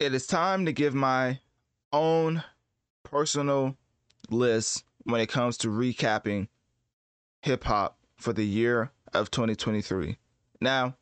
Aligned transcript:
It 0.00 0.14
is 0.14 0.26
time 0.26 0.64
to 0.64 0.72
give 0.72 0.94
my 0.94 1.40
own 1.92 2.42
personal 3.04 3.76
list 4.30 4.82
when 5.04 5.20
it 5.20 5.28
comes 5.28 5.58
to 5.58 5.68
recapping 5.68 6.48
hip 7.42 7.64
hop 7.64 7.98
for 8.16 8.32
the 8.32 8.46
year 8.46 8.92
of 9.12 9.30
2023. 9.30 10.16
Now, 10.58 10.96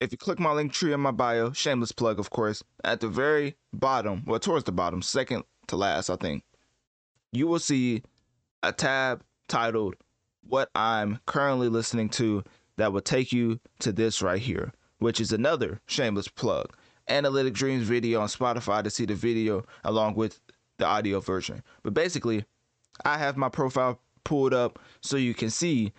if 0.00 0.10
you 0.10 0.18
click 0.18 0.40
my 0.40 0.50
link 0.50 0.72
tree 0.72 0.92
in 0.92 0.98
my 0.98 1.12
bio, 1.12 1.52
shameless 1.52 1.92
plug, 1.92 2.18
of 2.18 2.30
course, 2.30 2.64
at 2.82 2.98
the 2.98 3.06
very 3.06 3.54
bottom, 3.72 4.24
well, 4.26 4.40
towards 4.40 4.64
the 4.64 4.72
bottom, 4.72 5.00
second 5.00 5.44
to 5.68 5.76
last, 5.76 6.10
I 6.10 6.16
think, 6.16 6.42
you 7.30 7.46
will 7.46 7.60
see 7.60 8.02
a 8.64 8.72
tab 8.72 9.22
titled 9.46 9.94
What 10.42 10.70
I'm 10.74 11.20
Currently 11.26 11.68
Listening 11.68 12.08
to 12.10 12.42
that 12.78 12.92
will 12.92 13.00
take 13.00 13.32
you 13.32 13.60
to 13.78 13.92
this 13.92 14.22
right 14.22 14.42
here, 14.42 14.72
which 14.98 15.20
is 15.20 15.30
another 15.30 15.80
shameless 15.86 16.26
plug. 16.26 16.74
Analytic 17.08 17.54
Dreamz 17.54 17.82
video 17.82 18.20
on 18.20 18.28
Spotify 18.28 18.82
to 18.82 18.90
see 18.90 19.04
the 19.04 19.14
video 19.14 19.64
along 19.84 20.14
with 20.14 20.40
the 20.78 20.86
audio 20.86 21.20
version. 21.20 21.62
But 21.82 21.94
basically, 21.94 22.44
I 23.04 23.18
have 23.18 23.36
my 23.36 23.48
profile 23.48 24.00
pulled 24.24 24.54
up 24.54 24.78
so 25.00 25.16
you 25.16 25.34
can 25.34 25.50
see 25.50 25.92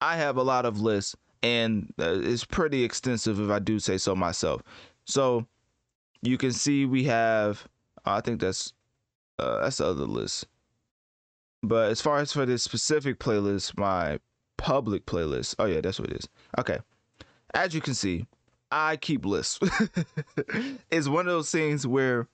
I 0.00 0.16
have 0.16 0.36
a 0.36 0.42
lot 0.42 0.64
of 0.64 0.80
lists 0.80 1.14
and 1.42 1.92
uh, 1.98 2.18
it's 2.22 2.44
pretty 2.44 2.82
extensive 2.84 3.38
if 3.38 3.50
I 3.50 3.58
do 3.58 3.78
say 3.78 3.98
so 3.98 4.16
myself. 4.16 4.62
So 5.04 5.46
you 6.22 6.38
can 6.38 6.52
see 6.52 6.86
we 6.86 7.04
have 7.04 7.66
I 8.04 8.20
think 8.20 8.40
that's 8.40 8.72
uh, 9.38 9.60
that's 9.60 9.78
the 9.78 9.86
other 9.86 10.04
list. 10.04 10.46
But 11.62 11.90
as 11.90 12.00
far 12.00 12.18
as 12.18 12.32
for 12.32 12.46
this 12.46 12.62
specific 12.62 13.18
playlist, 13.18 13.76
my 13.76 14.20
public 14.56 15.04
playlist, 15.06 15.56
oh 15.58 15.66
yeah, 15.66 15.80
that's 15.80 15.98
what 15.98 16.10
it 16.10 16.18
is. 16.18 16.28
Okay. 16.58 16.78
As 17.54 17.74
you 17.74 17.80
can 17.80 17.94
see, 17.94 18.26
I 18.70 18.96
keep 18.96 19.24
lists. 19.24 19.58
it's 20.90 21.08
one 21.08 21.26
of 21.26 21.32
those 21.32 21.50
things 21.50 21.86
where 21.86 22.28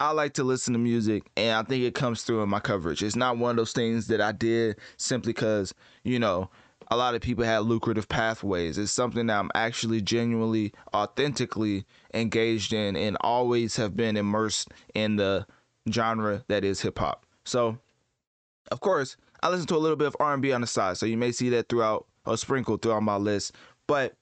I 0.00 0.10
like 0.10 0.34
to 0.34 0.44
listen 0.44 0.72
to 0.72 0.78
music 0.78 1.30
and 1.36 1.52
I 1.56 1.62
think 1.62 1.84
it 1.84 1.94
comes 1.94 2.22
through 2.22 2.42
in 2.42 2.48
my 2.48 2.60
coverage. 2.60 3.02
It's 3.02 3.16
not 3.16 3.38
one 3.38 3.50
of 3.50 3.56
those 3.56 3.72
things 3.72 4.08
that 4.08 4.20
I 4.20 4.32
did 4.32 4.76
simply 4.96 5.32
because, 5.32 5.74
you 6.04 6.18
know, 6.18 6.50
a 6.90 6.96
lot 6.96 7.14
of 7.14 7.20
people 7.20 7.44
had 7.44 7.60
lucrative 7.60 8.08
pathways. 8.08 8.78
It's 8.78 8.92
something 8.92 9.26
that 9.26 9.38
I'm 9.38 9.50
actually 9.54 10.00
genuinely, 10.00 10.72
authentically 10.94 11.86
engaged 12.12 12.72
in 12.72 12.96
and 12.96 13.16
always 13.20 13.76
have 13.76 13.96
been 13.96 14.16
immersed 14.16 14.68
in 14.94 15.16
the 15.16 15.46
genre 15.90 16.44
that 16.48 16.64
is 16.64 16.80
hip 16.80 16.98
hop. 16.98 17.24
So, 17.44 17.78
of 18.70 18.80
course, 18.80 19.16
I 19.42 19.48
listen 19.50 19.66
to 19.68 19.76
a 19.76 19.78
little 19.78 19.96
bit 19.96 20.06
of 20.06 20.16
R&B 20.20 20.52
on 20.52 20.60
the 20.60 20.66
side, 20.66 20.96
so 20.96 21.06
you 21.06 21.16
may 21.16 21.32
see 21.32 21.48
that 21.50 21.68
throughout 21.68 22.06
or 22.26 22.36
sprinkled 22.36 22.82
throughout 22.82 23.02
my 23.02 23.16
list. 23.16 23.54
But 23.86 24.16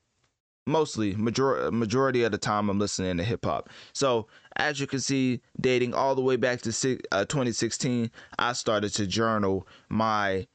mostly 0.70 1.14
majority 1.14 1.74
majority 1.74 2.22
of 2.22 2.32
the 2.32 2.38
time 2.38 2.70
I'm 2.70 2.78
listening 2.78 3.16
to 3.18 3.24
hip 3.24 3.44
hop. 3.44 3.68
So 3.92 4.26
as 4.56 4.80
you 4.80 4.86
can 4.86 5.00
see, 5.00 5.40
dating 5.60 5.94
all 5.94 6.14
the 6.14 6.22
way 6.22 6.36
back 6.36 6.60
to 6.62 6.98
uh, 7.12 7.24
2016, 7.24 8.10
I 8.38 8.52
started 8.52 8.90
to 8.94 9.06
journal 9.06 9.66
my 9.88 10.46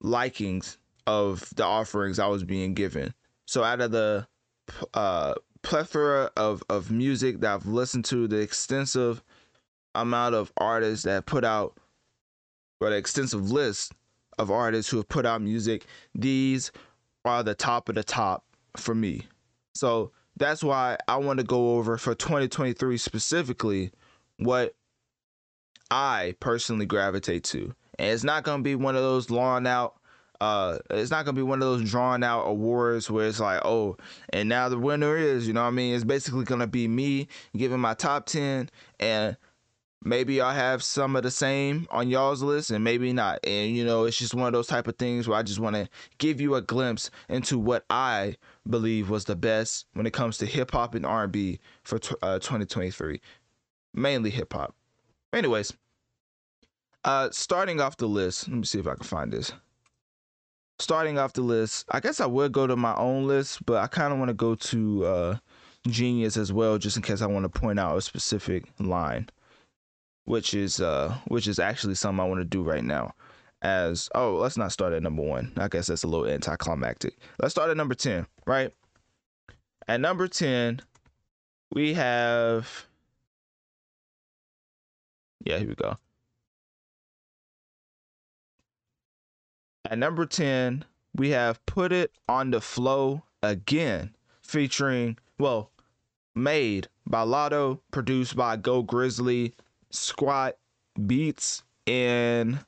likings 0.00 0.78
of 1.06 1.48
the 1.56 1.64
offerings 1.64 2.18
I 2.18 2.26
was 2.26 2.44
being 2.44 2.74
given. 2.74 3.14
So 3.46 3.64
out 3.64 3.80
of 3.80 3.90
the 3.90 4.26
uh, 4.94 5.34
plethora 5.62 6.30
of 6.36 6.62
of 6.68 6.90
music 6.90 7.40
that 7.40 7.54
I've 7.54 7.66
listened 7.66 8.04
to, 8.06 8.28
the 8.28 8.38
extensive 8.38 9.22
amount 9.94 10.34
of 10.34 10.52
artists 10.56 11.04
that 11.04 11.26
put 11.26 11.44
out, 11.44 11.76
or 12.80 12.90
the 12.90 12.96
extensive 12.96 13.50
list 13.50 13.92
of 14.38 14.50
artists 14.50 14.90
who 14.90 14.98
have 14.98 15.08
put 15.08 15.26
out 15.26 15.42
music, 15.42 15.86
these 16.14 16.70
are 17.24 17.42
the 17.42 17.54
top 17.54 17.88
of 17.88 17.94
the 17.96 18.04
top 18.04 18.44
for 18.76 18.94
me. 18.94 19.22
So 19.74 20.12
that's 20.36 20.62
why 20.62 20.96
I 21.08 21.16
want 21.16 21.38
to 21.38 21.44
go 21.44 21.76
over 21.76 21.96
for 21.96 22.14
2023 22.14 22.96
specifically 22.96 23.90
what 24.38 24.74
I 25.90 26.34
personally 26.40 26.86
gravitate 26.86 27.44
to. 27.44 27.74
And 27.98 28.12
it's 28.12 28.24
not 28.24 28.44
going 28.44 28.60
to 28.60 28.64
be 28.64 28.74
one 28.74 28.96
of 28.96 29.02
those 29.02 29.30
long 29.30 29.66
out 29.66 29.96
uh 30.40 30.78
it's 30.88 31.10
not 31.10 31.26
gonna 31.26 31.36
be 31.36 31.42
one 31.42 31.60
of 31.60 31.68
those 31.68 31.90
drawn 31.90 32.22
out 32.22 32.44
awards 32.44 33.10
where 33.10 33.26
it's 33.26 33.40
like 33.40 33.60
oh 33.62 33.94
and 34.30 34.48
now 34.48 34.70
the 34.70 34.78
winner 34.78 35.14
is 35.14 35.46
you 35.46 35.52
know 35.52 35.60
what 35.60 35.68
i 35.68 35.70
mean 35.70 35.94
it's 35.94 36.02
basically 36.02 36.44
gonna 36.44 36.66
be 36.66 36.88
me 36.88 37.28
giving 37.54 37.78
my 37.78 37.92
top 37.92 38.24
10 38.24 38.70
and 38.98 39.36
maybe 40.02 40.40
I'll 40.40 40.54
have 40.54 40.82
some 40.82 41.16
of 41.16 41.22
the 41.22 41.30
same 41.30 41.86
on 41.90 42.08
y'all's 42.08 42.42
list 42.42 42.70
and 42.70 42.82
maybe 42.82 43.12
not. 43.12 43.40
And 43.44 43.76
you 43.76 43.84
know, 43.84 44.04
it's 44.04 44.16
just 44.16 44.34
one 44.34 44.46
of 44.46 44.52
those 44.52 44.66
type 44.66 44.88
of 44.88 44.96
things 44.96 45.28
where 45.28 45.38
I 45.38 45.42
just 45.42 45.60
want 45.60 45.76
to 45.76 45.88
give 46.18 46.40
you 46.40 46.54
a 46.54 46.62
glimpse 46.62 47.10
into 47.28 47.58
what 47.58 47.84
I 47.90 48.36
believe 48.68 49.10
was 49.10 49.24
the 49.24 49.36
best 49.36 49.86
when 49.94 50.06
it 50.06 50.12
comes 50.12 50.38
to 50.38 50.46
hip 50.46 50.70
hop 50.70 50.94
and 50.94 51.06
R&B 51.06 51.58
for 51.82 51.96
uh, 52.22 52.38
2023. 52.38 53.20
Mainly 53.94 54.30
hip 54.30 54.52
hop. 54.52 54.74
Anyways, 55.32 55.72
uh 57.04 57.28
starting 57.30 57.80
off 57.80 57.96
the 57.96 58.06
list, 58.06 58.48
let 58.48 58.58
me 58.58 58.64
see 58.64 58.78
if 58.78 58.86
I 58.86 58.94
can 58.94 59.04
find 59.04 59.32
this. 59.32 59.52
Starting 60.78 61.18
off 61.18 61.32
the 61.32 61.42
list, 61.42 61.86
I 61.90 62.00
guess 62.00 62.20
I 62.20 62.26
would 62.26 62.52
go 62.52 62.66
to 62.66 62.76
my 62.76 62.94
own 62.96 63.26
list, 63.26 63.64
but 63.66 63.76
I 63.76 63.86
kind 63.86 64.12
of 64.12 64.18
want 64.18 64.28
to 64.28 64.34
go 64.34 64.54
to 64.54 65.04
uh 65.04 65.36
Genius 65.88 66.36
as 66.36 66.52
well 66.52 66.78
just 66.78 66.96
in 66.96 67.02
case 67.02 67.22
I 67.22 67.26
want 67.26 67.44
to 67.44 67.60
point 67.60 67.78
out 67.78 67.96
a 67.96 68.02
specific 68.02 68.64
line 68.78 69.28
which 70.24 70.54
is 70.54 70.80
uh 70.80 71.16
which 71.26 71.48
is 71.48 71.58
actually 71.58 71.94
something 71.94 72.20
I 72.20 72.28
want 72.28 72.40
to 72.40 72.44
do 72.44 72.62
right 72.62 72.84
now. 72.84 73.14
As 73.62 74.08
oh, 74.14 74.36
let's 74.36 74.56
not 74.56 74.72
start 74.72 74.92
at 74.92 75.02
number 75.02 75.22
one. 75.22 75.52
I 75.56 75.68
guess 75.68 75.88
that's 75.88 76.02
a 76.02 76.06
little 76.06 76.26
anticlimactic. 76.26 77.14
Let's 77.40 77.52
start 77.52 77.70
at 77.70 77.76
number 77.76 77.94
ten, 77.94 78.26
right? 78.46 78.72
At 79.86 80.00
number 80.00 80.28
ten, 80.28 80.80
we 81.72 81.94
have 81.94 82.86
yeah, 85.44 85.58
here 85.58 85.68
we 85.68 85.74
go. 85.74 85.96
At 89.90 89.98
number 89.98 90.26
10, 90.26 90.84
we 91.16 91.30
have 91.30 91.64
Put 91.66 91.92
It 91.92 92.12
on 92.28 92.50
the 92.50 92.60
Floor 92.60 93.22
Again, 93.42 94.14
featuring, 94.42 95.16
well, 95.38 95.70
made 96.34 96.88
by 97.06 97.22
Latto, 97.22 97.80
produced 97.90 98.36
by 98.36 98.56
Go 98.56 98.82
Grizzly, 98.82 99.54
Squat 99.90 100.58
Beatz 100.98 101.62
and 101.86 102.64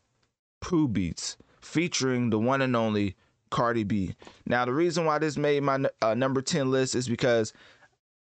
Pooh 0.62 0.88
Beatz 0.88 1.36
featuring 1.60 2.30
the 2.30 2.38
one 2.38 2.62
and 2.62 2.74
only 2.74 3.14
Cardi 3.50 3.84
B. 3.84 4.14
Now, 4.46 4.64
the 4.64 4.72
reason 4.72 5.04
why 5.04 5.18
this 5.18 5.36
made 5.36 5.62
my 5.62 5.84
uh, 6.00 6.14
number 6.14 6.40
10 6.40 6.70
list 6.70 6.94
is 6.94 7.06
because 7.06 7.52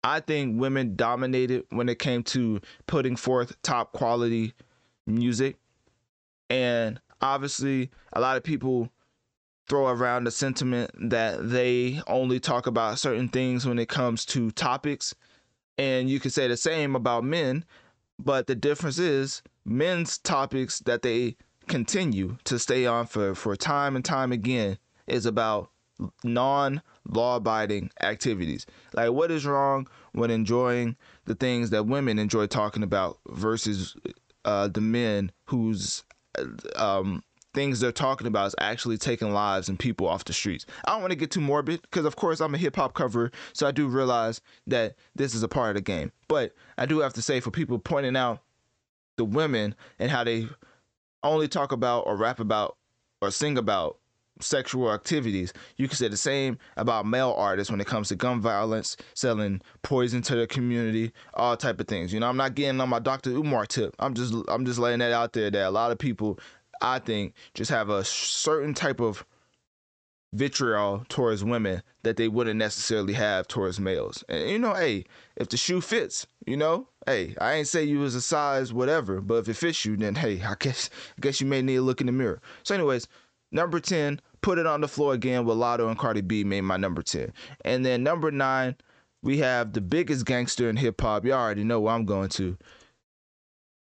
I 0.04 0.19
think 0.19 0.60
women 0.60 0.95
dominated 0.95 1.63
when 1.69 1.88
it 1.88 2.00
came 2.00 2.24
to 2.24 2.60
putting 2.88 3.16
forth 3.16 3.60
top 3.62 3.94
quality 3.94 4.54
music. 5.07 5.56
And 6.50 7.00
obviously, 7.22 7.89
a 8.13 8.19
lot 8.19 8.38
of 8.38 8.44
people 8.44 8.89
throw 9.68 9.88
around 9.88 10.25
the 10.25 10.31
sentiment 10.31 10.92
that 11.10 11.50
they 11.50 12.01
only 12.07 12.39
talk 12.39 12.68
about 12.68 13.00
certain 13.00 13.30
things 13.30 13.66
when 13.66 13.80
it 13.80 13.89
comes 13.89 14.25
to 14.25 14.51
topics. 14.51 15.16
And 15.77 16.10
you 16.10 16.19
could 16.19 16.33
say 16.33 16.48
the 16.48 16.57
same 16.57 16.95
about 16.95 17.24
men, 17.24 17.66
but 18.19 18.48
the 18.48 18.56
difference 18.56 19.00
is 19.00 19.42
men's 19.66 20.18
topics 20.18 20.80
that 20.81 21.01
they 21.01 21.36
continue 21.68 22.38
to 22.46 22.60
stay 22.60 22.86
on 22.86 23.08
for, 23.08 23.36
for 23.36 23.56
time 23.56 23.96
and 23.96 24.04
time 24.04 24.32
again 24.32 24.78
is 25.08 25.26
about 25.26 25.70
non 26.24 26.82
law 27.08 27.38
abiding 27.38 27.90
activities. 28.02 28.66
Like, 28.94 29.12
what 29.12 29.32
is 29.32 29.46
wrong 29.46 29.88
when 30.14 30.32
enjoying 30.32 30.96
the 31.26 31.36
things 31.36 31.70
that 31.72 31.86
women 31.86 32.20
enjoy 32.20 32.48
talking 32.48 32.84
about 32.84 33.20
versus 33.28 33.96
uh, 34.44 34.68
the 34.68 34.82
men 34.82 35.32
whose 35.46 36.04
um, 36.76 37.24
things 37.54 37.80
they're 37.80 37.92
talking 37.92 38.28
about 38.28 38.48
is 38.48 38.56
actually 38.60 38.98
taking 38.98 39.34
lives 39.34 39.70
and 39.70 39.80
people 39.80 40.08
off 40.08 40.26
the 40.26 40.34
streets. 40.34 40.66
I 40.86 40.92
don't 40.92 41.02
want 41.02 41.12
to 41.12 41.18
get 41.18 41.32
too 41.32 41.42
morbid 41.42 41.82
because, 41.82 42.06
of 42.06 42.16
course, 42.16 42.42
I'm 42.42 42.54
a 42.54 42.58
hip 42.58 42.76
hop 42.76 42.94
cover, 42.94 43.32
so 43.54 43.66
I 43.66 43.72
do 43.72 43.88
realize 43.88 44.42
that 44.68 44.96
this 45.16 45.34
is 45.34 45.44
a 45.44 45.48
part 45.48 45.70
of 45.70 45.76
the 45.76 45.82
game. 45.82 46.12
But 46.28 46.54
I 46.78 46.86
do 46.86 47.00
have 47.00 47.14
to 47.14 47.22
say, 47.22 47.40
for 47.40 47.52
people 47.52 47.80
pointing 47.80 48.16
out 48.16 48.42
the 49.18 49.26
women 49.26 49.76
and 49.98 50.12
how 50.12 50.24
they 50.24 50.48
only 51.30 51.48
talk 51.48 51.72
about 51.72 52.01
or 52.07 52.16
rap 52.16 52.39
about 52.39 52.77
or 53.22 53.31
sing 53.31 53.57
about 53.57 53.98
sexual 54.42 54.92
activities. 54.92 55.54
You 55.77 55.88
can 55.88 55.95
say 55.95 56.07
the 56.07 56.18
same 56.18 56.57
about 56.77 57.06
male 57.06 57.33
artists 57.38 57.72
when 57.72 57.81
it 57.81 57.88
comes 57.88 58.10
to 58.10 58.16
gun 58.16 58.42
violence, 58.42 58.98
selling 59.13 59.62
poison 59.81 60.22
to 60.24 60.36
the 60.36 60.48
community, 60.48 61.12
all 61.33 61.56
type 61.56 61.80
of 61.80 61.88
things. 61.88 62.13
You 62.13 62.19
know, 62.19 62.27
I'm 62.27 62.38
not 62.38 62.56
getting 62.56 62.81
on 62.81 62.89
my 62.89 63.00
Dr. 63.00 63.31
Umar 63.31 63.66
tip. 63.66 63.95
I'm 64.00 64.13
just 64.13 64.33
I'm 64.48 64.66
just 64.66 64.80
laying 64.80 65.00
that 65.00 65.12
out 65.12 65.33
there 65.33 65.50
that 65.50 65.68
a 65.68 65.72
lot 65.72 65.92
of 65.92 65.98
people 65.98 66.39
I 66.81 67.00
think 67.00 67.33
just 67.54 67.72
have 67.72 67.89
a 67.89 68.04
certain 68.04 68.74
type 68.74 69.00
of 69.00 69.25
vitriol 70.33 71.06
towards 71.07 71.44
women 71.44 71.81
that 72.04 72.18
they 72.18 72.27
wouldn't 72.27 72.57
necessarily 72.57 73.13
have 73.13 73.48
towards 73.48 73.80
males. 73.80 74.24
And 74.27 74.50
you 74.50 74.60
know, 74.60 74.74
hey, 74.74 75.06
if 75.38 75.50
the 75.50 75.57
shoe 75.57 75.81
fits, 75.81 76.27
you 76.45 76.57
know, 76.57 76.89
hey, 77.06 77.36
I 77.40 77.54
ain't 77.54 77.68
say 77.68 77.84
you 77.84 78.00
was 78.00 78.16
a 78.16 78.22
size 78.22 78.74
whatever, 78.74 79.22
but 79.22 79.36
if 79.36 79.50
it 79.50 79.56
fits 79.56 79.86
you, 79.86 79.96
then 79.98 80.16
hey, 80.16 80.42
I 80.42 80.56
guess 80.60 80.90
I 81.18 81.22
guess 81.22 81.40
you 81.40 81.48
may 81.48 81.62
need 81.62 81.75
to 81.75 81.81
look 81.81 82.02
in 82.02 82.07
the 82.07 82.13
mirror. 82.13 82.42
So, 82.63 82.75
anyways, 82.75 83.07
number 83.52 83.80
ten, 83.80 84.19
put 84.42 84.57
it 84.57 84.66
on 84.66 84.81
the 84.81 84.88
floor 84.88 85.13
again 85.13 85.46
with 85.46 85.57
Latto 85.57 85.88
and 85.88 85.98
Cardi 85.98 86.22
B 86.22 86.44
made 86.44 86.62
my 86.62 86.78
number 86.78 87.02
ten, 87.02 87.34
and 87.63 87.86
then 87.86 88.04
number 88.04 88.31
nine, 88.31 88.75
we 89.22 89.38
have 89.40 89.74
the 89.74 89.81
biggest 89.81 90.25
gangster 90.25 90.69
in 90.69 90.78
hip 90.78 91.00
hop. 91.00 91.25
You 91.25 91.34
already 91.34 91.63
know 91.63 91.80
where 91.80 91.94
I'm 91.94 92.06
going 92.06 92.30
to. 92.30 92.57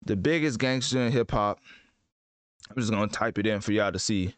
The 0.05 0.15
biggest 0.15 0.59
gangster 0.59 0.99
in 0.99 1.11
hip 1.11 1.31
hop. 1.31 1.59
I'm 2.69 2.77
just 2.77 2.91
gonna 2.91 3.07
type 3.07 3.37
it 3.37 3.47
in 3.47 3.61
for 3.61 3.71
y'all 3.71 3.91
to 3.91 3.99
see 3.99 4.35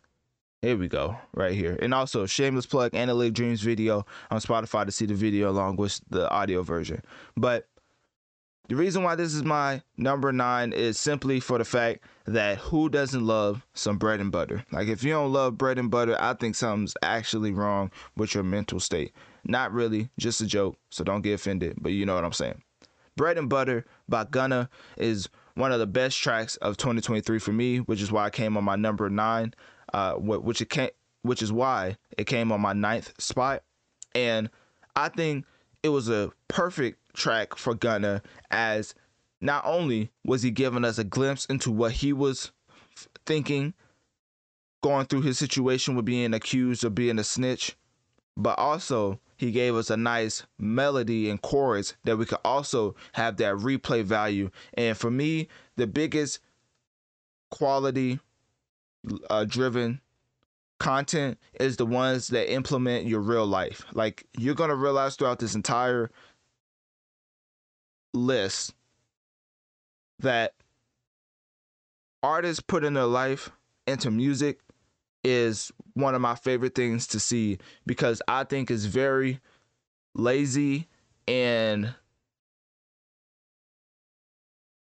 here 0.66 0.78
we 0.78 0.88
go, 0.88 1.16
right 1.34 1.54
here. 1.54 1.78
And 1.80 1.94
also, 1.94 2.26
shameless 2.26 2.66
plug, 2.66 2.96
Analytic 2.96 3.34
Dreamz 3.34 3.62
video 3.62 4.06
on 4.32 4.42
Spotify 4.42 4.84
to 4.86 4.92
see 4.92 5.06
the 5.06 5.14
video 5.14 5.52
along 5.52 5.76
with 5.76 6.02
the 6.10 6.28
audio 6.32 6.64
version. 6.64 7.04
But 7.38 7.68
the 8.68 8.76
reason 8.76 9.04
why 9.04 9.16
this 9.16 9.34
is 9.34 9.44
my 9.44 9.82
number 9.98 10.32
nine 10.32 10.74
is 10.74 10.98
simply 10.98 11.40
for 11.40 11.58
the 11.58 11.66
fact 11.66 12.04
that 12.26 12.58
who 12.58 12.90
doesn't 12.90 13.26
love 13.26 13.66
some 13.74 13.98
bread 13.98 14.20
and 14.20 14.32
butter? 14.32 14.66
Like, 14.72 14.88
if 14.88 15.04
you 15.04 15.12
don't 15.12 15.32
love 15.32 15.58
bread 15.58 15.78
and 15.78 15.92
butter, 15.92 16.18
I 16.20 16.34
think 16.34 16.56
something's 16.56 16.96
actually 17.02 17.52
wrong 17.52 17.92
with 18.16 18.34
your 18.34 18.44
mental 18.44 18.80
state. 18.80 19.14
Not 19.44 19.72
really, 19.72 20.10
just 20.18 20.42
a 20.42 20.46
joke, 20.46 20.78
so 20.90 21.04
don't 21.04 21.22
get 21.22 21.34
offended, 21.34 21.78
but 21.80 21.92
you 21.92 22.06
know 22.06 22.16
what 22.16 22.26
I'm 22.26 22.34
saying. 22.34 22.62
Bread 23.16 23.38
and 23.38 23.48
Butter 23.48 23.86
by 24.10 24.26
Gunna 24.26 24.70
is 24.98 25.30
one 25.54 25.72
of 25.72 25.80
the 25.80 25.88
best 25.88 26.20
tracks 26.20 26.58
of 26.58 26.76
2023 26.76 27.40
for 27.40 27.54
me, 27.54 27.78
which 27.78 28.02
is 28.02 28.12
why 28.12 28.26
I 28.26 28.30
came 28.30 28.58
on 28.58 28.64
my 28.66 28.76
number 28.76 29.10
nine 29.10 29.54
uh, 29.96 30.14
which 30.16 30.62
it 30.62 30.70
came, 30.70 30.90
which 31.22 31.42
is 31.42 31.54
why 31.54 31.98
it 32.18 32.26
came 32.26 32.52
on 32.52 32.60
my 32.60 32.74
ninth 32.74 33.14
spot. 33.18 33.64
And 34.14 34.50
I 34.96 35.08
think 35.10 35.46
it 35.84 35.90
was 35.90 36.10
a 36.10 36.32
perfect 36.50 37.00
track 37.16 37.58
for 37.58 37.74
Gunna, 37.74 38.22
as 38.52 38.96
not 39.42 39.64
only 39.66 40.12
was 40.24 40.42
he 40.42 40.52
giving 40.52 40.86
us 40.86 40.98
a 40.98 41.04
glimpse 41.04 41.46
into 41.46 41.72
what 41.72 41.94
he 41.94 42.14
was 42.14 42.52
thinking, 43.26 43.74
going 44.82 45.06
through 45.06 45.22
his 45.22 45.38
situation 45.38 45.96
with 45.96 46.06
being 46.06 46.34
accused 46.34 46.84
of 46.84 46.96
being 46.96 47.20
a 47.20 47.24
snitch, 47.24 47.76
but 48.38 48.58
also 48.60 49.20
he 49.38 49.52
gave 49.52 49.76
us 49.76 49.90
a 49.90 49.98
nice 49.98 50.44
melody 50.58 51.30
and 51.30 51.42
chorus 51.42 51.96
that 52.04 52.18
we 52.18 52.26
could 52.26 52.40
also 52.46 52.96
have 53.14 53.38
that 53.38 53.56
replay 53.56 54.04
value. 54.04 54.50
And 54.76 54.98
for 54.98 55.12
me, 55.12 55.48
the 55.76 55.88
biggest 55.88 56.40
quality 57.50 58.20
uh, 59.30 59.46
driven 59.46 60.02
content 60.80 61.38
is 61.60 61.78
the 61.78 61.86
ones 61.86 62.28
that 62.30 62.52
implement 62.52 63.08
your 63.08 63.22
real 63.22 63.46
life. 63.46 63.86
Like 63.94 64.26
you're 64.38 64.56
gonna 64.56 64.76
realize 64.76 65.16
throughout 65.16 65.40
this 65.40 65.56
entire 65.56 66.12
list 68.16 68.74
that 70.20 70.54
artists 72.24 72.64
put 72.66 72.84
in 72.84 72.94
their 72.94 73.06
life 73.06 73.52
into 73.86 74.10
music 74.10 74.60
is 75.24 75.72
one 75.94 76.16
of 76.16 76.22
my 76.22 76.36
favorite 76.36 76.76
things 76.76 77.08
to 77.08 77.20
see 77.20 77.58
because 77.86 78.22
I 78.28 78.44
think 78.44 78.72
it's 78.72 78.86
very 78.86 79.40
lazy 80.14 80.88
and 81.28 81.94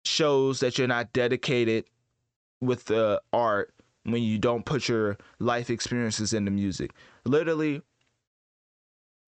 shows 0.05 0.61
that 0.61 0.79
you're 0.79 0.89
not 0.89 1.13
dedicated 1.13 1.85
with 2.61 2.85
the 2.87 3.21
art 3.33 3.73
when 4.05 4.23
you 4.23 4.39
don't 4.39 4.65
put 4.65 4.89
your 4.89 5.17
life 5.39 5.71
experiences 5.71 6.33
into 6.33 6.51
music. 6.51 6.93
Literally, 7.25 7.83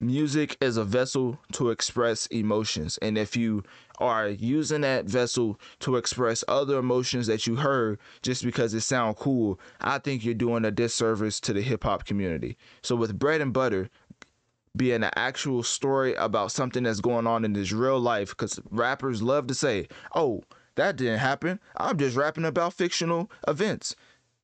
music 0.00 0.56
is 0.60 0.76
a 0.76 0.84
vessel 0.84 1.38
to 1.52 1.70
express 1.70 2.26
emotions. 2.26 2.98
And 2.98 3.16
if 3.16 3.36
you 3.36 3.62
are 3.98 4.28
using 4.28 4.82
that 4.82 5.06
vessel 5.06 5.58
to 5.80 5.96
express 5.96 6.44
other 6.48 6.78
emotions 6.78 7.26
that 7.26 7.46
you 7.46 7.56
heard 7.56 7.98
just 8.22 8.44
because 8.44 8.74
it 8.74 8.80
sound 8.82 9.16
cool, 9.16 9.58
I 9.80 9.98
think 9.98 10.24
you're 10.24 10.34
doing 10.34 10.64
a 10.64 10.70
disservice 10.70 11.40
to 11.40 11.52
the 11.52 11.62
hip 11.62 11.84
hop 11.84 12.04
community. 12.04 12.56
So 12.82 12.96
with 12.96 13.18
bread 13.18 13.40
and 13.40 13.52
butter, 13.52 13.88
being 14.76 15.04
an 15.04 15.10
actual 15.14 15.62
story 15.62 16.14
about 16.14 16.50
something 16.50 16.82
that's 16.82 17.00
going 17.00 17.26
on 17.26 17.44
in 17.44 17.52
this 17.52 17.70
real 17.70 18.00
life, 18.00 18.30
because 18.30 18.58
rappers 18.70 19.22
love 19.22 19.46
to 19.46 19.54
say, 19.54 19.86
oh, 20.16 20.42
that 20.74 20.96
didn't 20.96 21.20
happen. 21.20 21.60
I'm 21.76 21.96
just 21.96 22.16
rapping 22.16 22.44
about 22.44 22.74
fictional 22.74 23.30
events 23.46 23.94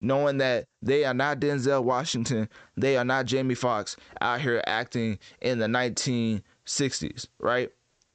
knowing 0.01 0.39
that 0.39 0.67
they 0.83 1.05
are 1.05 1.15
not 1.15 1.41
Denzel 1.41 1.85
Washington, 1.85 2.49
they 2.77 2.97
are 2.97 3.05
not 3.05 3.27
Jamie 3.27 3.55
Foxx 3.55 3.97
out 4.21 4.41
here 4.41 4.63
acting 4.67 5.19
in 5.41 5.59
the 5.59 5.67
1960s, 5.67 7.27
right? 7.39 7.71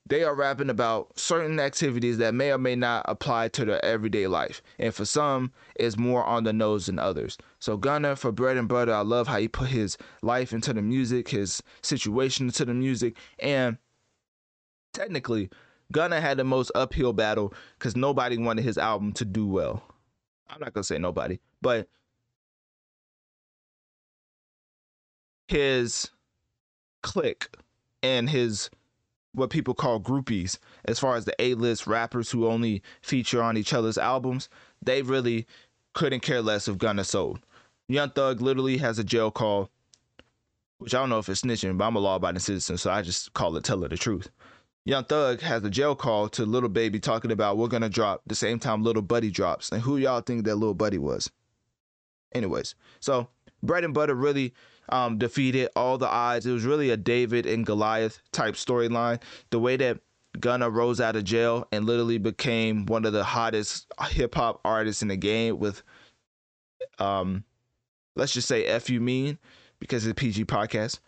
They 0.08 0.24
are 0.24 0.36
rapping 0.36 0.70
about 0.70 1.18
certain 1.18 1.60
activities 1.60 2.20
that 2.20 2.36
may 2.36 2.52
or 2.52 2.60
may 2.60 2.76
not 2.76 3.06
apply 3.08 3.48
to 3.50 3.66
their 3.66 3.84
everyday 3.84 4.28
life. 4.28 4.62
And 4.78 4.94
for 4.94 5.04
some, 5.04 5.52
it's 5.76 5.98
more 5.98 6.24
on 6.24 6.44
the 6.44 6.54
nose 6.54 6.86
than 6.86 7.00
others. 7.00 7.40
So 7.60 7.76
Gunna 7.76 8.16
for 8.16 8.32
bread 8.32 8.58
and 8.58 8.68
butter, 8.68 8.94
I 8.94 9.02
love 9.02 9.28
how 9.28 9.40
he 9.40 9.48
put 9.48 9.70
his 9.70 9.98
life 10.22 10.54
into 10.54 10.74
the 10.74 10.84
music, 10.84 11.30
his 11.30 11.64
situation 11.82 12.46
into 12.48 12.66
the 12.66 12.76
music, 12.76 13.18
and 13.40 13.78
technically, 14.94 15.50
Gunna 15.92 16.22
had 16.22 16.38
the 16.38 16.44
most 16.44 16.72
uphill 16.76 17.14
battle 17.14 17.54
because 17.78 17.96
nobody 17.96 18.38
wanted 18.38 18.64
his 18.64 18.78
album 18.78 19.12
to 19.14 19.26
do 19.26 19.48
well. 19.48 19.84
I'm 20.50 20.60
not 20.60 20.74
gonna 20.74 20.84
say 20.84 20.98
nobody, 20.98 21.40
but 21.62 21.88
his 25.48 26.10
clique 27.02 27.50
and 28.04 28.30
his 28.30 28.70
what 29.34 29.50
people 29.50 29.74
call 29.74 30.00
groupies, 30.00 30.58
as 30.86 30.98
far 30.98 31.16
as 31.16 31.26
the 31.26 31.36
A-list 31.40 31.88
rappers 31.88 32.32
who 32.32 32.48
only 32.48 32.82
feature 33.02 33.44
on 33.44 33.58
each 33.58 33.74
other's 33.74 33.98
albums, 33.98 34.48
they 34.82 35.02
really 35.02 35.46
couldn't 35.94 36.22
care 36.22 36.42
less 36.42 36.68
if 36.68 36.78
Gunna 36.78 37.04
sold. 37.04 37.40
Young 37.88 38.10
Thug 38.12 38.42
literally 38.42 38.78
has 38.78 38.98
a 38.98 39.04
jail 39.04 39.32
call, 39.32 39.70
which 40.78 40.96
I 40.96 41.00
don't 41.00 41.10
know 41.10 41.20
if 41.20 41.28
it's 41.30 41.42
snitching, 41.42 41.78
but 41.78 41.86
I'm 41.86 41.96
a 41.96 42.00
law-abiding 42.00 42.40
citizen, 42.40 42.78
so 42.78 42.92
I 42.92 43.02
just 43.02 43.34
call 43.34 43.56
it 43.58 43.64
telling 43.64 43.90
the 43.90 43.98
truth. 43.98 44.30
Young 44.86 45.04
Thug 45.04 45.42
has 45.42 45.64
a 45.64 45.70
jail 45.70 45.96
call 45.96 46.30
to 46.30 46.46
Lil 46.46 46.70
Baby 46.70 47.00
talking 47.00 47.32
about 47.32 47.58
we're 47.58 47.68
gonna 47.68 47.90
drop 47.90 48.22
the 48.28 48.36
same 48.36 48.60
time 48.60 48.84
Little 48.84 49.02
Buddy 49.02 49.32
drops. 49.32 49.72
And 49.72 49.82
who 49.82 49.98
y'all 49.98 50.22
think 50.22 50.46
that 50.46 50.56
Little 50.56 50.76
Buddy 50.76 51.00
was? 51.00 51.30
Anyways, 52.34 52.76
so 53.00 53.28
Bread 53.64 53.84
and 53.84 53.96
Butter 53.96 54.14
really 54.14 54.54
um, 54.90 55.18
defeated 55.18 55.70
all 55.76 55.98
the 55.98 56.08
odds. 56.08 56.46
It 56.46 56.52
was 56.52 56.66
really 56.66 56.92
a 56.92 56.98
David 56.98 57.48
and 57.48 57.66
Goliath 57.66 58.20
type 58.32 58.54
storyline. 58.54 59.22
The 59.50 59.60
way 59.60 59.76
that 59.78 60.02
Gunna 60.40 60.70
rose 60.70 61.02
out 61.02 61.16
of 61.16 61.24
jail 61.24 61.68
and 61.72 61.88
literally 61.88 62.20
became 62.20 62.86
one 62.86 63.06
of 63.06 63.14
the 63.14 63.24
hottest 63.24 63.88
hip 64.10 64.36
hop 64.36 64.62
artists 64.64 65.02
in 65.02 65.08
the 65.08 65.18
game 65.18 65.58
with, 65.58 65.82
um, 67.00 67.44
let's 68.16 68.34
just 68.34 68.48
say 68.48 68.66
"F 68.66 68.88
you 68.92 69.02
mean" 69.02 69.40
because 69.80 70.06
it's 70.06 70.12
a 70.12 70.16
PG 70.16 70.46
podcast 70.46 71.00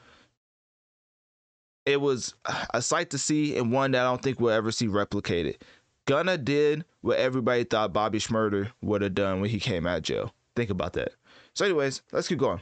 it 1.87 2.01
was 2.01 2.35
a 2.73 2.81
sight 2.81 3.09
to 3.11 3.17
see 3.17 3.57
and 3.57 3.71
one 3.71 3.91
that 3.91 4.01
I 4.01 4.03
don't 4.03 4.21
think 4.21 4.41
we'll 4.41 4.51
ever 4.53 4.71
see 4.71 4.87
replicated. 4.87 5.55
Gunna 6.05 6.37
did 6.37 6.83
what 7.01 7.17
everybody 7.17 7.63
thought 7.63 7.93
Bobby 7.93 8.19
Shmurda 8.19 8.69
would 8.81 9.01
have 9.01 9.15
done 9.15 9.39
when 9.39 9.49
he 9.49 9.59
came 9.59 9.87
out 9.87 9.99
of 9.99 10.03
jail. 10.03 10.33
Think 10.55 10.69
about 10.69 10.93
that. 10.93 11.13
So, 11.53 11.65
anyways, 11.65 12.01
let's 12.11 12.27
keep 12.27 12.39
going. 12.39 12.59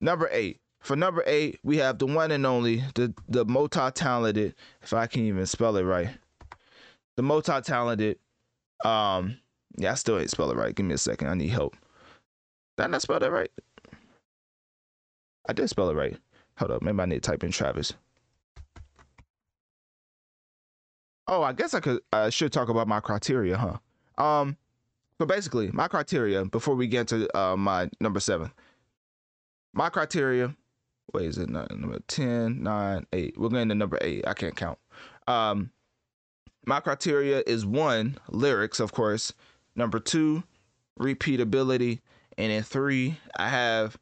Number 0.00 0.28
eight. 0.32 0.60
For 0.80 0.96
number 0.96 1.22
eight, 1.26 1.58
we 1.62 1.78
have 1.78 1.98
the 1.98 2.06
one 2.06 2.30
and 2.30 2.44
only, 2.44 2.82
the 2.94 3.14
the 3.28 3.44
multi-talented, 3.44 4.54
if 4.82 4.92
I 4.92 5.06
can 5.06 5.24
even 5.24 5.46
spell 5.46 5.76
it 5.76 5.82
right. 5.82 6.10
The 7.16 7.22
multi-talented, 7.22 8.18
um, 8.84 9.38
yeah, 9.76 9.92
I 9.92 9.94
still 9.94 10.18
ain't 10.18 10.30
spell 10.30 10.50
it 10.50 10.56
right. 10.56 10.74
Give 10.74 10.86
me 10.86 10.94
a 10.94 10.98
second. 10.98 11.28
I 11.28 11.34
need 11.34 11.48
help. 11.48 11.76
Did 12.76 12.84
I 12.84 12.86
not 12.88 13.02
spell 13.02 13.18
that 13.20 13.32
right? 13.32 13.50
I 15.48 15.52
did 15.52 15.68
spell 15.68 15.88
it 15.90 15.94
right. 15.94 16.16
Hold 16.58 16.70
up, 16.70 16.82
maybe 16.82 17.00
I 17.00 17.06
need 17.06 17.22
to 17.22 17.30
type 17.30 17.44
in 17.44 17.50
Travis. 17.50 17.92
Oh, 21.28 21.42
I 21.42 21.52
guess 21.52 21.74
I 21.74 21.80
could. 21.80 22.00
I 22.12 22.30
should 22.30 22.52
talk 22.52 22.68
about 22.68 22.86
my 22.86 23.00
criteria, 23.00 23.56
huh? 23.56 24.22
Um, 24.22 24.56
so 25.18 25.26
basically, 25.26 25.70
my 25.72 25.88
criteria 25.88 26.44
before 26.44 26.74
we 26.74 26.86
get 26.86 27.08
to 27.08 27.36
uh, 27.36 27.56
my 27.56 27.90
number 28.00 28.20
seven. 28.20 28.50
My 29.74 29.88
criteria. 29.88 30.54
Wait, 31.12 31.26
is 31.26 31.38
it 31.38 31.48
number 31.48 32.00
10, 32.08 32.62
9, 32.62 33.06
8? 33.12 33.38
We're 33.38 33.48
going 33.48 33.68
to 33.68 33.74
number 33.76 33.96
8. 34.00 34.26
I 34.26 34.34
can't 34.34 34.56
count. 34.56 34.78
Um, 35.28 35.70
my 36.66 36.80
criteria 36.80 37.44
is 37.46 37.64
one, 37.64 38.18
lyrics, 38.28 38.80
of 38.80 38.92
course. 38.92 39.32
Number 39.76 40.00
two, 40.00 40.42
repeatability. 40.98 42.00
And 42.36 42.50
then 42.50 42.62
three, 42.64 43.18
I 43.36 43.48
have 43.48 43.96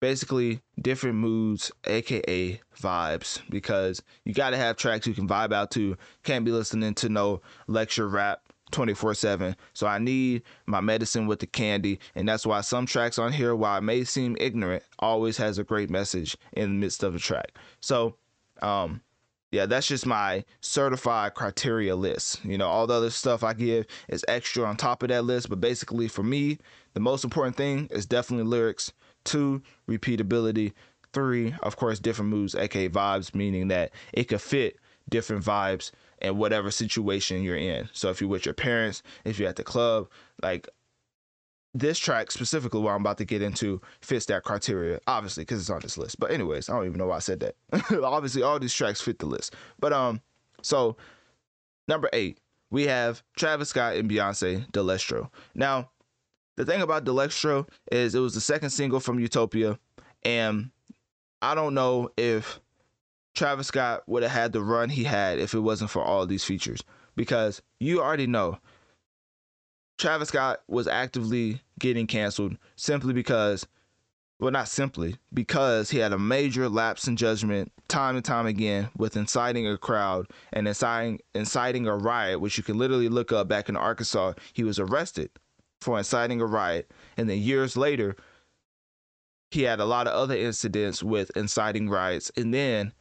basically 0.00 0.60
different 0.80 1.16
moods, 1.16 1.70
aka 1.84 2.60
vibes, 2.80 3.40
because 3.50 4.02
you 4.24 4.32
got 4.34 4.50
to 4.50 4.56
have 4.56 4.76
tracks 4.76 5.06
you 5.06 5.14
can 5.14 5.28
vibe 5.28 5.52
out 5.52 5.70
to. 5.72 5.96
Can't 6.22 6.44
be 6.44 6.52
listening 6.52 6.94
to 6.94 7.08
no 7.08 7.40
lecture 7.66 8.08
rap 8.08 8.40
24 8.70 9.14
7. 9.14 9.56
So 9.72 9.86
I 9.86 9.98
need 9.98 10.42
my 10.66 10.80
medicine 10.80 11.26
with 11.26 11.40
the 11.40 11.46
candy. 11.46 11.98
And 12.14 12.28
that's 12.28 12.46
why 12.46 12.60
some 12.60 12.86
tracks 12.86 13.18
on 13.18 13.32
here, 13.32 13.54
while 13.54 13.78
it 13.78 13.82
may 13.82 14.04
seem 14.04 14.36
ignorant, 14.40 14.82
always 14.98 15.36
has 15.38 15.58
a 15.58 15.64
great 15.64 15.90
message 15.90 16.36
in 16.52 16.70
the 16.70 16.76
midst 16.76 17.02
of 17.02 17.12
the 17.12 17.18
track. 17.18 17.56
So, 17.80 18.16
um, 18.62 19.00
yeah, 19.50 19.64
that's 19.64 19.86
just 19.86 20.04
my 20.04 20.44
certified 20.60 21.34
criteria 21.34 21.96
list. 21.96 22.44
You 22.44 22.58
know, 22.58 22.68
all 22.68 22.86
the 22.86 22.94
other 22.94 23.10
stuff 23.10 23.42
I 23.42 23.54
give 23.54 23.86
is 24.08 24.24
extra 24.28 24.64
on 24.64 24.76
top 24.76 25.02
of 25.02 25.08
that 25.08 25.24
list. 25.24 25.48
But 25.48 25.60
basically, 25.60 26.08
for 26.08 26.22
me, 26.22 26.58
the 26.92 27.00
most 27.00 27.24
important 27.24 27.56
thing 27.56 27.88
is 27.90 28.04
definitely 28.04 28.44
lyrics. 28.44 28.92
Two, 29.28 29.62
repeatability. 29.88 30.72
Three, 31.12 31.54
of 31.62 31.76
course, 31.76 31.98
different 31.98 32.30
moves, 32.30 32.54
aka 32.54 32.88
vibes, 32.88 33.34
meaning 33.34 33.68
that 33.68 33.92
it 34.12 34.24
could 34.24 34.40
fit 34.40 34.76
different 35.08 35.44
vibes 35.44 35.90
in 36.20 36.36
whatever 36.36 36.70
situation 36.70 37.42
you're 37.42 37.56
in. 37.56 37.88
So 37.92 38.10
if 38.10 38.20
you're 38.20 38.30
with 38.30 38.44
your 38.44 38.54
parents, 38.54 39.02
if 39.24 39.38
you're 39.38 39.48
at 39.48 39.56
the 39.56 39.64
club, 39.64 40.08
like 40.42 40.68
this 41.74 41.98
track 41.98 42.30
specifically, 42.30 42.80
what 42.80 42.92
I'm 42.92 43.00
about 43.00 43.18
to 43.18 43.24
get 43.24 43.42
into, 43.42 43.80
fits 44.00 44.26
that 44.26 44.42
criteria, 44.44 45.00
obviously, 45.06 45.42
because 45.42 45.60
it's 45.60 45.70
on 45.70 45.80
this 45.80 45.98
list. 45.98 46.18
But 46.18 46.30
anyways, 46.30 46.68
I 46.68 46.74
don't 46.74 46.86
even 46.86 46.98
know 46.98 47.06
why 47.06 47.16
I 47.16 47.20
said 47.20 47.40
that. 47.40 47.56
obviously, 48.02 48.42
all 48.42 48.58
these 48.58 48.74
tracks 48.74 49.00
fit 49.00 49.18
the 49.18 49.26
list. 49.26 49.54
But 49.78 49.92
um, 49.92 50.20
so 50.62 50.96
number 51.86 52.08
eight, 52.12 52.38
we 52.70 52.86
have 52.86 53.22
Travis 53.36 53.70
Scott 53.70 53.96
and 53.96 54.10
Beyonce, 54.10 54.70
Delestro. 54.72 55.30
Now, 55.54 55.90
the 56.58 56.64
thing 56.64 56.82
about 56.82 57.04
Delestro 57.04 57.68
is 57.92 58.16
it 58.16 58.18
was 58.18 58.34
the 58.34 58.40
second 58.40 58.70
single 58.70 58.98
from 58.98 59.20
Utopia, 59.20 59.78
and 60.24 60.70
I 61.40 61.54
don't 61.54 61.72
know 61.72 62.10
if 62.16 62.58
Travis 63.36 63.68
Scott 63.68 64.02
would 64.08 64.24
have 64.24 64.32
had 64.32 64.52
the 64.52 64.60
run 64.60 64.88
he 64.90 65.04
had 65.04 65.38
if 65.38 65.54
it 65.54 65.60
wasn't 65.60 65.90
for 65.90 66.02
all 66.02 66.26
these 66.26 66.42
features. 66.42 66.82
Because 67.14 67.62
you 67.78 68.02
already 68.02 68.26
know 68.26 68.58
Travis 69.98 70.30
Scott 70.30 70.62
was 70.66 70.88
actively 70.88 71.62
getting 71.78 72.08
canceled 72.08 72.58
simply 72.74 73.12
because, 73.12 73.64
well, 74.40 74.50
not 74.50 74.66
simply, 74.66 75.14
because 75.32 75.90
he 75.90 75.98
had 75.98 76.12
a 76.12 76.18
major 76.18 76.68
lapse 76.68 77.06
in 77.06 77.16
judgment 77.16 77.70
time 77.86 78.16
and 78.16 78.24
time 78.24 78.46
again 78.46 78.90
with 78.96 79.16
inciting 79.16 79.68
a 79.68 79.78
crowd 79.78 80.26
and 80.52 80.66
inciting, 80.66 81.20
inciting 81.36 81.86
a 81.86 81.96
riot, 81.96 82.40
which 82.40 82.58
you 82.58 82.64
can 82.64 82.78
literally 82.78 83.08
look 83.08 83.30
up 83.30 83.46
back 83.46 83.68
in 83.68 83.76
Arkansas. 83.76 84.32
He 84.52 84.64
was 84.64 84.80
arrested 84.80 85.30
for 85.80 85.98
inciting 85.98 86.40
a 86.40 86.46
riot. 86.46 86.90
And 87.16 87.28
then 87.28 87.38
years 87.38 87.76
later, 87.76 88.16
he 89.50 89.62
had 89.62 89.80
a 89.80 89.84
lot 89.84 90.06
of 90.06 90.14
other 90.14 90.36
incidents 90.36 91.02
with 91.02 91.30
inciting 91.36 91.88
riots. 91.88 92.30
And 92.36 92.52
then 92.52 92.92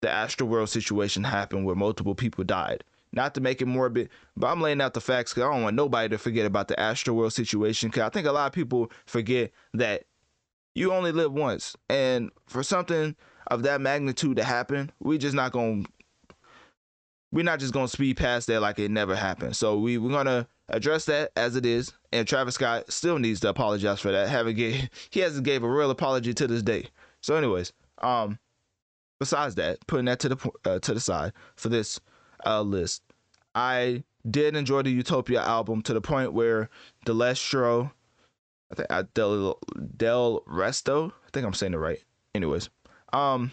the 0.00 0.08
Astroworld 0.08 0.68
situation 0.68 1.24
happened 1.24 1.66
where 1.66 1.76
multiple 1.76 2.14
people 2.14 2.44
died. 2.44 2.84
Not 3.12 3.34
to 3.34 3.40
make 3.40 3.60
it 3.60 3.66
morbid, 3.66 4.08
but 4.36 4.46
I'm 4.46 4.60
laying 4.60 4.80
out 4.80 4.94
the 4.94 5.00
facts 5.00 5.32
because 5.32 5.48
I 5.48 5.52
don't 5.52 5.64
want 5.64 5.76
nobody 5.76 6.08
to 6.10 6.18
forget 6.18 6.46
about 6.46 6.68
the 6.68 6.76
Astroworld 6.76 7.32
situation. 7.32 7.88
Because 7.88 8.02
I 8.02 8.08
think 8.08 8.26
a 8.26 8.32
lot 8.32 8.46
of 8.46 8.52
people 8.52 8.90
forget 9.04 9.50
that 9.74 10.04
you 10.76 10.92
only 10.92 11.10
live 11.10 11.32
once, 11.32 11.76
and 11.88 12.30
for 12.46 12.62
something 12.62 13.16
of 13.48 13.64
that 13.64 13.80
magnitude 13.80 14.36
to 14.36 14.44
happen, 14.44 14.92
we're 15.00 15.18
just 15.18 15.34
not 15.34 15.50
gonna 15.50 15.82
we're 17.32 17.44
not 17.44 17.58
just 17.58 17.72
gonna 17.72 17.88
speed 17.88 18.16
past 18.16 18.46
that 18.46 18.60
like 18.60 18.78
it 18.78 18.92
never 18.92 19.16
happened. 19.16 19.56
So 19.56 19.78
we 19.78 19.98
we're 19.98 20.10
gonna 20.12 20.46
address 20.70 21.04
that 21.06 21.32
as 21.36 21.56
it 21.56 21.66
is, 21.66 21.92
and 22.12 22.26
Travis 22.26 22.54
Scott 22.54 22.90
still 22.92 23.18
needs 23.18 23.40
to 23.40 23.48
apologize 23.48 24.00
for 24.00 24.12
that. 24.12 24.28
Haven't 24.28 24.56
gave 24.56 24.88
he 25.10 25.20
hasn't 25.20 25.44
gave 25.44 25.62
a 25.62 25.68
real 25.68 25.90
apology 25.90 26.34
to 26.34 26.46
this 26.46 26.62
day. 26.62 26.86
So, 27.20 27.36
anyways, 27.36 27.72
um, 27.98 28.38
besides 29.18 29.54
that, 29.56 29.86
putting 29.86 30.06
that 30.06 30.20
to 30.20 30.30
the 30.30 30.50
uh, 30.64 30.78
to 30.80 30.94
the 30.94 31.00
side 31.00 31.32
for 31.56 31.68
this 31.68 32.00
uh, 32.46 32.62
list, 32.62 33.02
I 33.54 34.04
did 34.28 34.56
enjoy 34.56 34.82
the 34.82 34.90
Utopia 34.90 35.42
album 35.42 35.82
to 35.82 35.94
the 35.94 36.00
point 36.00 36.32
where 36.32 36.68
the 37.04 37.12
Delestro, 37.12 37.90
I 38.70 38.74
think 38.74 38.86
uh, 38.90 39.04
Del 39.14 39.58
Del 39.96 40.40
Resto, 40.48 41.10
I 41.10 41.30
think 41.32 41.46
I'm 41.46 41.54
saying 41.54 41.74
it 41.74 41.78
right. 41.78 42.02
Anyways, 42.34 42.70
um, 43.12 43.52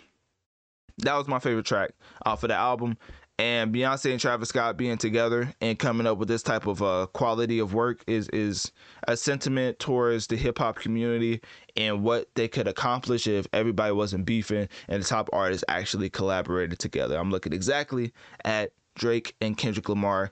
that 0.99 1.15
was 1.15 1.27
my 1.27 1.39
favorite 1.39 1.65
track 1.65 1.91
off 2.25 2.43
of 2.43 2.49
the 2.49 2.55
album, 2.55 2.97
and 3.39 3.73
Beyonce 3.73 4.11
and 4.11 4.19
Travis 4.19 4.49
Scott 4.49 4.77
being 4.77 4.97
together 4.97 5.53
and 5.61 5.77
coming 5.77 6.07
up 6.07 6.17
with 6.17 6.27
this 6.27 6.41
type 6.41 6.65
of 6.65 6.81
uh, 6.81 7.07
quality 7.13 7.59
of 7.59 7.73
work 7.73 8.03
is 8.07 8.27
is 8.29 8.71
a 9.07 9.15
sentiment 9.15 9.79
towards 9.79 10.27
the 10.27 10.35
hip 10.35 10.57
hop 10.57 10.77
community 10.77 11.41
and 11.75 12.03
what 12.03 12.29
they 12.35 12.47
could 12.47 12.67
accomplish 12.67 13.27
if 13.27 13.47
everybody 13.53 13.91
wasn't 13.93 14.25
beefing 14.25 14.67
and 14.87 15.03
the 15.03 15.07
top 15.07 15.29
artists 15.33 15.63
actually 15.67 16.09
collaborated 16.09 16.79
together. 16.79 17.17
I'm 17.17 17.29
looking 17.29 17.53
exactly 17.53 18.11
at 18.43 18.71
Drake 18.95 19.35
and 19.39 19.55
Kendrick 19.55 19.87
Lamar 19.89 20.31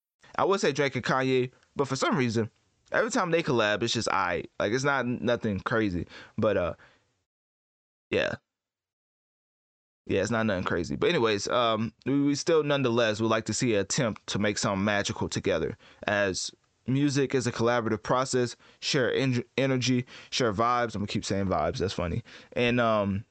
I 0.41 0.43
would 0.43 0.59
say 0.59 0.71
Drake 0.71 0.95
and 0.95 1.05
Kanye, 1.05 1.51
but 1.75 1.87
for 1.87 1.95
some 1.95 2.17
reason, 2.17 2.49
every 2.91 3.11
time 3.11 3.29
they 3.29 3.43
collab, 3.43 3.83
it's 3.83 3.93
just 3.93 4.09
I. 4.09 4.45
Like 4.59 4.71
it's 4.71 4.83
not 4.83 5.05
nothing 5.05 5.59
crazy, 5.59 6.07
but 6.35 6.57
uh, 6.57 6.73
yeah, 8.09 8.33
yeah, 10.07 10.21
it's 10.21 10.31
not 10.31 10.47
nothing 10.47 10.63
crazy. 10.63 10.95
But 10.95 11.11
anyways, 11.11 11.47
um, 11.49 11.93
we, 12.07 12.19
we 12.23 12.33
still 12.33 12.63
nonetheless 12.63 13.21
would 13.21 13.29
like 13.29 13.45
to 13.45 13.53
see 13.53 13.75
an 13.75 13.81
attempt 13.81 14.25
to 14.27 14.39
make 14.39 14.57
something 14.57 14.83
magical 14.83 15.29
together. 15.29 15.77
As 16.07 16.49
music 16.87 17.35
is 17.35 17.45
a 17.45 17.51
collaborative 17.51 18.01
process, 18.01 18.55
share 18.79 19.13
en- 19.13 19.43
energy, 19.59 20.07
share 20.31 20.51
vibes. 20.51 20.95
I'm 20.95 21.01
gonna 21.01 21.07
keep 21.07 21.23
saying 21.23 21.45
vibes. 21.45 21.77
That's 21.77 21.93
funny. 21.93 22.23
And 22.53 22.81
um, 22.81 23.25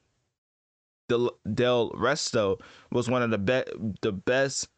Del, 1.09 1.31
Del 1.53 1.89
Resto 1.89 2.61
was 2.89 3.09
one 3.09 3.21
of 3.21 3.31
the 3.31 3.37
best 3.37 3.67
the 4.01 4.13
best 4.13 4.69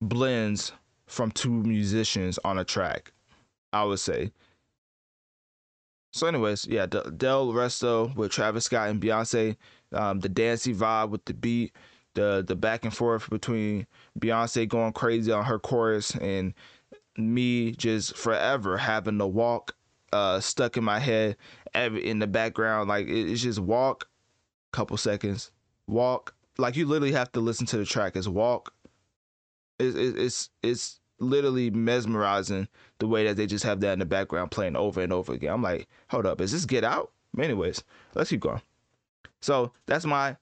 blends 0.00 0.72
from 1.06 1.30
two 1.30 1.50
musicians 1.50 2.38
on 2.44 2.58
a 2.58 2.64
track, 2.64 3.12
I 3.72 3.84
would 3.84 4.00
say. 4.00 4.32
So, 6.12 6.26
anyways, 6.26 6.66
yeah, 6.66 6.86
Del 6.86 7.48
Resto 7.52 8.14
with 8.16 8.32
Travis 8.32 8.64
Scott 8.64 8.88
and 8.88 9.00
Beyonce, 9.00 9.56
um, 9.92 10.20
the 10.20 10.28
dancey 10.28 10.74
vibe 10.74 11.10
with 11.10 11.24
the 11.26 11.34
beat, 11.34 11.74
the 12.14 12.42
the 12.46 12.56
back 12.56 12.84
and 12.84 12.94
forth 12.94 13.28
between 13.28 13.86
Beyonce 14.18 14.66
going 14.68 14.92
crazy 14.94 15.30
on 15.30 15.44
her 15.44 15.58
chorus 15.58 16.14
and 16.16 16.54
me 17.16 17.72
just 17.72 18.16
forever 18.16 18.76
having 18.76 19.18
the 19.18 19.26
walk 19.26 19.74
uh, 20.12 20.40
stuck 20.40 20.76
in 20.76 20.84
my 20.84 20.98
head 20.98 21.36
every, 21.74 22.06
in 22.06 22.18
the 22.18 22.26
background. 22.26 22.88
Like 22.88 23.06
it, 23.06 23.30
it's 23.30 23.42
just 23.42 23.60
walk, 23.60 24.08
couple 24.72 24.96
seconds, 24.96 25.50
walk. 25.86 26.34
Like 26.58 26.76
you 26.76 26.86
literally 26.86 27.12
have 27.12 27.30
to 27.32 27.40
listen 27.40 27.66
to 27.66 27.76
the 27.76 27.84
track 27.84 28.16
as 28.16 28.28
walk, 28.28 28.72
it's 29.78 29.96
it's 29.96 30.50
it's 30.62 31.00
literally 31.18 31.70
mesmerizing 31.70 32.68
the 32.98 33.06
way 33.06 33.26
that 33.26 33.36
they 33.36 33.46
just 33.46 33.64
have 33.64 33.80
that 33.80 33.92
in 33.92 33.98
the 33.98 34.06
background 34.06 34.50
playing 34.50 34.76
over 34.76 35.00
and 35.00 35.12
over 35.12 35.32
again. 35.32 35.52
I'm 35.52 35.62
like, 35.62 35.88
hold 36.08 36.26
up, 36.26 36.40
is 36.40 36.52
this 36.52 36.64
Get 36.66 36.84
Out? 36.84 37.10
Anyways, 37.38 37.82
let's 38.14 38.30
keep 38.30 38.40
going. 38.40 38.60
So 39.40 39.72
that's 39.86 40.04
my 40.04 40.36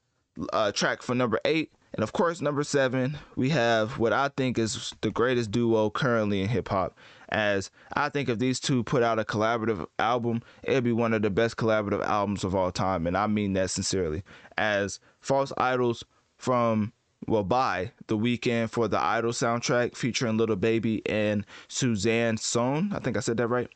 uh, 0.51 0.71
track 0.71 1.01
for 1.01 1.15
number 1.15 1.39
eight, 1.45 1.71
And 1.95 2.03
of 2.03 2.11
course, 2.11 2.41
number 2.41 2.63
seven, 2.63 3.17
we 3.37 3.49
have 3.51 3.97
what 3.97 4.11
I 4.11 4.29
think 4.35 4.57
is 4.57 4.93
the 4.99 5.11
greatest 5.11 5.49
duo 5.49 5.89
currently 5.89 6.41
in 6.41 6.49
hip 6.49 6.67
hop. 6.67 6.97
As 7.29 7.71
I 7.93 8.09
think 8.09 8.27
if 8.27 8.37
these 8.37 8.59
two 8.59 8.83
put 8.83 9.01
out 9.01 9.17
a 9.17 9.23
collaborative 9.23 9.85
album, 9.97 10.41
it'd 10.63 10.83
be 10.83 10.91
one 10.91 11.13
of 11.13 11.21
the 11.21 11.29
best 11.29 11.55
collaborative 11.55 12.03
albums 12.03 12.43
of 12.43 12.53
all 12.53 12.69
time. 12.69 13.07
And 13.07 13.15
I 13.15 13.27
mean 13.27 13.53
that 13.53 13.69
sincerely. 13.69 14.23
As 14.57 14.99
False 15.21 15.53
Idols 15.57 16.03
from 16.37 16.91
well 17.27 17.43
by 17.43 17.91
the 18.07 18.17
Weeknd 18.17 18.69
for 18.69 18.87
the 18.87 18.99
idol 18.99 19.31
soundtrack 19.31 19.95
featuring 19.95 20.37
Lil 20.37 20.55
Baby 20.55 21.01
and 21.07 21.45
Suzanna 21.67 22.37
Son 22.37 22.91
i 22.93 22.99
think 22.99 23.17
i 23.17 23.19
said 23.19 23.37
that 23.37 23.47
right 23.47 23.69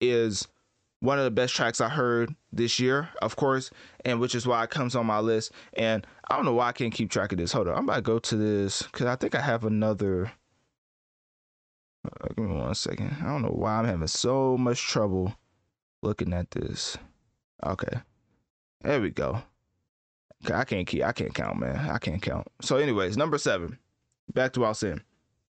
is 0.00 0.46
one 1.00 1.18
of 1.18 1.24
the 1.24 1.30
best 1.30 1.54
tracks 1.54 1.80
i 1.80 1.88
heard 1.88 2.34
this 2.52 2.78
year 2.78 3.08
of 3.22 3.36
course 3.36 3.70
and 4.04 4.20
which 4.20 4.34
is 4.34 4.46
why 4.46 4.64
it 4.64 4.70
comes 4.70 4.94
on 4.94 5.06
my 5.06 5.18
list. 5.18 5.52
And 5.74 6.06
i 6.28 6.36
don't 6.36 6.44
know 6.44 6.54
why 6.54 6.68
i 6.68 6.72
can't 6.72 6.92
keep 6.92 7.10
track 7.10 7.32
of 7.32 7.38
this. 7.38 7.52
Hold 7.52 7.68
on. 7.68 7.76
I'm 7.76 7.84
about 7.84 7.96
to 7.96 8.02
go 8.02 8.18
to 8.18 8.36
this 8.36 8.82
because 8.82 9.06
i 9.06 9.16
think 9.16 9.34
i 9.34 9.40
have 9.40 9.64
another 9.64 10.32
uh, 12.04 12.28
give 12.34 12.46
me 12.46 12.56
one 12.56 12.74
second. 12.74 13.14
I 13.20 13.26
don't 13.26 13.42
know 13.42 13.48
why 13.48 13.72
i'm 13.72 13.84
having 13.84 14.06
so 14.06 14.56
much 14.56 14.80
trouble 14.80 15.34
looking 16.02 16.32
at 16.32 16.50
this. 16.50 16.96
Okay. 17.64 18.00
There 18.82 19.02
we 19.02 19.10
go 19.10 19.42
I 20.52 20.64
can't 20.64 20.86
keep. 20.86 21.04
I 21.04 21.12
can't 21.12 21.34
count, 21.34 21.58
man. 21.58 21.90
I 21.90 21.98
can't 21.98 22.22
count. 22.22 22.48
So, 22.62 22.76
anyways, 22.76 23.16
number 23.16 23.38
seven. 23.38 23.78
Back 24.32 24.52
to 24.54 24.60
what 24.60 24.66
I 24.66 24.68
was 24.70 24.78
saying. 24.78 25.02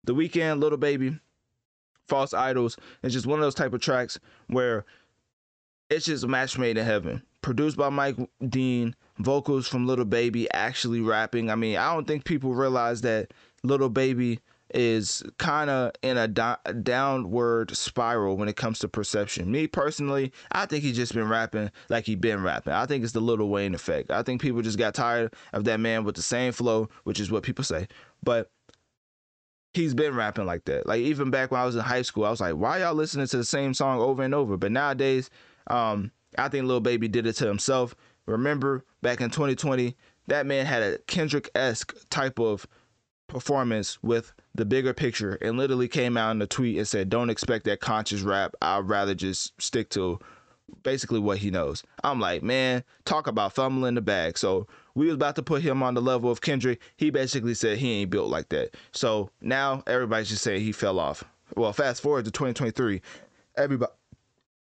The 0.04 0.14
Weeknd, 0.14 0.60
little 0.60 0.78
Baby, 0.78 1.18
False 2.06 2.32
Idols. 2.32 2.76
It's 3.02 3.12
just 3.12 3.26
one 3.26 3.38
of 3.38 3.42
those 3.42 3.54
type 3.54 3.74
of 3.74 3.80
tracks 3.80 4.18
where 4.46 4.84
it's 5.90 6.06
just 6.06 6.24
a 6.24 6.28
match 6.28 6.58
made 6.58 6.78
in 6.78 6.86
heaven. 6.86 7.22
Produced 7.42 7.76
by 7.76 7.88
Mike 7.88 8.16
Dean, 8.48 8.94
vocals 9.18 9.68
from 9.68 9.86
Lil 9.86 10.04
Baby, 10.04 10.50
actually 10.52 11.00
rapping. 11.00 11.50
I 11.50 11.54
mean, 11.54 11.76
I 11.76 11.92
don't 11.92 12.06
think 12.06 12.24
people 12.24 12.54
realize 12.54 13.02
that 13.02 13.32
Lil 13.62 13.88
Baby 13.88 14.40
is 14.74 15.22
kind 15.38 15.70
of 15.70 15.92
in 16.02 16.16
a, 16.16 16.28
downward 16.28 17.76
spiral 17.76 18.36
when 18.36 18.48
it 18.48 18.56
comes 18.56 18.78
to 18.80 18.88
perception. 18.88 19.50
Me 19.50 19.66
personally, 19.66 20.32
I 20.52 20.66
think 20.66 20.84
he's 20.84 20.96
just 20.96 21.14
been 21.14 21.28
rapping 21.28 21.70
like 21.88 22.04
he 22.04 22.14
been 22.14 22.42
rapping. 22.42 22.72
I 22.72 22.86
think 22.86 23.04
it's 23.04 23.12
the 23.12 23.20
Lil 23.20 23.48
Wayne 23.48 23.74
effect. 23.74 24.10
I 24.10 24.22
think 24.22 24.40
people 24.40 24.62
just 24.62 24.78
got 24.78 24.94
tired 24.94 25.34
of 25.52 25.64
that 25.64 25.80
man 25.80 26.04
with 26.04 26.16
the 26.16 26.22
same 26.22 26.52
flow, 26.52 26.88
which 27.04 27.20
is 27.20 27.30
what 27.30 27.42
people 27.42 27.64
say. 27.64 27.88
But 28.22 28.50
he's 29.72 29.94
been 29.94 30.14
rapping 30.14 30.46
like 30.46 30.64
that. 30.66 30.86
Like 30.86 31.00
even 31.00 31.30
back 31.30 31.50
when 31.50 31.60
I 31.60 31.64
was 31.64 31.76
in 31.76 31.82
high 31.82 32.02
school, 32.02 32.24
I 32.24 32.30
was 32.30 32.40
like, 32.40 32.54
why 32.54 32.80
y'all 32.80 32.94
listening 32.94 33.26
to 33.26 33.36
the 33.36 33.44
same 33.44 33.74
song 33.74 34.00
over 34.00 34.22
and 34.22 34.34
over? 34.34 34.56
But 34.56 34.72
nowadays, 34.72 35.30
um, 35.68 36.10
I 36.36 36.48
think 36.48 36.66
Lil 36.66 36.80
Baby 36.80 37.08
did 37.08 37.26
it 37.26 37.34
to 37.34 37.46
himself. 37.46 37.94
Remember 38.26 38.84
back 39.02 39.20
in 39.20 39.30
2020, 39.30 39.96
that 40.26 40.46
man 40.46 40.66
had 40.66 40.82
a 40.82 40.98
Kendrick 41.06 41.48
esque 41.54 41.94
type 42.10 42.38
of 42.38 42.66
performance 43.28 44.02
with 44.02 44.32
the 44.58 44.64
bigger 44.64 44.92
picture 44.92 45.38
and 45.40 45.56
literally 45.56 45.88
came 45.88 46.16
out 46.16 46.32
in 46.32 46.42
a 46.42 46.46
tweet 46.46 46.76
and 46.76 46.86
said, 46.86 47.08
Don't 47.08 47.30
expect 47.30 47.64
that 47.64 47.80
conscious 47.80 48.20
rap. 48.20 48.54
I'd 48.60 48.88
rather 48.88 49.14
just 49.14 49.58
stick 49.60 49.88
to 49.90 50.18
basically 50.82 51.20
what 51.20 51.38
he 51.38 51.50
knows. 51.50 51.82
I'm 52.04 52.20
like, 52.20 52.42
man, 52.42 52.84
talk 53.04 53.26
about 53.26 53.54
fumbling 53.54 53.94
the 53.94 54.00
bag. 54.02 54.36
So 54.36 54.66
we 54.94 55.06
was 55.06 55.14
about 55.14 55.36
to 55.36 55.42
put 55.42 55.62
him 55.62 55.82
on 55.82 55.94
the 55.94 56.02
level 56.02 56.30
of 56.30 56.40
Kendrick. 56.40 56.80
He 56.96 57.10
basically 57.10 57.54
said 57.54 57.78
he 57.78 57.92
ain't 58.02 58.10
built 58.10 58.28
like 58.28 58.48
that. 58.50 58.74
So 58.92 59.30
now 59.40 59.82
everybody's 59.86 60.28
just 60.28 60.42
saying 60.42 60.62
he 60.62 60.72
fell 60.72 60.98
off. 60.98 61.24
Well, 61.56 61.72
fast 61.72 62.02
forward 62.02 62.26
to 62.26 62.30
2023, 62.30 63.00
everybody 63.56 63.92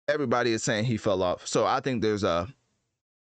everybody 0.09 0.53
is 0.53 0.63
saying 0.63 0.85
he 0.85 0.97
fell 0.97 1.23
off. 1.23 1.47
So 1.47 1.65
I 1.65 1.81
think 1.81 2.03
there's 2.03 2.25
a 2.25 2.49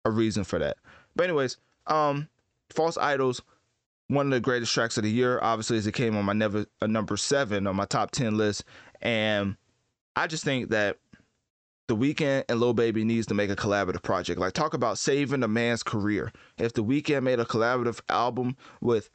a 0.05 0.11
reason 0.11 0.45
for 0.45 0.59
that. 0.59 0.79
But 1.15 1.25
anyways, 1.25 1.59
um, 1.87 2.29
false 2.71 2.97
idols 2.99 3.43
one 4.11 4.27
of 4.27 4.33
the 4.33 4.41
greatest 4.41 4.75
tracks 4.75 4.99
of 4.99 5.05
the 5.05 5.11
year, 5.11 5.39
obviously, 5.41 5.79
as 5.79 5.87
it 5.87 5.93
came 5.93 6.17
on 6.17 6.25
my 6.25 6.33
never 6.33 6.67
a 6.81 6.89
number 6.89 7.17
seven 7.17 7.69
on 7.69 7.77
my 7.77 7.85
top 7.85 8.11
ten 8.11 8.37
list. 8.37 8.65
And 9.01 9.57
I 10.17 10.27
just 10.27 10.43
think 10.43 10.71
that 10.71 10.99
the 11.87 11.97
Weeknd 11.97 12.45
and 12.49 12.59
Lil 12.59 12.75
Baby 12.75 13.05
needs 13.05 13.29
to 13.29 13.35
make 13.35 13.51
a 13.51 13.57
collaborative 13.57 14.03
project. 14.03 14.41
Like 14.41 14.53
talk 14.53 14.75
about 14.75 14.99
saving 14.99 15.45
a 15.45 15.49
man's 15.49 15.85
career. 15.85 16.33
If 16.59 16.73
the 16.73 16.83
Weeknd 16.83 17.23
made 17.23 17.39
a 17.39 17.45
collaborative 17.45 18.01
album 18.09 18.57
with 18.81 19.11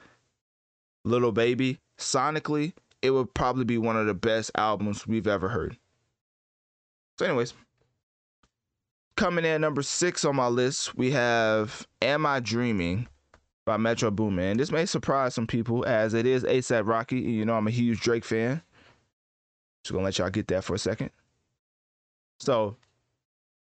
Lil 1.03 1.33
Baby, 1.33 1.79
sonically, 1.97 2.71
it 3.01 3.11
would 3.11 3.33
probably 3.33 3.65
be 3.65 3.77
one 3.77 3.97
of 3.97 4.07
the 4.07 4.13
best 4.13 4.49
albums 4.55 5.05
we've 5.05 5.27
ever 5.27 5.49
heard. 5.49 5.77
So, 7.19 7.25
anyways, 7.25 7.53
coming 9.17 9.43
in 9.43 9.59
number 9.59 9.81
six 9.81 10.23
on 10.23 10.37
my 10.37 10.47
list, 10.47 10.95
we 10.95 11.11
have 11.11 11.85
Am 12.01 12.25
I 12.25 12.39
Dreaming 12.39 13.09
by 13.65 13.77
Metro 13.77 14.11
Boomin. 14.11 14.57
This 14.57 14.71
may 14.71 14.85
surprise 14.85 15.33
some 15.33 15.47
people 15.47 15.85
as 15.85 16.13
it 16.13 16.25
is 16.25 16.43
ASAP 16.43 16.87
Rocky. 16.87 17.19
You 17.19 17.45
know, 17.45 17.55
I'm 17.55 17.67
a 17.67 17.71
huge 17.71 17.99
Drake 17.99 18.25
fan. 18.25 18.61
Just 19.83 19.93
gonna 19.93 20.05
let 20.05 20.17
y'all 20.17 20.29
get 20.29 20.47
that 20.47 20.63
for 20.63 20.75
a 20.75 20.79
second. 20.79 21.11
So, 22.39 22.77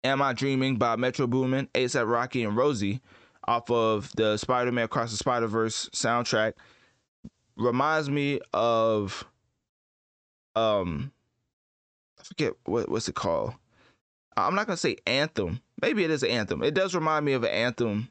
Am 0.04 0.20
I 0.20 0.32
Dreaming 0.32 0.76
by 0.76 0.96
Metro 0.96 1.26
Boomin, 1.26 1.68
ASAP 1.74 2.10
Rocky, 2.10 2.42
and 2.44 2.56
Roisee 2.56 3.00
off 3.46 3.70
of 3.70 4.10
the 4.16 4.36
Spider 4.36 4.72
Man 4.72 4.84
Across 4.84 5.10
the 5.10 5.16
Spider 5.16 5.46
Verse 5.46 5.88
soundtrack 5.90 6.54
reminds 7.56 8.08
me 8.08 8.40
of 8.52 9.26
um 10.54 11.12
I 12.18 12.24
forget 12.24 12.52
what 12.64 12.88
what's 12.88 13.08
it 13.08 13.14
called. 13.14 13.54
I'm 14.36 14.54
not 14.54 14.66
gonna 14.66 14.76
say 14.76 14.96
anthem. 15.06 15.60
Maybe 15.80 16.04
it 16.04 16.10
is 16.10 16.22
an 16.22 16.30
anthem. 16.30 16.62
It 16.62 16.74
does 16.74 16.94
remind 16.94 17.24
me 17.24 17.32
of 17.32 17.42
an 17.42 17.50
anthem 17.50 18.08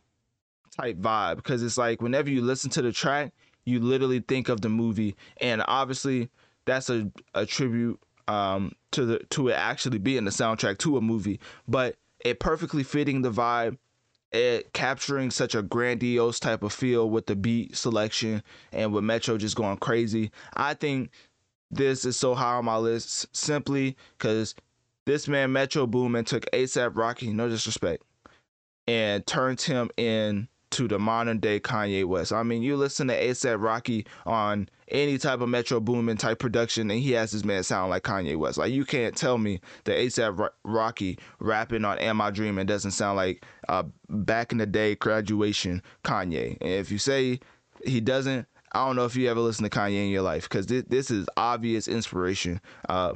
type 0.78 0.98
vibe 0.98 1.38
because 1.38 1.64
it's 1.64 1.78
like 1.78 2.02
whenever 2.02 2.30
you 2.30 2.42
listen 2.42 2.70
to 2.72 2.82
the 2.82 2.92
track, 2.92 3.34
you 3.66 3.80
literally 3.80 4.20
think 4.20 4.50
of 4.50 4.62
the 4.62 4.70
movie, 4.70 5.16
and 5.40 5.64
obviously 5.68 6.30
that's 6.66 6.90
a, 6.90 7.12
a 7.34 7.46
tribute 7.46 8.00
um, 8.28 8.72
to 8.92 9.06
the 9.06 9.20
to 9.32 9.50
it 9.50 9.54
actually 9.54 10.00
being 10.00 10.26
the 10.26 10.32
soundtrack 10.32 10.78
to 10.80 10.98
a 10.98 11.02
movie, 11.02 11.40
but 11.68 11.96
it 12.24 12.40
perfectly 12.40 12.84
fitting 12.84 13.22
the 13.22 13.32
vibe, 13.32 13.78
it 14.32 14.72
capturing 14.74 15.32
such 15.32 15.56
a 15.56 15.62
grandiose 15.62 16.40
type 16.40 16.64
of 16.64 16.72
feel 16.72 17.10
with 17.10 17.26
the 17.26 17.36
beat 17.36 17.76
selection 17.76 18.44
and 18.72 18.94
with 18.94 19.04
Metro 19.04 19.38
just 19.38 19.56
going 19.56 19.78
crazy. 19.78 20.32
I 20.56 20.74
think 20.74 21.12
this 21.70 22.06
is 22.06 22.18
so 22.18 22.36
high 22.36 22.56
on 22.56 22.66
my 22.66 22.78
list 22.78 23.28
simply 23.36 23.96
because 24.18 24.56
this 25.06 25.28
man 25.28 25.52
Metro 25.52 25.88
Boomin 25.88 26.26
took 26.26 26.46
ASAP 26.52 26.92
Rocky, 26.96 27.34
no 27.34 27.50
disrespect, 27.50 28.04
and 28.88 29.26
turned 29.26 29.62
him 29.62 29.90
in 29.98 30.48
to 30.72 30.88
the 30.88 31.00
modern 31.00 31.40
day 31.40 31.60
Kanye 31.60 32.06
West. 32.06 32.34
I 32.34 32.44
mean, 32.44 32.64
you 32.64 32.76
listen 32.76 33.08
to 33.08 33.20
ASAP 33.20 33.62
Rocky 33.62 34.06
on 34.26 34.68
any 34.88 35.18
type 35.18 35.42
of 35.42 35.50
Metro 35.50 35.80
Boomin 35.80 36.18
type 36.18 36.40
production, 36.40 36.92
and 36.92 37.00
he 37.00 37.12
has 37.12 37.32
this 37.32 37.46
man 37.46 37.64
sound 37.64 37.90
like 37.90 38.04
Kanye 38.04 38.36
West. 38.38 38.58
Like 38.58 38.72
you 38.72 38.86
can't 38.86 39.16
tell 39.16 39.38
me 39.38 39.62
that 39.86 39.98
ASAP 39.98 40.50
Rocky 40.64 41.18
rapping 41.40 41.86
on 41.86 41.98
"Am 42.00 42.20
I 42.22 42.32
Dreaming" 42.32 42.66
doesn't 42.66 42.92
sound 42.92 43.18
like 43.18 43.46
back 44.10 44.52
in 44.52 44.58
the 44.58 44.66
day 44.66 44.96
graduation 44.96 45.82
Kanye. 46.04 46.58
And 46.62 46.72
if 46.72 46.92
you 46.92 46.98
say 46.98 47.40
he 47.86 48.02
doesn't, 48.02 48.48
I 48.74 48.86
don't 48.86 48.96
know 48.96 49.06
if 49.06 49.16
you 49.16 49.30
ever 49.30 49.40
listen 49.40 49.64
to 49.64 49.70
Kanye 49.70 50.06
in 50.06 50.10
your 50.10 50.22
life 50.22 50.44
because 50.44 50.68
this, 50.68 50.84
this 50.88 51.12
is 51.12 51.28
obvious 51.38 51.88
inspiration. 51.88 52.62
Uh, 52.88 53.14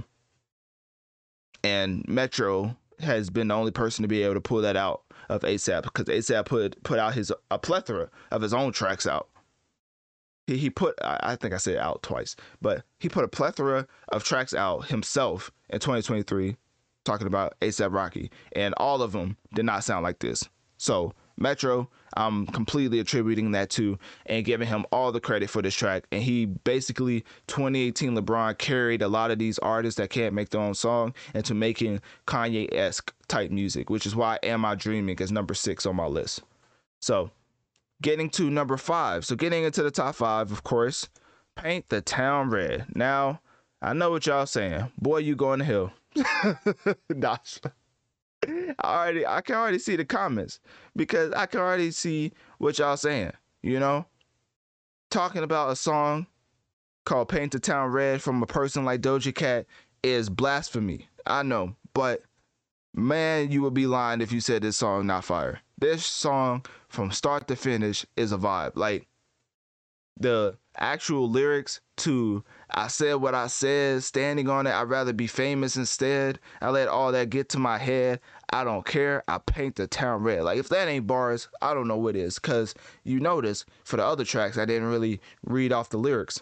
and 1.63 2.05
Metro 2.07 2.75
has 2.99 3.29
been 3.29 3.47
the 3.47 3.55
only 3.55 3.71
person 3.71 4.03
to 4.03 4.07
be 4.07 4.23
able 4.23 4.35
to 4.35 4.41
pull 4.41 4.61
that 4.61 4.75
out 4.75 5.04
of 5.29 5.41
ASAP 5.41 5.83
because 5.83 6.05
ASAP 6.05 6.45
put 6.45 6.81
put 6.83 6.99
out 6.99 7.13
his 7.13 7.31
a 7.51 7.59
plethora 7.59 8.09
of 8.31 8.41
his 8.41 8.53
own 8.53 8.71
tracks 8.71 9.07
out. 9.07 9.27
He 10.47 10.57
he 10.57 10.69
put 10.69 10.95
I 11.01 11.35
think 11.35 11.53
I 11.53 11.57
said 11.57 11.77
out 11.77 12.03
twice, 12.03 12.35
but 12.61 12.83
he 12.99 13.09
put 13.09 13.23
a 13.23 13.29
plethora 13.29 13.87
of 14.09 14.23
tracks 14.23 14.53
out 14.53 14.87
himself 14.87 15.51
in 15.69 15.79
2023, 15.79 16.55
talking 17.03 17.27
about 17.27 17.55
ASAP 17.61 17.93
Rocky, 17.93 18.31
and 18.53 18.73
all 18.77 19.01
of 19.01 19.11
them 19.11 19.37
did 19.53 19.65
not 19.65 19.83
sound 19.83 20.03
like 20.03 20.19
this. 20.19 20.47
So 20.77 21.13
Metro, 21.37 21.89
I'm 22.15 22.47
completely 22.47 22.99
attributing 22.99 23.51
that 23.51 23.69
to 23.71 23.97
and 24.25 24.45
giving 24.45 24.67
him 24.67 24.85
all 24.91 25.11
the 25.11 25.19
credit 25.19 25.49
for 25.49 25.61
this 25.61 25.75
track. 25.75 26.05
And 26.11 26.23
he 26.23 26.45
basically 26.45 27.25
2018 27.47 28.15
LeBron 28.15 28.57
carried 28.57 29.01
a 29.01 29.07
lot 29.07 29.31
of 29.31 29.39
these 29.39 29.59
artists 29.59 29.97
that 29.99 30.09
can't 30.09 30.33
make 30.33 30.49
their 30.49 30.61
own 30.61 30.73
song 30.73 31.13
into 31.33 31.53
making 31.53 32.01
Kanye 32.25 32.73
esque 32.73 33.13
type 33.27 33.51
music, 33.51 33.89
which 33.89 34.05
is 34.05 34.15
why 34.15 34.39
Am 34.43 34.63
I 34.63 34.75
Dreaming 34.75 35.17
is 35.19 35.31
number 35.31 35.53
six 35.53 35.85
on 35.85 35.95
my 35.95 36.05
list. 36.05 36.41
So 37.01 37.31
getting 38.01 38.29
to 38.31 38.49
number 38.49 38.77
five. 38.77 39.25
So 39.25 39.35
getting 39.35 39.63
into 39.63 39.83
the 39.83 39.91
top 39.91 40.15
five, 40.15 40.51
of 40.51 40.63
course, 40.63 41.09
Paint 41.55 41.89
the 41.89 42.01
Town 42.01 42.49
Red. 42.49 42.85
Now, 42.95 43.39
I 43.81 43.93
know 43.93 44.11
what 44.11 44.25
y'all 44.25 44.45
saying. 44.45 44.91
Boy, 44.97 45.19
you 45.19 45.35
going 45.35 45.59
to 45.59 45.65
hell. 45.65 45.93
nah. 47.09 47.37
I 48.79 48.95
already 48.95 49.25
I 49.25 49.41
can 49.41 49.55
already 49.55 49.79
see 49.79 49.95
the 49.95 50.05
comments 50.05 50.59
because 50.95 51.31
I 51.33 51.45
can 51.45 51.59
already 51.59 51.91
see 51.91 52.31
what 52.57 52.79
y'all 52.79 52.97
saying, 52.97 53.33
you 53.61 53.79
know? 53.79 54.05
Talking 55.11 55.43
about 55.43 55.71
a 55.71 55.75
song 55.75 56.27
called 57.05 57.29
Paint 57.29 57.51
the 57.51 57.59
Town 57.59 57.91
Red 57.91 58.21
from 58.21 58.41
a 58.41 58.47
person 58.47 58.85
like 58.85 59.01
Doja 59.01 59.33
Cat 59.33 59.65
is 60.03 60.29
blasphemy. 60.29 61.07
I 61.25 61.43
know, 61.43 61.75
but 61.93 62.23
man, 62.93 63.51
you 63.51 63.61
would 63.61 63.73
be 63.73 63.87
lying 63.87 64.21
if 64.21 64.31
you 64.31 64.39
said 64.39 64.61
this 64.61 64.77
song 64.77 65.07
not 65.07 65.23
fire. 65.23 65.61
This 65.77 66.05
song 66.05 66.65
from 66.87 67.11
start 67.11 67.47
to 67.47 67.55
finish 67.55 68.05
is 68.15 68.31
a 68.31 68.37
vibe. 68.37 68.73
Like 68.75 69.07
the 70.19 70.57
actual 70.77 71.29
lyrics 71.29 71.81
to 71.97 72.43
I 72.69 72.87
said 72.87 73.15
what 73.15 73.35
I 73.35 73.47
said, 73.47 74.03
standing 74.03 74.49
on 74.49 74.67
it, 74.67 74.73
I'd 74.73 74.89
rather 74.89 75.13
be 75.13 75.27
famous 75.27 75.77
instead. 75.77 76.39
I 76.61 76.69
let 76.69 76.87
all 76.87 77.11
that 77.11 77.29
get 77.29 77.49
to 77.49 77.59
my 77.59 77.77
head. 77.77 78.19
I 78.51 78.63
don't 78.63 78.85
care. 78.85 79.23
I 79.27 79.37
paint 79.37 79.75
the 79.75 79.87
town 79.87 80.23
red. 80.23 80.43
Like 80.43 80.57
if 80.57 80.69
that 80.69 80.87
ain't 80.87 81.07
bars, 81.07 81.47
I 81.61 81.73
don't 81.73 81.87
know 81.87 81.97
what 81.97 82.15
is. 82.15 82.39
Cause 82.39 82.73
you 83.03 83.19
notice 83.19 83.65
for 83.83 83.97
the 83.97 84.05
other 84.05 84.25
tracks, 84.25 84.57
I 84.57 84.65
didn't 84.65 84.89
really 84.89 85.21
read 85.43 85.71
off 85.71 85.89
the 85.89 85.97
lyrics. 85.97 86.41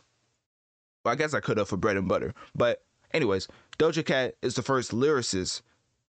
Well, 1.04 1.14
I 1.14 1.16
guess 1.16 1.34
I 1.34 1.40
could 1.40 1.58
have 1.58 1.70
for 1.70 1.78
bread 1.78 1.98
and 1.98 2.08
butter. 2.08 2.34
But 2.56 2.84
anyways, 3.14 3.48
Doja 3.78 4.06
Cat 4.06 4.36
is 4.42 4.56
the 4.56 4.62
first 4.62 4.92
lyricist 4.92 5.62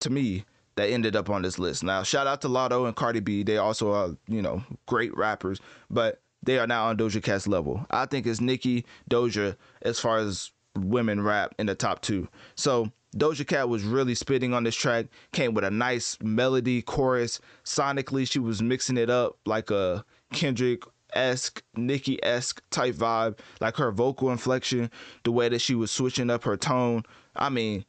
to 0.00 0.10
me 0.10 0.44
that 0.76 0.90
ended 0.90 1.16
up 1.16 1.30
on 1.30 1.42
this 1.42 1.58
list. 1.58 1.82
Now, 1.82 2.02
shout 2.02 2.26
out 2.26 2.40
to 2.42 2.48
Latto 2.48 2.86
and 2.86 2.96
Cardi 2.96 3.20
B. 3.20 3.42
They 3.42 3.56
also 3.56 3.92
are, 3.92 4.10
you 4.26 4.42
know, 4.42 4.62
great 4.86 5.16
rappers, 5.16 5.60
but 5.90 6.20
they 6.44 6.58
are 6.58 6.66
now 6.66 6.86
on 6.86 6.96
Doja 6.96 7.22
Cat's 7.22 7.46
level. 7.46 7.86
I 7.90 8.06
think 8.06 8.26
it's 8.26 8.40
Nicki, 8.40 8.84
Doja, 9.10 9.56
as 9.82 9.98
far 9.98 10.18
as 10.18 10.50
women 10.76 11.22
rap 11.22 11.54
in 11.58 11.66
the 11.66 11.74
top 11.74 12.02
two. 12.02 12.28
So 12.56 12.90
Doja 13.16 13.46
Cat 13.46 13.68
was 13.68 13.84
really 13.84 14.14
spitting 14.14 14.52
on 14.52 14.64
this 14.64 14.74
track, 14.74 15.06
came 15.32 15.54
with 15.54 15.64
a 15.64 15.70
nice 15.70 16.18
melody, 16.20 16.82
chorus. 16.82 17.40
Sonically, 17.64 18.28
she 18.30 18.38
was 18.38 18.60
mixing 18.60 18.96
it 18.96 19.08
up 19.08 19.38
like 19.46 19.70
a 19.70 20.04
Kendrick 20.32 20.82
esque, 21.14 21.62
Nicki 21.76 22.22
esque 22.24 22.62
type 22.70 22.96
vibe, 22.96 23.38
like 23.60 23.76
her 23.76 23.92
vocal 23.92 24.30
inflection, 24.30 24.90
the 25.22 25.32
way 25.32 25.48
that 25.48 25.60
she 25.60 25.74
was 25.74 25.90
switching 25.90 26.30
up 26.30 26.42
her 26.44 26.56
tone. 26.56 27.04
I 27.36 27.50
mean, 27.50 27.84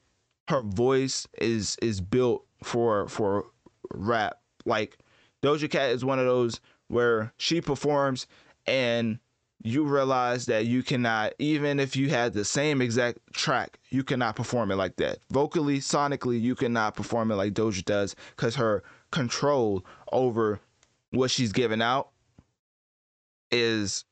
her 0.47 0.61
voice 0.61 1.27
is 1.39 1.75
is 1.81 2.01
built 2.01 2.45
for 2.63 3.07
for 3.07 3.45
rap. 3.91 4.39
Like 4.65 4.97
Doja 5.43 5.69
Cat 5.69 5.89
is 5.89 6.05
one 6.05 6.19
of 6.19 6.25
those 6.25 6.61
where 6.87 7.33
she 7.37 7.61
performs 7.61 8.27
and 8.67 9.19
you 9.63 9.83
realize 9.83 10.45
that 10.45 10.65
you 10.67 10.83
cannot 10.83 11.33
even 11.39 11.79
if 11.79 11.95
you 11.95 12.09
had 12.09 12.33
the 12.33 12.45
same 12.45 12.81
exact 12.81 13.17
track 13.33 13.79
you 13.89 14.03
cannot 14.03 14.35
perform 14.35 14.71
it 14.71 14.75
like 14.75 14.95
that. 14.97 15.17
Vocally 15.31 15.79
sonically 15.79 16.39
you 16.39 16.55
cannot 16.55 16.95
perform 16.95 17.31
it 17.31 17.35
like 17.35 17.53
doja 17.53 17.83
does 17.83 18.15
because 18.35 18.55
her 18.55 18.83
control 19.11 19.83
over 20.11 20.59
what 21.11 21.31
she's 21.31 21.51
giving 21.51 21.81
out 21.81 22.09
is 23.51 24.05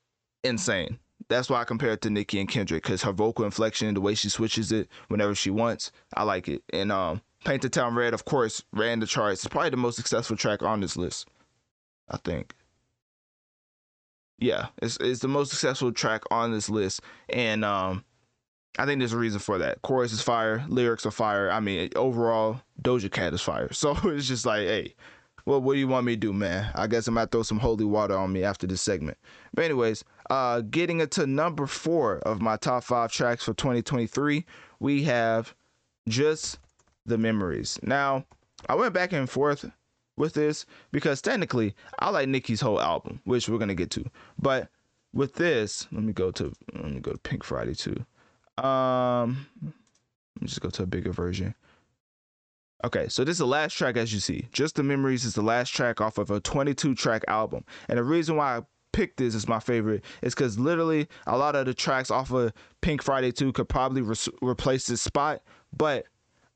insane. 0.43 0.97
That's 1.29 1.49
why 1.49 1.61
i 1.61 1.65
compare 1.65 1.91
it 1.91 2.01
to 2.01 2.09
nicki 2.09 2.39
and 2.39 2.49
kendrick 2.49 2.83
because 2.83 3.03
her 3.03 3.11
vocal 3.11 3.45
inflection 3.45 3.93
the 3.93 4.01
way 4.01 4.15
she 4.15 4.29
switches 4.29 4.71
it 4.71 4.89
whenever 5.07 5.35
she 5.35 5.51
wants 5.51 5.91
i 6.15 6.23
like 6.23 6.47
it. 6.47 6.63
And 6.71 6.91
um 6.91 7.21
paint 7.45 7.61
the 7.61 7.69
town 7.69 7.93
red 7.93 8.13
of 8.15 8.25
course 8.25 8.63
ran 8.71 8.99
the 9.01 9.05
charts. 9.05 9.43
It's 9.45 9.51
probably 9.51 9.69
the 9.69 9.77
most 9.77 9.97
successful 9.97 10.35
track 10.35 10.63
on 10.63 10.79
this 10.79 10.97
list 10.97 11.27
i 12.09 12.17
think 12.17 12.55
yeah, 14.39 14.67
it's 14.81 14.97
it's 14.99 15.21
the 15.21 15.27
most 15.27 15.51
successful 15.51 15.91
track 15.91 16.23
on 16.31 16.51
this 16.51 16.69
list, 16.69 17.01
and 17.29 17.63
um, 17.63 18.03
I 18.77 18.85
think 18.85 18.99
there's 18.99 19.13
a 19.13 19.17
reason 19.17 19.39
for 19.39 19.57
that. 19.59 19.81
Chorus 19.81 20.11
is 20.11 20.21
fire, 20.21 20.65
lyrics 20.67 21.05
are 21.05 21.11
fire. 21.11 21.51
I 21.51 21.59
mean, 21.59 21.89
overall, 21.95 22.61
Doja 22.81 23.11
Cat 23.11 23.33
is 23.33 23.41
fire. 23.41 23.69
So 23.73 23.95
it's 24.05 24.27
just 24.27 24.45
like, 24.45 24.61
hey, 24.61 24.95
well, 25.45 25.61
what 25.61 25.73
do 25.73 25.79
you 25.79 25.87
want 25.87 26.05
me 26.05 26.13
to 26.13 26.19
do, 26.19 26.33
man? 26.33 26.71
I 26.73 26.87
guess 26.87 27.07
I'm 27.07 27.15
gonna 27.15 27.27
throw 27.27 27.43
some 27.43 27.59
holy 27.59 27.85
water 27.85 28.17
on 28.17 28.31
me 28.31 28.43
after 28.43 28.65
this 28.65 28.81
segment. 28.81 29.17
But 29.53 29.65
anyways, 29.65 30.03
uh, 30.29 30.61
getting 30.61 31.01
into 31.01 31.27
number 31.27 31.67
four 31.67 32.19
of 32.19 32.41
my 32.41 32.57
top 32.57 32.83
five 32.83 33.11
tracks 33.11 33.43
for 33.43 33.53
2023, 33.53 34.45
we 34.79 35.03
have 35.03 35.53
just 36.07 36.59
the 37.05 37.17
memories. 37.17 37.79
Now, 37.83 38.25
I 38.67 38.75
went 38.75 38.93
back 38.93 39.11
and 39.11 39.29
forth 39.29 39.69
with 40.15 40.33
this 40.33 40.65
because 40.91 41.21
technically 41.21 41.75
I 41.99 42.09
like 42.09 42.27
Nicki's 42.29 42.61
whole 42.61 42.81
album, 42.81 43.21
which 43.23 43.49
we're 43.49 43.57
gonna 43.57 43.75
get 43.75 43.91
to. 43.91 44.05
But 44.39 44.69
with 45.13 45.35
this, 45.35 45.87
let 45.91 46.03
me 46.03 46.13
go 46.13 46.31
to 46.31 46.53
let 46.73 46.91
me 46.91 46.99
go 46.99 47.11
to 47.11 47.17
Pink 47.19 47.43
Friday 47.43 47.75
too. 47.75 48.05
Um, 48.57 49.47
let 49.63 50.41
me 50.41 50.47
just 50.47 50.61
go 50.61 50.69
to 50.69 50.83
a 50.83 50.87
bigger 50.87 51.11
version. 51.11 51.55
Okay, 52.85 53.07
so 53.07 53.23
this 53.23 53.33
is 53.33 53.39
the 53.39 53.47
last 53.47 53.73
track 53.73 53.95
as 53.95 54.13
you 54.13 54.19
see. 54.19 54.47
Just 54.51 54.75
the 54.75 54.83
Memories 54.83 55.23
is 55.23 55.35
the 55.35 55.41
last 55.41 55.69
track 55.69 56.01
off 56.01 56.17
of 56.17 56.29
a 56.31 56.41
22 56.41 56.95
track 56.95 57.23
album. 57.29 57.63
And 57.87 57.97
the 57.97 58.03
reason 58.03 58.35
why 58.35 58.57
I 58.57 58.61
picked 58.91 59.17
this 59.17 59.35
as 59.35 59.47
my 59.47 59.59
favorite 59.59 60.03
is 60.21 60.35
because 60.35 60.59
literally 60.59 61.07
a 61.25 61.37
lot 61.37 61.55
of 61.55 61.65
the 61.65 61.73
tracks 61.73 62.11
off 62.11 62.31
of 62.31 62.51
Pink 62.81 63.01
Friday 63.01 63.31
2 63.31 63.53
could 63.53 63.69
probably 63.69 64.01
re- 64.01 64.15
replace 64.41 64.87
this 64.87 65.01
spot. 65.01 65.41
But 65.75 66.05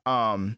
um 0.05 0.57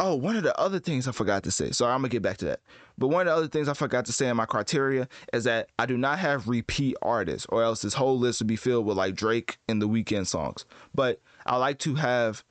Oh, 0.00 0.14
one 0.14 0.36
of 0.36 0.44
the 0.44 0.56
other 0.58 0.78
things 0.78 1.08
I 1.08 1.12
forgot 1.12 1.42
to 1.42 1.50
say. 1.50 1.72
Sorry, 1.72 1.92
I'm 1.92 2.00
gonna 2.00 2.08
get 2.08 2.22
back 2.22 2.36
to 2.38 2.44
that. 2.46 2.60
But 2.96 3.08
one 3.08 3.22
of 3.22 3.26
the 3.26 3.36
other 3.36 3.48
things 3.48 3.68
I 3.68 3.74
forgot 3.74 4.04
to 4.06 4.12
say 4.12 4.28
in 4.28 4.36
my 4.36 4.46
criteria 4.46 5.08
is 5.32 5.44
that 5.44 5.70
I 5.78 5.86
do 5.86 5.96
not 5.98 6.18
have 6.20 6.48
repeat 6.48 6.96
artists, 7.02 7.46
or 7.48 7.62
else 7.62 7.82
this 7.82 7.94
whole 7.94 8.18
list 8.18 8.40
would 8.40 8.46
be 8.46 8.56
filled 8.56 8.86
with 8.86 8.96
like 8.96 9.14
Drake 9.16 9.58
and 9.68 9.82
the 9.82 9.88
Weeknd 9.88 10.26
songs. 10.26 10.64
But 10.94 11.20
I 11.46 11.56
like 11.56 11.78
to 11.80 11.96
have 11.96 12.44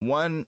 one 0.00 0.46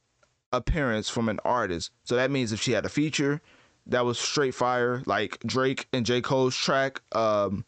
appearance 0.52 1.08
from 1.08 1.28
an 1.28 1.40
artist. 1.44 1.90
So 2.04 2.16
that 2.16 2.30
means 2.30 2.52
if 2.52 2.62
she 2.62 2.72
had 2.72 2.86
a 2.86 2.90
feature 2.90 3.40
that 3.86 4.04
was 4.04 4.18
straight 4.18 4.54
fire, 4.54 5.02
like 5.06 5.38
Drake 5.40 5.86
and 5.92 6.06
J. 6.06 6.20
Cole's 6.20 6.56
track, 6.56 7.02
um, 7.12 7.64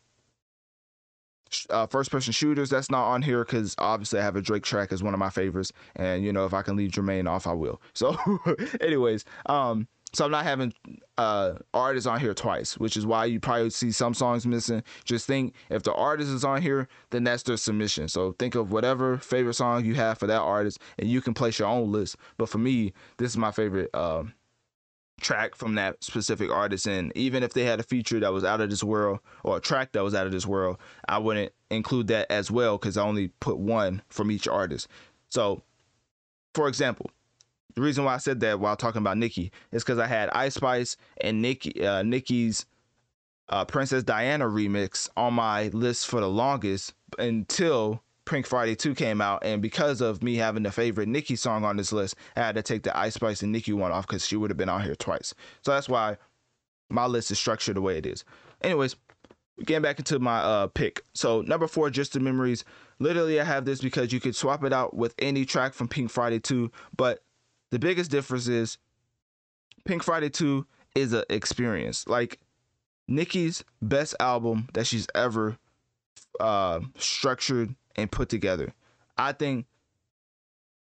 uh, 1.70 1.86
first 1.86 2.10
person 2.10 2.32
shooters 2.32 2.70
that's 2.70 2.90
not 2.90 3.04
on 3.06 3.22
here 3.22 3.44
because 3.44 3.74
obviously 3.78 4.20
I 4.20 4.22
have 4.22 4.36
a 4.36 4.42
Drake 4.42 4.64
track 4.64 4.92
as 4.92 5.02
one 5.02 5.14
of 5.14 5.20
my 5.20 5.30
favorites, 5.30 5.72
and 5.94 6.24
you 6.24 6.32
know 6.32 6.46
if 6.46 6.54
I 6.54 6.62
can 6.62 6.76
leave 6.76 6.90
Jermaine 6.90 7.28
off, 7.28 7.46
I 7.46 7.52
will. 7.52 7.80
So, 7.94 8.14
anyways, 8.80 9.24
um, 9.46 9.88
so 10.12 10.24
I'm 10.24 10.30
not 10.30 10.44
having 10.44 10.72
uh 11.18 11.54
artists 11.72 12.06
on 12.06 12.20
here 12.20 12.34
twice, 12.34 12.78
which 12.78 12.96
is 12.96 13.06
why 13.06 13.24
you 13.24 13.40
probably 13.40 13.70
see 13.70 13.90
some 13.90 14.14
songs 14.14 14.46
missing. 14.46 14.82
Just 15.04 15.26
think 15.26 15.54
if 15.70 15.82
the 15.82 15.94
artist 15.94 16.30
is 16.30 16.44
on 16.44 16.60
here, 16.62 16.88
then 17.10 17.24
that's 17.24 17.42
their 17.42 17.56
submission. 17.56 18.08
So 18.08 18.32
think 18.38 18.54
of 18.54 18.70
whatever 18.70 19.18
favorite 19.18 19.54
song 19.54 19.84
you 19.84 19.94
have 19.94 20.18
for 20.18 20.26
that 20.26 20.40
artist, 20.40 20.78
and 20.98 21.08
you 21.08 21.20
can 21.20 21.34
place 21.34 21.58
your 21.58 21.68
own 21.68 21.90
list. 21.90 22.16
But 22.38 22.48
for 22.48 22.58
me, 22.58 22.92
this 23.18 23.30
is 23.30 23.36
my 23.36 23.50
favorite. 23.50 23.94
Um, 23.94 24.34
track 25.20 25.54
from 25.54 25.74
that 25.76 26.02
specific 26.04 26.50
artist. 26.50 26.86
And 26.86 27.12
even 27.16 27.42
if 27.42 27.52
they 27.52 27.64
had 27.64 27.80
a 27.80 27.84
feature 27.84 28.20
that 28.20 28.32
was 28.32 28.44
out 28.44 28.60
of 28.60 28.70
this 28.70 28.84
world 28.84 29.20
or 29.44 29.56
a 29.56 29.60
track 29.60 29.92
that 29.92 30.04
was 30.04 30.14
out 30.14 30.26
of 30.26 30.32
this 30.32 30.46
world 30.46 30.76
i 31.08 31.18
wouldn't 31.18 31.52
include 31.70 32.08
that 32.08 32.30
as 32.30 32.50
well 32.50 32.78
because 32.78 32.96
i 32.96 33.02
only 33.02 33.28
put 33.40 33.58
one 33.58 34.02
from 34.08 34.30
each 34.30 34.46
artist. 34.46 34.88
So 35.28 35.62
for 36.54 36.68
example 36.68 37.10
the 37.74 37.82
reason 37.82 38.04
why 38.04 38.14
i 38.14 38.18
said 38.18 38.40
that 38.40 38.58
while 38.58 38.76
talking 38.76 39.02
about 39.02 39.18
nicki 39.18 39.52
is 39.70 39.84
because 39.84 39.98
i 39.98 40.06
had 40.06 40.30
ice 40.30 40.54
spice 40.54 40.96
and 41.20 41.42
nicki 41.42 41.84
uh, 41.86 42.02
nicki's 42.02 42.64
uh, 43.50 43.64
princess 43.64 44.02
diana 44.02 44.46
remix 44.46 45.08
on 45.16 45.34
my 45.34 45.68
list 45.68 46.06
for 46.06 46.20
the 46.20 46.28
longest 46.28 46.94
until 47.18 48.02
Pink 48.26 48.46
Friday 48.46 48.74
2 48.74 48.94
came 48.94 49.20
out, 49.20 49.42
and 49.44 49.62
because 49.62 50.00
of 50.00 50.22
me 50.22 50.34
having 50.34 50.64
the 50.64 50.72
favorite 50.72 51.08
Nicki 51.08 51.36
song 51.36 51.64
on 51.64 51.76
this 51.76 51.92
list, 51.92 52.16
I 52.36 52.40
had 52.40 52.56
to 52.56 52.62
take 52.62 52.82
the 52.82 52.96
Ice 52.96 53.14
Spice 53.14 53.42
and 53.42 53.52
Nicki 53.52 53.72
one 53.72 53.92
off 53.92 54.06
because 54.06 54.26
she 54.26 54.36
would 54.36 54.50
have 54.50 54.56
been 54.56 54.68
on 54.68 54.82
here 54.82 54.96
twice. 54.96 55.32
So 55.62 55.70
that's 55.70 55.88
why 55.88 56.18
my 56.90 57.06
list 57.06 57.30
is 57.30 57.38
structured 57.38 57.76
the 57.76 57.80
way 57.80 57.98
it 57.98 58.04
is. 58.04 58.24
Anyways, 58.62 58.96
getting 59.64 59.82
back 59.82 59.98
into 59.98 60.18
my 60.18 60.38
uh, 60.38 60.66
pick. 60.66 61.02
So 61.14 61.42
number 61.42 61.68
four, 61.68 61.88
Just 61.88 62.12
the 62.12 62.20
Memories. 62.20 62.64
Literally, 62.98 63.40
I 63.40 63.44
have 63.44 63.64
this 63.64 63.80
because 63.80 64.12
you 64.12 64.20
could 64.20 64.34
swap 64.34 64.64
it 64.64 64.72
out 64.72 64.94
with 64.94 65.14
any 65.18 65.44
track 65.44 65.72
from 65.72 65.88
Pink 65.88 66.10
Friday 66.10 66.40
2, 66.40 66.70
but 66.96 67.22
the 67.70 67.78
biggest 67.78 68.10
difference 68.10 68.48
is 68.48 68.78
Pink 69.84 70.02
Friday 70.02 70.30
2 70.30 70.66
is 70.96 71.12
an 71.12 71.24
experience. 71.30 72.08
Like 72.08 72.40
Nicki's 73.06 73.62
best 73.80 74.14
album 74.18 74.68
that 74.72 74.86
she's 74.86 75.06
ever 75.14 75.58
uh, 76.40 76.80
structured 76.96 77.74
and 77.96 78.10
put 78.10 78.28
together. 78.28 78.72
I 79.18 79.32
think 79.32 79.66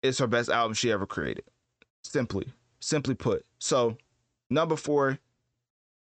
it's 0.03 0.19
her 0.19 0.27
best 0.27 0.51
album 0.51 0.75
she 0.75 0.91
ever 0.91 1.07
created. 1.07 1.45
Simply, 2.03 2.53
simply 2.81 3.15
put. 3.15 3.45
So, 3.59 3.97
number 4.51 4.77
four 4.77 5.19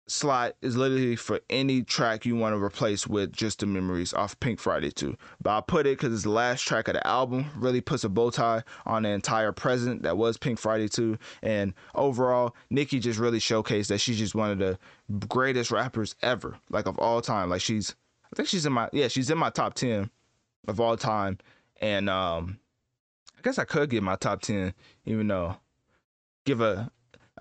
slot 0.06 0.54
is 0.60 0.76
literally 0.76 1.16
for 1.16 1.40
any 1.48 1.82
track 1.82 2.26
you 2.26 2.36
want 2.36 2.54
to 2.54 2.62
replace 2.62 3.06
with 3.06 3.32
just 3.32 3.60
the 3.60 3.66
memories 3.66 4.12
off 4.12 4.38
Pink 4.40 4.60
Friday 4.60 4.90
2. 4.90 5.16
But 5.42 5.50
I'll 5.50 5.62
put 5.62 5.86
it 5.86 5.98
because 5.98 6.12
it's 6.12 6.24
the 6.24 6.30
last 6.30 6.66
track 6.66 6.88
of 6.88 6.94
the 6.94 7.06
album, 7.06 7.46
really 7.56 7.80
puts 7.80 8.04
a 8.04 8.08
bow 8.08 8.30
tie 8.30 8.62
on 8.84 9.04
the 9.04 9.10
entire 9.10 9.52
present 9.52 10.02
that 10.02 10.16
was 10.16 10.36
Pink 10.36 10.58
Friday 10.58 10.88
2. 10.88 11.18
And 11.42 11.74
overall, 11.94 12.54
Nicki 12.70 12.98
just 12.98 13.18
really 13.18 13.38
showcased 13.38 13.88
that 13.88 13.98
she's 13.98 14.18
just 14.18 14.34
one 14.34 14.50
of 14.50 14.58
the 14.58 14.78
greatest 15.26 15.70
rappers 15.70 16.14
ever, 16.22 16.58
like 16.70 16.86
of 16.86 16.98
all 16.98 17.20
time. 17.20 17.50
Like 17.50 17.62
she's, 17.62 17.94
I 18.34 18.36
think 18.36 18.48
she's 18.48 18.66
in 18.66 18.72
my, 18.72 18.88
yeah, 18.92 19.06
she's 19.06 19.30
in 19.30 19.38
my 19.38 19.50
top 19.50 19.74
10 19.74 20.10
of 20.66 20.80
all 20.80 20.96
time. 20.96 21.38
And 21.80 22.10
um, 22.10 22.58
I 23.38 23.42
guess 23.42 23.60
I 23.60 23.64
could 23.64 23.90
give 23.90 24.02
my 24.02 24.16
top 24.16 24.42
10, 24.42 24.74
even 25.06 25.28
though 25.28 25.54
give 26.44 26.60
a 26.60 26.90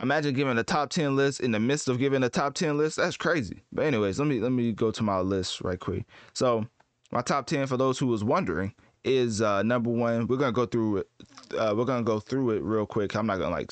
imagine 0.02 0.36
giving 0.36 0.56
a 0.56 0.64
top 0.64 0.92
10 0.92 1.16
list 1.16 1.40
in 1.40 1.50
the 1.50 1.60
midst 1.60 1.88
of 1.88 1.98
giving 1.98 2.22
a 2.22 2.30
top 2.30 2.54
10 2.54 2.78
list. 2.78 2.98
That's 2.98 3.18
crazy. 3.18 3.64
But 3.72 3.86
anyways, 3.86 4.20
let 4.20 4.28
me 4.28 4.40
let 4.40 4.52
me 4.52 4.72
go 4.72 4.92
to 4.92 5.02
my 5.02 5.20
list 5.20 5.62
right 5.62 5.80
quick. 5.80 6.06
So 6.34 6.68
my 7.12 7.22
top 7.24 7.48
10 7.48 7.66
for 7.66 7.78
those 7.78 7.98
who 7.98 8.06
was 8.06 8.24
wondering 8.24 8.72
is 9.04 9.42
uh 9.42 9.64
number 9.64 9.90
one. 9.90 10.28
We're 10.28 10.38
gonna 10.38 10.52
go 10.52 10.68
through 10.68 10.98
it. 10.98 11.10
Uh, 11.58 11.74
we're 11.76 11.86
gonna 11.86 12.04
go 12.04 12.20
through 12.20 12.52
it 12.52 12.62
real 12.62 12.86
quick. 12.86 13.16
I'm 13.16 13.26
not 13.26 13.40
gonna 13.40 13.50
like 13.56 13.72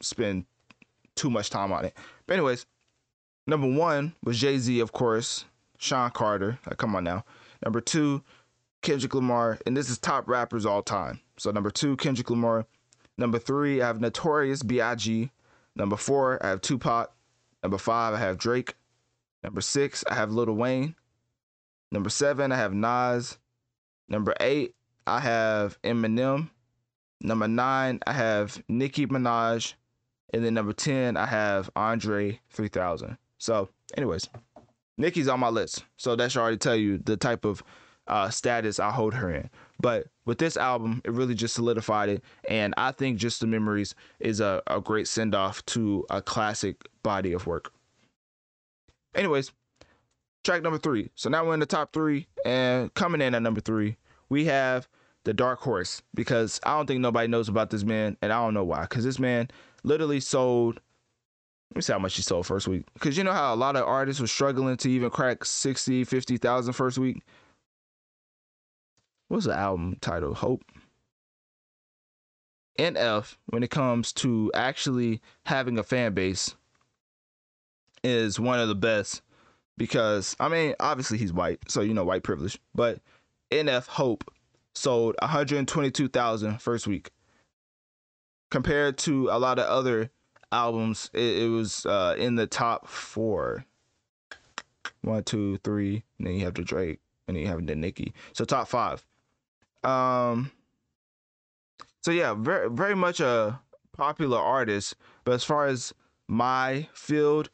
spend 0.00 0.46
too 1.16 1.28
much 1.28 1.50
time 1.50 1.70
on 1.70 1.84
it. 1.84 1.94
But 2.26 2.34
anyways, 2.38 2.64
number 3.46 3.70
one 3.70 4.14
was 4.24 4.40
Jay 4.40 4.56
Z, 4.56 4.80
of 4.80 4.92
course. 4.92 5.44
Sean 5.82 6.10
Carter. 6.10 6.58
Come 6.76 6.94
on 6.94 7.04
now. 7.04 7.24
Number 7.64 7.80
two, 7.80 8.22
Kendrick 8.82 9.14
Lamar, 9.14 9.58
and 9.66 9.76
this 9.76 9.90
is 9.90 9.98
top 9.98 10.28
rappers 10.28 10.64
all 10.64 10.82
time. 10.82 11.20
So 11.38 11.50
number 11.50 11.70
two, 11.70 11.96
Kendrick 11.96 12.30
Lamar. 12.30 12.66
Number 13.18 13.38
three, 13.38 13.82
I 13.82 13.86
have 13.88 14.00
Notorious 14.00 14.62
B.I.G. 14.62 15.30
Number 15.74 15.96
four, 15.96 16.44
I 16.44 16.50
have 16.50 16.60
Tupac. 16.60 17.12
Number 17.62 17.78
five, 17.78 18.14
I 18.14 18.18
have 18.18 18.38
Drake. 18.38 18.74
Number 19.42 19.60
six, 19.60 20.04
I 20.08 20.14
have 20.14 20.30
Lil 20.30 20.52
Wayne. 20.52 20.94
Number 21.90 22.10
seven, 22.10 22.52
I 22.52 22.56
have 22.56 22.72
Nas. 22.72 23.38
Number 24.08 24.34
eight, 24.40 24.74
I 25.06 25.20
have 25.20 25.80
Eminem. 25.82 26.50
Number 27.20 27.48
nine, 27.48 28.00
I 28.06 28.12
have 28.12 28.62
Nicki 28.68 29.06
Minaj. 29.06 29.74
And 30.32 30.44
then 30.44 30.54
number 30.54 30.72
10, 30.72 31.16
I 31.16 31.26
have 31.26 31.68
Andre 31.76 32.40
3000. 32.50 33.18
So, 33.38 33.68
anyways, 33.96 34.28
Nicki's 34.98 35.28
on 35.28 35.40
my 35.40 35.48
list. 35.48 35.84
So 35.96 36.16
that 36.16 36.32
should 36.32 36.40
already 36.40 36.58
tell 36.58 36.76
you 36.76 36.98
the 36.98 37.16
type 37.16 37.44
of 37.44 37.62
uh, 38.06 38.30
status 38.30 38.78
I 38.80 38.90
hold 38.90 39.14
her 39.14 39.32
in. 39.32 39.48
But 39.80 40.06
with 40.24 40.38
this 40.38 40.56
album, 40.56 41.00
it 41.04 41.12
really 41.12 41.34
just 41.34 41.54
solidified 41.54 42.08
it. 42.08 42.22
And 42.48 42.74
I 42.76 42.92
think 42.92 43.18
Just 43.18 43.40
the 43.40 43.46
Memories 43.46 43.94
is 44.20 44.40
a, 44.40 44.62
a 44.66 44.80
great 44.80 45.08
send 45.08 45.34
off 45.34 45.64
to 45.66 46.06
a 46.10 46.22
classic 46.22 46.88
body 47.02 47.32
of 47.32 47.46
work. 47.46 47.72
Anyways, 49.14 49.52
track 50.44 50.62
number 50.62 50.78
three. 50.78 51.10
So 51.14 51.28
now 51.28 51.44
we're 51.44 51.54
in 51.54 51.60
the 51.60 51.66
top 51.66 51.92
three. 51.92 52.26
And 52.44 52.92
coming 52.94 53.20
in 53.20 53.34
at 53.34 53.42
number 53.42 53.60
three, 53.60 53.96
we 54.28 54.44
have 54.46 54.88
the 55.24 55.34
Dark 55.34 55.60
Horse 55.60 56.02
because 56.14 56.60
I 56.64 56.76
don't 56.76 56.86
think 56.86 57.00
nobody 57.00 57.28
knows 57.28 57.48
about 57.48 57.70
this 57.70 57.84
man. 57.84 58.16
And 58.22 58.32
I 58.32 58.36
don't 58.36 58.54
know 58.54 58.64
why. 58.64 58.82
Because 58.82 59.04
this 59.04 59.18
man 59.18 59.48
literally 59.82 60.20
sold 60.20 60.80
let 61.72 61.76
me 61.76 61.82
see 61.82 61.92
how 61.94 61.98
much 61.98 62.16
he 62.16 62.22
sold 62.22 62.44
first 62.44 62.68
week. 62.68 62.84
Because 62.92 63.16
you 63.16 63.24
know 63.24 63.32
how 63.32 63.54
a 63.54 63.56
lot 63.56 63.76
of 63.76 63.88
artists 63.88 64.20
were 64.20 64.26
struggling 64.26 64.76
to 64.76 64.90
even 64.90 65.08
crack 65.08 65.42
60, 65.42 66.04
50,000 66.04 66.74
first 66.74 66.98
week? 66.98 67.22
What's 69.28 69.46
the 69.46 69.54
album 69.54 69.96
title? 70.02 70.34
Hope. 70.34 70.62
NF, 72.78 73.36
when 73.46 73.62
it 73.62 73.70
comes 73.70 74.12
to 74.14 74.50
actually 74.52 75.22
having 75.46 75.78
a 75.78 75.82
fan 75.82 76.12
base, 76.12 76.54
is 78.04 78.38
one 78.38 78.60
of 78.60 78.68
the 78.68 78.74
best 78.74 79.22
because, 79.78 80.36
I 80.38 80.50
mean, 80.50 80.74
obviously 80.78 81.16
he's 81.16 81.32
white, 81.32 81.60
so 81.68 81.80
you 81.80 81.94
know, 81.94 82.04
white 82.04 82.22
privilege. 82.22 82.60
But 82.74 82.98
NF 83.50 83.86
Hope 83.86 84.24
sold 84.74 85.16
122,000 85.22 86.60
first 86.60 86.86
week. 86.86 87.12
Compared 88.50 88.98
to 88.98 89.30
a 89.30 89.38
lot 89.38 89.58
of 89.58 89.64
other 89.64 90.10
albums, 90.52 91.10
it, 91.12 91.42
it 91.42 91.48
was 91.48 91.86
uh, 91.86 92.14
in 92.18 92.36
the 92.36 92.46
top 92.46 92.86
four. 92.86 93.64
One, 95.00 95.24
two, 95.24 95.56
three, 95.58 96.04
and 96.18 96.26
then 96.26 96.34
you 96.34 96.44
have 96.44 96.54
the 96.54 96.62
Drake, 96.62 97.00
and 97.26 97.36
then 97.36 97.42
you 97.42 97.48
have 97.48 97.66
the 97.66 97.74
Nicki. 97.74 98.14
So 98.34 98.44
top 98.44 98.68
five. 98.68 99.04
Um. 99.82 100.52
So 102.02 102.12
yeah, 102.12 102.34
very 102.34 102.70
very 102.70 102.94
much 102.94 103.18
a 103.20 103.60
popular 103.92 104.38
artist, 104.38 104.94
but 105.24 105.32
as 105.32 105.44
far 105.44 105.66
as 105.66 105.92
my 106.28 106.88
field 106.94 107.50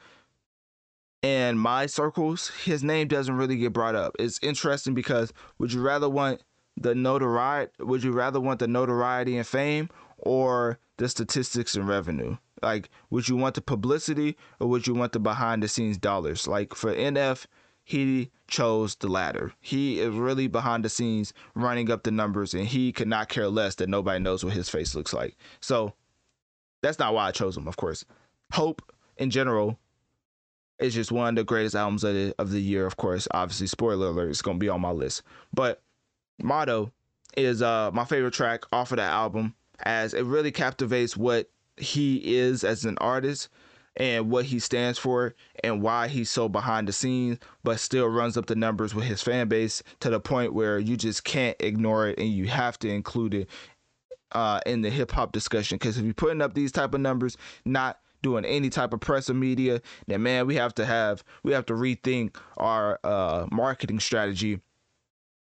and 1.22 1.58
my 1.58 1.86
circles, 1.86 2.48
his 2.64 2.84
name 2.84 3.08
doesn't 3.08 3.36
really 3.36 3.56
get 3.56 3.72
brought 3.72 3.94
up. 3.94 4.14
It's 4.18 4.38
interesting 4.42 4.94
because 4.94 5.32
would 5.58 5.72
you 5.72 5.80
rather 5.80 6.08
want 6.08 6.42
the 6.76 6.94
notoriety? 6.94 7.72
Would 7.80 8.02
you 8.02 8.12
rather 8.12 8.40
want 8.40 8.60
the 8.60 8.68
notoriety 8.68 9.36
and 9.36 9.46
fame, 9.46 9.88
or 10.18 10.78
the 10.98 11.08
statistics 11.08 11.74
and 11.74 11.88
revenue? 11.88 12.36
Like, 12.62 12.90
would 13.10 13.28
you 13.28 13.36
want 13.36 13.54
the 13.54 13.60
publicity 13.60 14.36
or 14.60 14.68
would 14.68 14.86
you 14.86 14.94
want 14.94 15.12
the 15.12 15.20
behind 15.20 15.62
the 15.62 15.68
scenes 15.68 15.98
dollars? 15.98 16.46
Like 16.46 16.74
for 16.74 16.94
NF, 16.94 17.46
he 17.84 18.30
chose 18.48 18.96
the 18.96 19.08
latter. 19.08 19.52
He 19.60 20.00
is 20.00 20.14
really 20.14 20.46
behind 20.46 20.84
the 20.84 20.88
scenes 20.88 21.32
running 21.54 21.90
up 21.90 22.02
the 22.02 22.10
numbers 22.10 22.54
and 22.54 22.66
he 22.66 22.92
could 22.92 23.08
not 23.08 23.28
care 23.28 23.48
less 23.48 23.76
that 23.76 23.88
nobody 23.88 24.18
knows 24.22 24.44
what 24.44 24.54
his 24.54 24.68
face 24.68 24.94
looks 24.94 25.12
like. 25.12 25.36
So 25.60 25.94
that's 26.82 26.98
not 26.98 27.14
why 27.14 27.26
I 27.26 27.30
chose 27.32 27.56
him, 27.56 27.66
of 27.66 27.76
course. 27.76 28.04
Hope 28.52 28.82
in 29.16 29.30
general 29.30 29.78
is 30.78 30.94
just 30.94 31.10
one 31.10 31.30
of 31.30 31.34
the 31.36 31.44
greatest 31.44 31.74
albums 31.74 32.04
of 32.04 32.14
the, 32.14 32.34
of 32.38 32.50
the 32.50 32.60
year, 32.60 32.86
of 32.86 32.96
course. 32.96 33.26
Obviously, 33.32 33.66
spoiler 33.66 34.08
alert, 34.08 34.30
it's 34.30 34.42
going 34.42 34.58
to 34.58 34.64
be 34.64 34.68
on 34.68 34.80
my 34.80 34.90
list. 34.90 35.22
But 35.52 35.82
Motto 36.40 36.92
is 37.36 37.62
uh, 37.62 37.90
my 37.92 38.04
favorite 38.04 38.34
track 38.34 38.64
off 38.72 38.92
of 38.92 38.96
that 38.96 39.12
album 39.12 39.54
as 39.80 40.14
it 40.14 40.24
really 40.24 40.52
captivates 40.52 41.16
what 41.16 41.50
he 41.80 42.36
is 42.36 42.64
as 42.64 42.84
an 42.84 42.98
artist 42.98 43.48
and 43.96 44.30
what 44.30 44.44
he 44.44 44.58
stands 44.58 44.98
for 44.98 45.34
and 45.64 45.82
why 45.82 46.06
he's 46.08 46.30
so 46.30 46.48
behind 46.48 46.86
the 46.86 46.92
scenes, 46.92 47.38
but 47.64 47.80
still 47.80 48.06
runs 48.06 48.36
up 48.36 48.46
the 48.46 48.54
numbers 48.54 48.94
with 48.94 49.04
his 49.04 49.22
fan 49.22 49.48
base 49.48 49.82
to 50.00 50.08
the 50.08 50.20
point 50.20 50.54
where 50.54 50.78
you 50.78 50.96
just 50.96 51.24
can't 51.24 51.56
ignore 51.60 52.08
it 52.08 52.18
and 52.18 52.28
you 52.28 52.46
have 52.46 52.78
to 52.78 52.88
include 52.88 53.34
it 53.34 53.48
uh, 54.32 54.60
in 54.66 54.82
the 54.82 54.90
hip 54.90 55.10
hop 55.10 55.32
discussion. 55.32 55.76
Because 55.76 55.98
if 55.98 56.04
you're 56.04 56.14
putting 56.14 56.40
up 56.40 56.54
these 56.54 56.70
type 56.70 56.94
of 56.94 57.00
numbers, 57.00 57.36
not 57.64 57.98
doing 58.22 58.44
any 58.44 58.70
type 58.70 58.92
of 58.92 59.00
press 59.00 59.28
or 59.28 59.34
media, 59.34 59.80
then 60.06 60.22
man, 60.22 60.46
we 60.46 60.54
have 60.54 60.74
to 60.74 60.86
have 60.86 61.24
we 61.42 61.52
have 61.52 61.66
to 61.66 61.74
rethink 61.74 62.36
our 62.56 63.00
uh, 63.02 63.46
marketing 63.50 64.00
strategy 64.00 64.60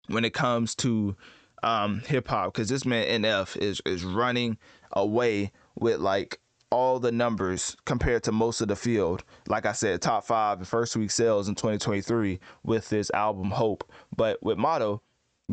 when 0.08 0.24
it 0.24 0.34
comes 0.34 0.76
to 0.76 1.16
um, 1.64 2.02
hip 2.02 2.28
hop. 2.28 2.54
Because 2.54 2.70
this 2.70 2.86
man 2.86 3.24
NF 3.24 3.58
is 3.58 3.82
is 3.86 4.04
running 4.04 4.58
away 4.94 5.52
with 5.76 6.00
like 6.00 6.40
all 6.72 7.00
the 7.00 7.12
numbers 7.12 7.78
compared 7.86 8.24
to 8.24 8.32
most 8.32 8.62
of 8.62 8.68
the 8.68 8.76
field. 8.76 9.24
Like 9.48 9.66
I 9.66 9.72
said, 9.72 10.02
top 10.02 10.26
five 10.26 10.68
first 10.68 10.96
week 10.96 11.12
sales 11.12 11.48
in 11.48 11.56
2023 11.56 12.40
with 12.64 12.90
this 12.90 13.12
album 13.12 13.52
Hope. 13.52 13.90
But 14.16 14.42
with 14.44 14.58
Motto 14.58 15.02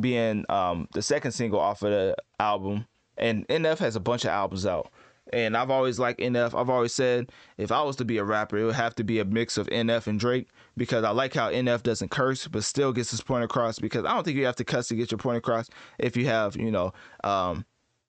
being 0.00 0.44
um, 0.48 0.88
the 0.94 1.02
second 1.02 1.32
single 1.32 1.60
off 1.60 1.82
of 1.82 1.90
the 1.90 2.16
album, 2.40 2.86
and 3.18 3.46
NF 3.48 3.78
has 3.78 3.94
a 3.94 4.00
bunch 4.00 4.24
of 4.24 4.30
albums 4.30 4.66
out. 4.66 4.90
And 5.32 5.56
I've 5.56 5.70
always 5.70 5.98
liked 6.00 6.20
NF. 6.20 6.58
I've 6.58 6.68
always 6.68 6.92
said 6.92 7.30
if 7.56 7.70
I 7.70 7.82
was 7.82 7.96
to 7.96 8.04
be 8.04 8.18
a 8.18 8.24
rapper, 8.24 8.58
it 8.58 8.64
would 8.64 8.74
have 8.74 8.96
to 8.96 9.04
be 9.04 9.20
a 9.20 9.24
mix 9.24 9.56
of 9.56 9.68
NF 9.68 10.08
and 10.08 10.18
Drake 10.18 10.48
because 10.76 11.04
I 11.04 11.10
like 11.10 11.32
how 11.32 11.50
NF 11.50 11.84
doesn't 11.84 12.10
curse 12.10 12.48
but 12.48 12.64
still 12.64 12.92
gets 12.92 13.12
his 13.12 13.22
point 13.22 13.44
across. 13.44 13.78
Because 13.78 14.04
I 14.04 14.12
don't 14.12 14.24
think 14.24 14.36
you 14.36 14.44
have 14.46 14.56
to 14.56 14.64
cuss 14.64 14.88
to 14.88 14.96
get 14.96 15.12
your 15.12 15.18
point 15.18 15.38
across 15.38 15.70
if 15.98 16.16
you 16.16 16.26
have, 16.26 16.56
you 16.56 16.72
know, 16.72 16.92
um, 17.22 17.64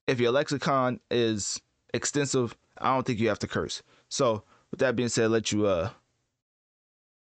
if 0.08 0.20
your 0.20 0.32
lexicon 0.32 1.00
is 1.12 1.62
extensive, 1.94 2.56
I 2.78 2.94
don't 2.94 3.06
think 3.06 3.20
you 3.20 3.30
have 3.30 3.40
to 3.40 3.48
curse. 3.48 3.84
So 4.10 4.44
with 4.72 4.80
that 4.80 4.96
being 4.96 5.10
said, 5.10 5.32
let 5.32 5.52
you 5.52 5.68
uh 5.68 5.90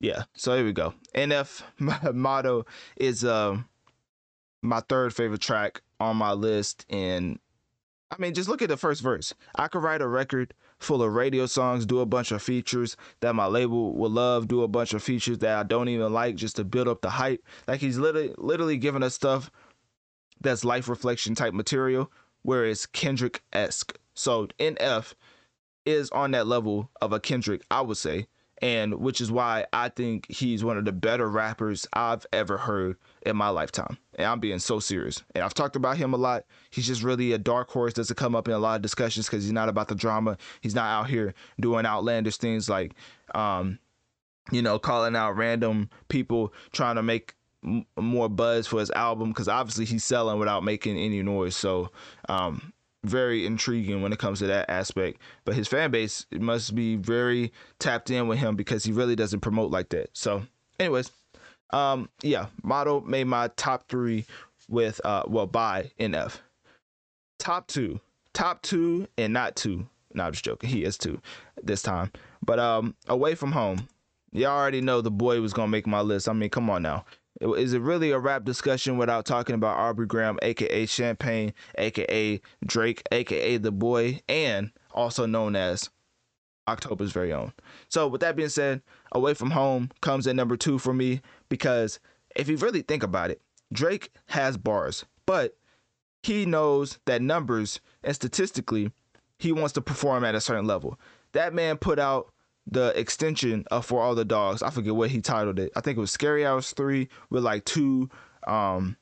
yeah, 0.01 0.25
so 0.35 0.55
here 0.55 0.65
we 0.65 0.73
go. 0.73 0.95
NF 1.15 1.63
my 1.79 1.99
motto 2.13 2.67
is 2.97 3.25
um 3.25 3.69
my 4.63 4.81
third 4.81 5.15
favorite 5.15 5.41
track 5.41 5.83
on 6.01 6.17
my 6.17 6.33
list 6.33 6.87
and 6.89 7.39
I 8.11 8.17
mean 8.19 8.35
just 8.35 8.49
look 8.49 8.63
at 8.63 8.69
the 8.69 8.77
first 8.77 9.03
verse. 9.03 9.35
I 9.57 9.69
could 9.69 9.83
write 9.83 10.03
a 10.03 10.09
record 10.09 10.55
full 10.79 11.03
of 11.03 11.15
radio 11.15 11.47
songs, 11.47 11.87
do 11.87 12.01
a 12.01 12.07
bunch 12.07 12.31
of 12.31 12.43
features 12.43 12.97
that 13.21 13.35
my 13.35 13.47
label 13.47 13.95
will 13.95 14.11
love, 14.11 14.49
do 14.49 14.63
a 14.63 14.69
bunch 14.69 14.95
of 14.95 15.03
features 15.03 15.39
that 15.39 15.59
I 15.59 15.63
don't 15.63 15.89
even 15.89 16.13
like 16.13 16.37
just 16.37 16.57
to 16.57 16.65
build 16.65 16.89
up 16.89 17.01
the 17.01 17.11
hype. 17.11 17.43
Like 17.67 17.81
he's 17.81 17.99
literally 17.99 18.35
literally 18.39 18.77
giving 18.77 19.03
us 19.03 19.15
stuff 19.15 19.51
that's 20.41 20.65
life 20.65 20.89
reflection 20.89 21.35
type 21.35 21.55
material, 21.55 22.11
whereas 22.43 22.87
Kendrick 22.87 23.43
esque. 23.53 23.99
So 24.15 24.49
NF 24.59 25.15
is 25.85 26.11
on 26.11 26.31
that 26.33 26.47
level 26.47 26.91
of 27.01 27.13
a 27.13 27.21
Kendrick, 27.21 27.63
I 27.71 27.81
would 27.83 27.97
say, 27.97 28.27
and 28.63 28.95
which 28.95 29.21
is 29.21 29.31
why 29.31 29.67
I 29.73 29.89
think 29.89 30.31
he's 30.31 30.65
one 30.65 30.79
of 30.79 30.85
the 30.85 30.93
better 30.93 31.29
rappers 31.29 31.87
I've 31.93 32.25
ever 32.33 32.57
heard 32.57 32.97
in 33.27 33.37
my 33.37 33.49
lifetime. 33.49 33.99
And 34.15 34.27
I'm 34.27 34.41
being 34.41 34.61
so 34.61 34.79
serious. 34.81 35.23
And 35.35 35.43
I've 35.43 35.55
talked 35.55 35.77
about 35.77 35.97
him 35.97 36.15
a 36.15 36.17
lot. 36.17 36.45
He's 36.71 36.87
just 36.87 37.03
really 37.03 37.33
a 37.33 37.39
dark 37.39 37.71
horse. 37.71 37.93
Doesn't 37.93 38.17
come 38.17 38.35
up 38.35 38.49
in 38.49 38.55
a 38.55 38.59
lot 38.59 38.77
of 38.77 38.83
discussions 38.83 39.27
because 39.27 39.43
he's 39.43 39.53
not 39.53 39.69
about 39.69 39.89
the 39.89 39.95
drama. 39.95 40.39
He's 40.61 40.75
not 40.75 40.87
out 40.87 41.11
here 41.11 41.35
doing 41.61 41.85
outlandish 41.85 42.37
things 42.37 42.69
like, 42.69 42.95
um, 43.35 43.79
you 44.53 44.63
know, 44.63 44.79
calling 44.79 45.17
out 45.17 45.37
random 45.37 45.91
people 46.09 46.53
trying 46.73 46.97
to 46.97 47.03
make 47.03 47.35
more 47.97 48.29
buzz 48.29 48.67
for 48.67 48.79
his 48.79 48.91
album 48.91 49.31
because 49.31 49.49
obviously 49.49 49.87
he's 49.87 50.05
selling 50.05 50.39
without 50.39 50.63
making 50.63 50.99
any 50.99 51.23
noise. 51.23 51.57
So 51.57 51.91
um, 52.29 52.74
very 53.05 53.47
intriguing 53.47 54.03
when 54.03 54.13
it 54.13 54.19
comes 54.19 54.41
to 54.41 54.47
that 54.47 54.69
aspect. 54.69 55.21
But 55.45 55.55
his 55.55 55.69
fan 55.69 55.91
base 55.91 56.27
must 56.33 56.75
be 56.75 56.97
very 56.97 57.53
tapped 57.79 58.11
in 58.11 58.27
with 58.29 58.39
him 58.39 58.57
because 58.57 58.85
he 58.85 58.93
really 58.93 59.15
doesn't 59.17 59.41
promote 59.41 59.71
like 59.71 59.91
that. 59.91 60.11
So, 60.13 60.43
anyways, 60.81 61.11
um, 61.71 62.09
yeah, 62.23 62.47
Motto 62.63 63.01
made 63.03 63.25
my 63.25 63.49
top 63.57 63.89
three 63.89 64.27
with 64.69 65.01
uh, 65.05 65.25
well, 65.27 65.47
by 65.47 65.91
NF. 66.01 66.39
Top 67.39 67.67
two, 67.67 68.01
top 68.33 68.63
two, 68.63 69.07
and 69.19 69.33
not 69.33 69.57
two. 69.57 69.87
No, 70.15 70.25
I'm 70.25 70.33
just 70.33 70.45
joking. 70.45 70.71
He 70.71 70.85
is 70.85 70.97
two 70.97 71.21
this 71.63 71.83
time. 71.83 72.11
But 72.45 72.59
um, 72.59 72.95
away 73.09 73.35
from 73.35 73.53
home, 73.53 73.89
y'all 74.33 74.57
already 74.57 74.81
know 74.81 75.01
the 75.01 75.11
boy 75.11 75.41
was 75.41 75.53
gonna 75.53 75.69
make 75.69 75.87
my 75.87 76.01
list. 76.01 76.29
I 76.29 76.33
mean, 76.33 76.51
come 76.51 76.71
on 76.71 76.83
now. 76.83 77.05
Is 77.45 77.75
it 77.75 77.81
really 77.81 78.11
a 78.11 78.19
rap 78.19 78.45
discussion 78.45 78.97
without 78.97 79.27
talking 79.27 79.55
about 79.55 79.77
Aubrey 79.77 80.07
Graham, 80.07 80.39
aka 80.43 80.87
Champagne, 80.87 81.53
aka 81.77 82.41
Drake, 82.65 83.03
aka 83.13 83.57
The 83.59 83.73
Boy, 83.73 84.21
and 84.29 84.71
also 84.93 85.27
known 85.27 85.55
as 85.55 85.91
October's 86.69 87.13
very 87.13 87.33
own. 87.33 87.53
So 87.89 88.09
with 88.09 88.21
that 88.23 88.37
being 88.37 88.49
said, 88.49 88.83
Away 89.13 89.35
from 89.35 89.51
Home 89.51 89.91
comes 90.01 90.27
at 90.27 90.37
number 90.37 90.57
two 90.57 90.79
for 90.79 90.93
me 90.93 91.21
because 91.49 92.01
if 92.35 92.49
you 92.49 92.57
really 92.57 92.83
think 92.83 93.03
about 93.03 93.31
it, 93.31 93.41
Drake 93.73 94.11
has 94.27 94.57
bars, 94.57 95.05
but 95.27 95.57
he 96.23 96.47
knows 96.47 96.99
that 97.05 97.23
numbers 97.23 97.81
and 98.03 98.15
statistically, 98.15 98.91
he 99.39 99.53
wants 99.53 99.73
to 99.75 99.81
perform 99.81 100.25
at 100.25 100.35
a 100.35 100.41
certain 100.41 100.67
level. 100.67 100.99
That 101.33 101.53
man 101.53 101.77
put 101.77 101.99
out 101.99 102.33
the 102.67 102.99
extension 102.99 103.65
of 103.71 103.85
For 103.85 104.03
All 104.03 104.15
the 104.15 104.25
Dogs. 104.25 104.63
I 104.63 104.71
forget 104.71 104.95
what 104.95 105.11
he 105.11 105.21
titled 105.21 105.59
it. 105.59 105.73
I 105.77 105.81
think 105.81 105.97
it 105.97 106.01
was 106.01 106.11
Scary 106.11 106.47
Hours 106.47 106.71
3 106.73 107.09
with 107.31 107.45
like 107.45 107.65
two 107.65 108.09
um 108.47 108.97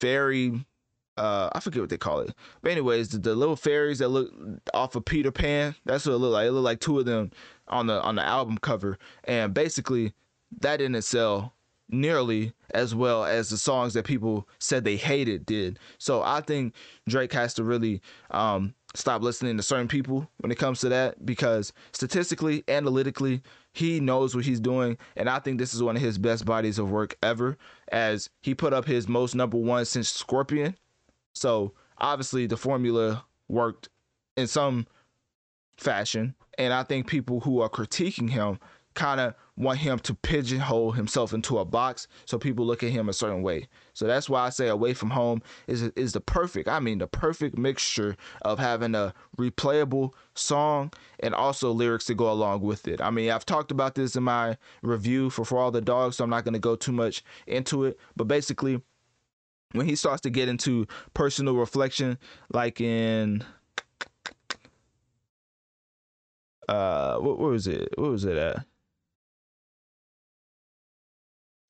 very 0.00 0.64
uh 1.16 1.50
I 1.52 1.60
forget 1.60 1.82
what 1.82 1.90
they 1.90 1.98
call 1.98 2.20
it. 2.20 2.34
But 2.62 2.72
anyways, 2.72 3.10
the, 3.10 3.18
the 3.18 3.34
little 3.34 3.56
fairies 3.56 3.98
that 3.98 4.08
look 4.08 4.32
off 4.74 4.94
of 4.94 5.04
Peter 5.04 5.30
Pan, 5.30 5.74
that's 5.84 6.06
what 6.06 6.14
it 6.14 6.18
looked 6.18 6.32
like. 6.32 6.46
It 6.46 6.52
looked 6.52 6.64
like 6.64 6.80
two 6.80 6.98
of 6.98 7.06
them 7.06 7.30
on 7.68 7.86
the 7.86 8.00
on 8.02 8.16
the 8.16 8.24
album 8.24 8.58
cover. 8.58 8.98
And 9.24 9.54
basically 9.54 10.12
that 10.60 10.78
didn't 10.78 11.02
sell 11.02 11.54
nearly 11.88 12.52
as 12.72 12.94
well 12.94 13.24
as 13.24 13.48
the 13.48 13.56
songs 13.56 13.94
that 13.94 14.04
people 14.04 14.48
said 14.58 14.84
they 14.84 14.96
hated 14.96 15.44
did. 15.44 15.78
So 15.98 16.22
I 16.22 16.40
think 16.40 16.74
Drake 17.08 17.32
has 17.32 17.54
to 17.54 17.64
really 17.64 18.00
um, 18.30 18.74
stop 18.94 19.22
listening 19.22 19.56
to 19.56 19.62
certain 19.62 19.88
people 19.88 20.28
when 20.38 20.50
it 20.50 20.58
comes 20.58 20.80
to 20.80 20.88
that 20.88 21.24
because 21.24 21.72
statistically, 21.92 22.64
analytically, 22.68 23.42
he 23.72 24.00
knows 24.00 24.34
what 24.34 24.44
he's 24.44 24.60
doing. 24.60 24.98
And 25.16 25.28
I 25.28 25.38
think 25.38 25.58
this 25.58 25.74
is 25.74 25.82
one 25.82 25.96
of 25.96 26.02
his 26.02 26.18
best 26.18 26.44
bodies 26.44 26.78
of 26.78 26.90
work 26.90 27.16
ever 27.22 27.56
as 27.92 28.28
he 28.40 28.54
put 28.54 28.72
up 28.72 28.84
his 28.84 29.08
most 29.08 29.34
number 29.34 29.56
one 29.56 29.84
since 29.84 30.08
Scorpion. 30.08 30.76
So 31.34 31.72
obviously 31.98 32.46
the 32.46 32.56
formula 32.56 33.24
worked 33.48 33.88
in 34.36 34.46
some 34.46 34.86
fashion. 35.76 36.34
And 36.58 36.72
I 36.72 36.82
think 36.82 37.06
people 37.06 37.40
who 37.40 37.60
are 37.60 37.70
critiquing 37.70 38.30
him 38.30 38.58
kind 39.00 39.18
of 39.18 39.34
want 39.56 39.78
him 39.78 39.98
to 39.98 40.14
pigeonhole 40.14 40.92
himself 40.92 41.32
into 41.32 41.58
a 41.58 41.64
box 41.64 42.06
so 42.26 42.38
people 42.38 42.66
look 42.66 42.82
at 42.82 42.90
him 42.90 43.08
a 43.08 43.14
certain 43.14 43.40
way. 43.42 43.66
So 43.94 44.06
that's 44.06 44.28
why 44.28 44.44
I 44.44 44.50
say 44.50 44.68
Away 44.68 44.92
from 44.92 45.08
Home 45.08 45.40
is 45.66 45.82
is 45.96 46.12
the 46.12 46.20
perfect, 46.20 46.68
I 46.68 46.80
mean 46.80 46.98
the 46.98 47.06
perfect 47.06 47.56
mixture 47.56 48.14
of 48.42 48.58
having 48.58 48.94
a 48.94 49.14
replayable 49.38 50.12
song 50.34 50.92
and 51.20 51.34
also 51.34 51.72
lyrics 51.72 52.04
to 52.06 52.14
go 52.14 52.30
along 52.30 52.60
with 52.60 52.86
it. 52.86 53.00
I 53.00 53.10
mean, 53.10 53.30
I've 53.30 53.46
talked 53.46 53.70
about 53.70 53.94
this 53.94 54.16
in 54.16 54.22
my 54.22 54.58
review 54.82 55.30
for 55.30 55.46
For 55.46 55.58
All 55.58 55.70
the 55.70 55.80
Dogs, 55.80 56.16
so 56.16 56.24
I'm 56.24 56.30
not 56.30 56.44
going 56.44 56.52
to 56.52 56.60
go 56.60 56.76
too 56.76 56.92
much 56.92 57.24
into 57.46 57.84
it, 57.84 57.98
but 58.16 58.28
basically 58.28 58.82
when 59.72 59.86
he 59.86 59.96
starts 59.96 60.20
to 60.22 60.30
get 60.30 60.48
into 60.48 60.86
personal 61.14 61.54
reflection 61.54 62.18
like 62.52 62.82
in 62.82 63.44
uh 66.68 67.16
what, 67.16 67.38
what 67.38 67.50
was 67.50 67.66
it? 67.66 67.88
What 67.96 68.10
was 68.10 68.26
it 68.26 68.36
at? 68.36 68.66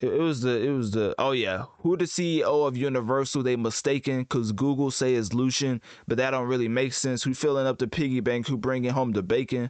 It, 0.01 0.19
was 0.19 0.41
the 0.41 0.59
it 0.59 0.71
was 0.71 0.91
the 0.91 1.13
oh 1.19 1.31
yeah. 1.31 1.65
Who 1.79 1.95
the 1.95 2.05
CEO 2.05 2.67
of 2.67 2.75
Universal? 2.75 3.43
They 3.43 3.55
mistaken 3.55 4.21
because 4.21 4.51
Google 4.51 4.89
say 4.89 5.13
is 5.13 5.33
Lucian 5.33 5.79
but 6.07 6.17
that 6.17 6.31
don't 6.31 6.47
really 6.47 6.67
make 6.67 6.93
sense. 6.93 7.21
Who 7.21 7.35
filling 7.35 7.67
up 7.67 7.77
the 7.77 7.87
piggy 7.87 8.19
bank? 8.19 8.47
Who 8.47 8.57
bringing 8.57 8.91
home 8.91 9.11
the 9.11 9.21
bacon? 9.21 9.69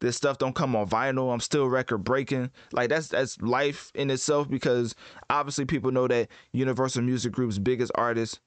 This 0.00 0.16
stuff 0.16 0.38
don't 0.38 0.54
come 0.54 0.74
on 0.74 0.88
vinyl. 0.88 1.32
I'm 1.32 1.40
still 1.40 1.68
record 1.68 1.98
breaking. 1.98 2.50
Like 2.72 2.88
that's 2.88 3.08
that's 3.08 3.40
life 3.42 3.92
in 3.94 4.10
itself 4.10 4.48
because 4.48 4.94
obviously 5.28 5.66
people 5.66 5.92
know 5.92 6.08
that 6.08 6.28
Universal 6.52 7.02
Music 7.02 7.32
Group's 7.32 7.58
biggest 7.58 7.92
artist 7.94 8.40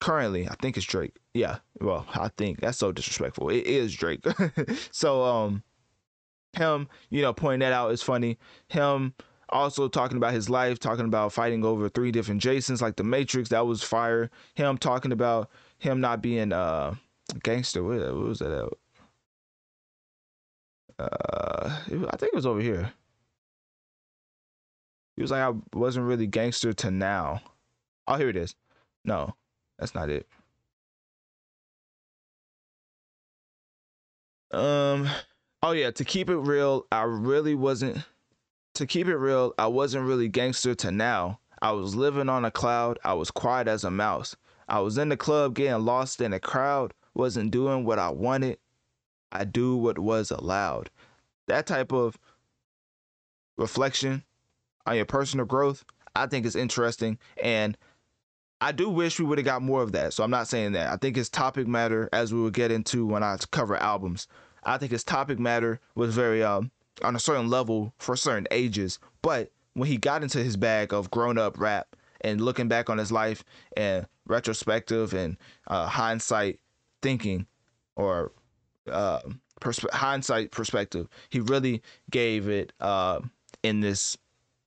currently 0.00 0.48
I 0.48 0.56
think 0.56 0.76
it's 0.76 0.84
Drake. 0.84 1.16
Yeah 1.32 1.58
well 1.80 2.06
I 2.14 2.28
think 2.28 2.60
that's 2.60 2.76
so 2.76 2.92
disrespectful. 2.92 3.48
It 3.48 3.66
is 3.66 3.94
Drake. 3.94 4.24
So 4.90 5.22
um 5.22 5.62
him 6.52 6.88
you 7.08 7.22
know 7.22 7.32
pointing 7.32 7.60
that 7.60 7.72
out 7.72 7.92
is 7.92 8.02
funny. 8.02 8.38
Him 8.68 9.14
also 9.52 9.88
talking 9.88 10.16
about 10.16 10.32
his 10.32 10.50
life, 10.50 10.78
talking 10.78 11.04
about 11.04 11.32
fighting 11.32 11.64
over 11.64 11.88
three 11.88 12.10
different 12.10 12.40
Jasons 12.40 12.82
like 12.82 12.96
the 12.96 13.04
Matrix. 13.04 13.50
That 13.50 13.66
was 13.66 13.82
fire. 13.82 14.30
Him 14.54 14.78
talking 14.78 15.12
about 15.12 15.50
him 15.78 16.00
not 16.00 16.22
being 16.22 16.52
uh 16.52 16.94
gangster. 17.42 17.82
What, 17.82 17.98
what 18.00 18.14
was 18.14 18.38
that? 18.40 18.70
Uh, 20.98 21.78
I 21.88 22.16
think 22.16 22.32
it 22.32 22.34
was 22.34 22.46
over 22.46 22.60
here. 22.60 22.92
He 25.16 25.22
was 25.22 25.30
like, 25.30 25.42
I 25.42 25.52
wasn't 25.76 26.06
really 26.06 26.26
gangster 26.26 26.72
to 26.72 26.90
now. 26.90 27.42
Oh, 28.06 28.16
here 28.16 28.28
it 28.28 28.36
is. 28.36 28.54
No, 29.04 29.34
that's 29.78 29.94
not 29.94 30.10
it. 30.10 30.26
Um, 34.52 35.08
oh 35.62 35.72
yeah, 35.72 35.90
to 35.90 36.04
keep 36.04 36.28
it 36.28 36.36
real, 36.36 36.86
I 36.92 37.02
really 37.02 37.54
wasn't 37.54 38.04
to 38.74 38.86
keep 38.86 39.06
it 39.06 39.16
real, 39.16 39.54
I 39.58 39.66
wasn't 39.66 40.06
really 40.06 40.28
gangster 40.28 40.74
to 40.76 40.90
now. 40.90 41.38
I 41.60 41.72
was 41.72 41.94
living 41.94 42.28
on 42.28 42.44
a 42.44 42.50
cloud. 42.50 42.98
I 43.04 43.14
was 43.14 43.30
quiet 43.30 43.68
as 43.68 43.84
a 43.84 43.90
mouse. 43.90 44.36
I 44.68 44.80
was 44.80 44.98
in 44.98 45.08
the 45.10 45.16
club 45.16 45.54
getting 45.54 45.84
lost 45.84 46.20
in 46.20 46.32
a 46.32 46.40
crowd. 46.40 46.94
Wasn't 47.14 47.50
doing 47.50 47.84
what 47.84 47.98
I 47.98 48.10
wanted. 48.10 48.58
I 49.30 49.44
do 49.44 49.76
what 49.76 49.98
was 49.98 50.30
allowed. 50.30 50.90
That 51.46 51.66
type 51.66 51.92
of 51.92 52.18
reflection 53.56 54.24
on 54.86 54.96
your 54.96 55.04
personal 55.04 55.46
growth, 55.46 55.84
I 56.16 56.26
think 56.26 56.46
is 56.46 56.56
interesting. 56.56 57.18
And 57.42 57.76
I 58.60 58.72
do 58.72 58.88
wish 58.88 59.18
we 59.18 59.24
would 59.24 59.38
have 59.38 59.44
got 59.44 59.62
more 59.62 59.82
of 59.82 59.92
that. 59.92 60.12
So 60.14 60.24
I'm 60.24 60.30
not 60.30 60.48
saying 60.48 60.72
that. 60.72 60.90
I 60.90 60.96
think 60.96 61.16
his 61.16 61.28
topic 61.28 61.66
matter, 61.66 62.08
as 62.12 62.32
we 62.32 62.40
will 62.40 62.50
get 62.50 62.70
into 62.70 63.06
when 63.06 63.22
I 63.22 63.36
cover 63.50 63.76
albums. 63.76 64.26
I 64.64 64.78
think 64.78 64.92
his 64.92 65.04
topic 65.04 65.38
matter 65.38 65.80
was 65.94 66.14
very 66.14 66.42
um 66.42 66.70
on 67.04 67.16
a 67.16 67.20
certain 67.20 67.48
level 67.48 67.92
for 67.98 68.16
certain 68.16 68.46
ages. 68.50 68.98
But 69.22 69.50
when 69.74 69.88
he 69.88 69.96
got 69.96 70.22
into 70.22 70.38
his 70.38 70.56
bag 70.56 70.92
of 70.92 71.10
grown 71.10 71.38
up 71.38 71.58
rap 71.58 71.96
and 72.20 72.40
looking 72.40 72.68
back 72.68 72.90
on 72.90 72.98
his 72.98 73.12
life 73.12 73.44
and 73.76 74.06
retrospective 74.26 75.12
and 75.12 75.36
uh, 75.66 75.86
hindsight 75.86 76.60
thinking 77.00 77.46
or 77.96 78.32
uh, 78.90 79.20
hindsight 79.92 80.50
perspective, 80.50 81.08
he 81.30 81.40
really 81.40 81.82
gave 82.10 82.48
it 82.48 82.72
uh, 82.80 83.20
in 83.62 83.80
this 83.80 84.16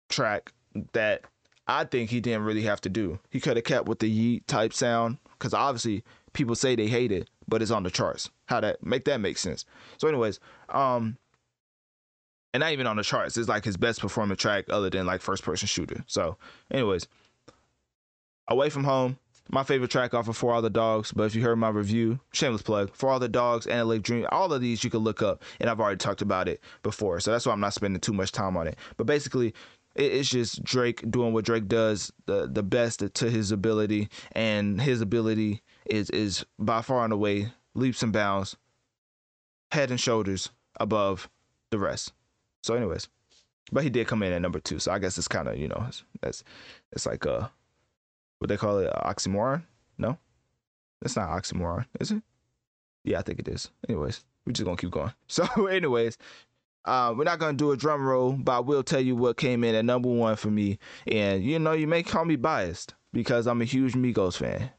track 0.10 0.52
that 0.94 1.24
I 1.68 1.84
think 1.86 2.10
he 2.10 2.22
didn't 2.22 2.44
really 2.44 2.62
have 2.64 2.82
to 2.82 2.90
do. 2.90 3.20
He 3.30 3.40
could 3.40 3.58
have 3.58 3.64
kept 3.64 3.88
with 3.88 4.00
the 4.00 4.12
yeet 4.40 4.46
type 4.46 4.74
sound 4.74 5.18
because 5.38 5.54
obviously 5.54 6.04
people 6.34 6.56
say 6.56 6.76
they 6.76 6.88
hate 6.88 7.12
it, 7.12 7.30
but 7.48 7.62
it's 7.62 7.72
on 7.72 7.84
the 7.84 7.90
charts. 7.90 8.30
How 8.46 8.60
that 8.60 8.84
make 8.86 9.06
that 9.06 9.20
make 9.20 9.38
sense? 9.38 9.66
So, 9.98 10.08
anyways, 10.08 10.40
um, 10.70 11.18
and 12.56 12.62
not 12.62 12.72
even 12.72 12.88
on 12.88 12.96
the 12.96 13.04
charts. 13.04 13.36
It's 13.36 13.50
like 13.50 13.66
his 13.66 13.76
best 13.76 14.00
performing 14.00 14.38
track 14.38 14.68
other 14.70 14.90
than 14.90 15.06
like 15.06 15.20
first 15.20 15.44
person 15.44 15.68
shooter. 15.68 16.06
So, 16.08 16.38
anyways, 16.72 17.06
away 18.48 18.70
from 18.70 18.86
home, 18.86 19.20
my 19.50 19.64
favorite 19.64 19.92
track 19.92 20.14
off 20.14 20.30
of 20.30 20.38
For 20.38 20.54
All 20.54 20.62
the 20.62 20.70
Dogs. 20.70 21.12
But 21.12 21.24
if 21.24 21.36
you 21.36 21.42
heard 21.42 21.58
my 21.58 21.68
review, 21.68 22.18
shameless 22.32 22.62
plug, 22.62 22.96
For 22.96 23.10
All 23.10 23.20
the 23.20 23.28
Dogs, 23.28 23.68
Analytic 23.68 24.04
Dreamz, 24.04 24.30
all 24.32 24.54
of 24.54 24.62
these 24.62 24.86
you 24.86 24.90
can 24.90 25.02
look 25.02 25.22
up, 25.22 25.44
and 25.60 25.70
I've 25.70 25.82
already 25.82 25.98
talked 25.98 26.22
about 26.22 26.48
it 26.48 26.62
before. 26.82 27.20
So 27.20 27.30
that's 27.30 27.46
why 27.46 27.52
I'm 27.52 27.60
not 27.60 27.74
spending 27.74 28.00
too 28.00 28.14
much 28.14 28.32
time 28.32 28.56
on 28.56 28.68
it. 28.68 28.78
But 28.96 29.06
basically, 29.06 29.54
it's 29.94 30.30
just 30.30 30.64
Drake 30.64 31.04
doing 31.12 31.34
what 31.34 31.44
Drake 31.44 31.68
does 31.68 32.10
the 32.26 32.48
the 32.48 32.64
best 32.64 33.04
to 33.14 33.30
his 33.30 33.52
ability, 33.52 34.08
and 34.32 34.80
his 34.80 35.02
ability 35.02 35.62
is 35.86 36.10
is 36.12 36.46
by 36.58 36.82
far 36.82 37.04
and 37.04 37.12
away 37.12 37.52
leaps 37.74 38.02
and 38.02 38.14
bounds, 38.14 38.56
head 39.74 39.92
and 39.92 40.00
shoulders 40.00 40.52
above 40.80 41.30
the 41.70 41.80
rest. 41.80 42.14
So, 42.66 42.74
anyways, 42.74 43.10
but 43.72 43.84
he 43.84 43.92
did 43.92 44.08
come 44.08 44.24
in 44.24 44.34
at 44.34 44.42
number 44.42 44.60
two. 44.60 44.80
So 44.80 44.92
I 44.92 44.98
guess 44.98 45.20
it's 45.20 45.28
kind 45.28 45.48
of 45.48 45.56
you 45.56 45.68
know 45.68 45.86
that's 46.20 46.44
it's 46.92 47.06
like 47.06 47.24
a 47.26 47.52
what 48.40 48.48
they 48.48 48.58
call 48.58 48.80
it 48.80 48.92
oxymoron. 48.92 49.62
No, 50.00 50.18
it's 51.04 51.16
not 51.16 51.30
oxymoron, 51.30 51.86
is 52.00 52.10
it? 52.10 52.24
Yeah, 53.04 53.20
I 53.20 53.22
think 53.22 53.38
it 53.38 53.48
is. 53.48 53.70
Anyways, 53.88 54.26
we're 54.46 54.54
just 54.54 54.66
gonna 54.66 54.78
keep 54.78 54.90
going. 54.90 55.14
So, 55.28 55.68
anyways, 55.68 56.18
uh, 56.86 57.14
we're 57.16 57.24
not 57.24 57.38
gonna 57.38 57.56
do 57.56 57.70
a 57.70 57.78
drum 57.78 58.04
roll, 58.04 58.32
but 58.32 58.58
I 58.58 58.60
will 58.62 58.82
tell 58.82 59.00
you 59.00 59.16
what 59.16 59.38
came 59.38 59.64
in 59.64 59.76
at 59.76 59.86
number 59.86 60.10
one 60.10 60.36
for 60.36 60.50
me. 60.50 60.80
And 61.06 61.44
you 61.44 61.60
know, 61.60 61.74
you 61.74 61.86
may 61.86 62.02
call 62.02 62.26
me 62.26 62.36
biased 62.36 62.96
because 63.14 63.46
I'm 63.46 63.62
a 63.62 63.66
huge 63.66 63.94
Migos 63.94 64.38
fan, 64.38 64.72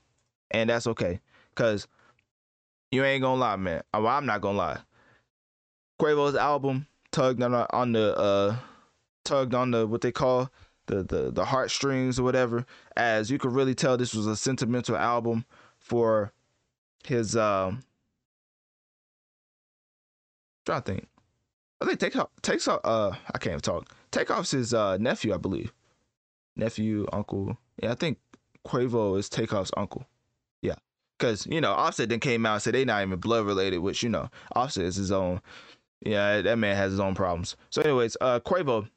and 0.51 0.71
that's 0.71 0.89
okay. 0.89 1.21
Cause 1.55 1.87
you 2.91 3.05
ain't 3.05 3.23
gonna 3.23 3.41
lie, 3.41 3.55
man. 3.55 3.83
Well, 3.95 4.09
I'm 4.09 4.27
not 4.27 4.41
gonna 4.41 4.59
lie. 4.59 4.79
Quavo's 6.01 6.35
album 6.35 6.89
tugged 7.17 7.43
on 7.43 7.53
the, 7.53 7.75
on 7.75 7.93
the 7.93 8.15
uh 8.19 8.57
tugged 9.25 9.55
on 9.55 9.71
the 9.71 9.87
what 9.87 10.03
they 10.03 10.13
call 10.13 10.51
the 10.87 11.03
the 11.03 11.31
the 11.31 11.47
heartstrings 11.47 12.19
or 12.19 12.23
whatever. 12.25 12.67
As 12.95 13.31
you 13.31 13.39
could 13.39 13.53
really 13.53 13.75
tell, 13.75 13.97
this 13.97 14.15
was 14.15 14.27
a 14.27 14.37
sentimental 14.37 14.97
album 14.97 15.47
for 15.79 16.33
his 17.05 17.35
um. 17.35 17.83
trying 20.67 20.83
to 20.83 20.93
think. 20.93 21.09
I 21.81 21.87
think 21.87 22.01
take 22.01 22.15
takes 22.43 22.69
off. 22.69 22.81
Uh, 22.85 23.13
I 23.35 23.39
can't 23.39 23.63
talk. 23.63 23.95
Takeoff's 24.13 24.51
his 24.51 24.75
uh 24.75 24.99
nephew, 24.99 25.33
I 25.33 25.39
believe. 25.39 25.73
Nephew, 26.55 27.07
uncle. 27.13 27.57
Yeah, 27.83 27.93
I 27.93 27.95
think 27.95 28.19
Quavo 28.67 29.19
is 29.19 29.31
Takeoff's 29.31 29.73
uncle. 29.77 30.07
Yeah. 30.61 30.75
Cause 31.19 31.47
you 31.47 31.63
know 31.63 31.73
Offset 31.73 32.11
then 32.11 32.21
came 32.21 32.45
out 32.45 32.55
and 32.55 32.63
said 32.63 32.75
they 32.75 32.85
not 32.85 33.03
even 33.03 33.19
blood 33.19 33.47
related, 33.47 33.79
which 33.79 34.03
you 34.03 34.11
know 34.11 34.29
Offset 34.55 34.85
is 34.85 34.97
his 34.97 35.11
own. 35.11 35.41
Yeah, 36.03 36.43
that 36.43 36.59
man 36.59 36.77
has 36.77 36.93
his 36.93 37.01
own 37.01 37.15
problems. 37.15 37.57
So, 37.71 37.83
anyways, 37.83 38.17
uh, 38.21 38.41
Quavo 38.41 38.89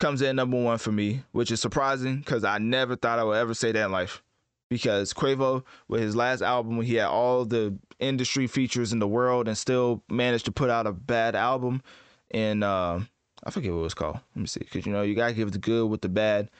comes 0.00 0.22
in 0.22 0.36
number 0.36 0.60
one 0.60 0.78
for 0.78 0.92
me, 0.92 1.22
which 1.32 1.50
is 1.50 1.60
surprising 1.60 2.18
because 2.18 2.44
I 2.44 2.58
never 2.58 2.96
thought 2.96 3.18
I 3.18 3.24
would 3.24 3.36
ever 3.36 3.54
say 3.54 3.72
that 3.72 3.84
in 3.86 3.92
life. 3.92 4.22
Because 4.70 5.14
Quavo, 5.14 5.64
with 5.88 6.02
his 6.02 6.14
last 6.14 6.42
album, 6.42 6.80
he 6.82 6.96
had 6.96 7.06
all 7.06 7.44
the 7.44 7.76
industry 8.00 8.46
features 8.46 8.92
in 8.92 8.98
the 8.98 9.08
world 9.08 9.48
and 9.48 9.56
still 9.56 10.02
managed 10.10 10.44
to 10.44 10.52
put 10.52 10.68
out 10.68 10.86
a 10.86 10.92
bad 10.92 11.34
album. 11.34 11.82
And 12.30 12.62
uh, 12.62 13.00
I 13.44 13.50
forget 13.50 13.72
what 13.72 13.80
it 13.80 13.82
was 13.82 13.94
called. 13.94 14.18
Let 14.34 14.40
me 14.42 14.46
see. 14.46 14.60
Because, 14.60 14.84
you 14.84 14.92
know, 14.92 15.02
you 15.02 15.14
got 15.14 15.28
to 15.28 15.34
give 15.34 15.52
the 15.52 15.58
good 15.58 15.86
with 15.86 16.02
the 16.02 16.10
bad 16.10 16.50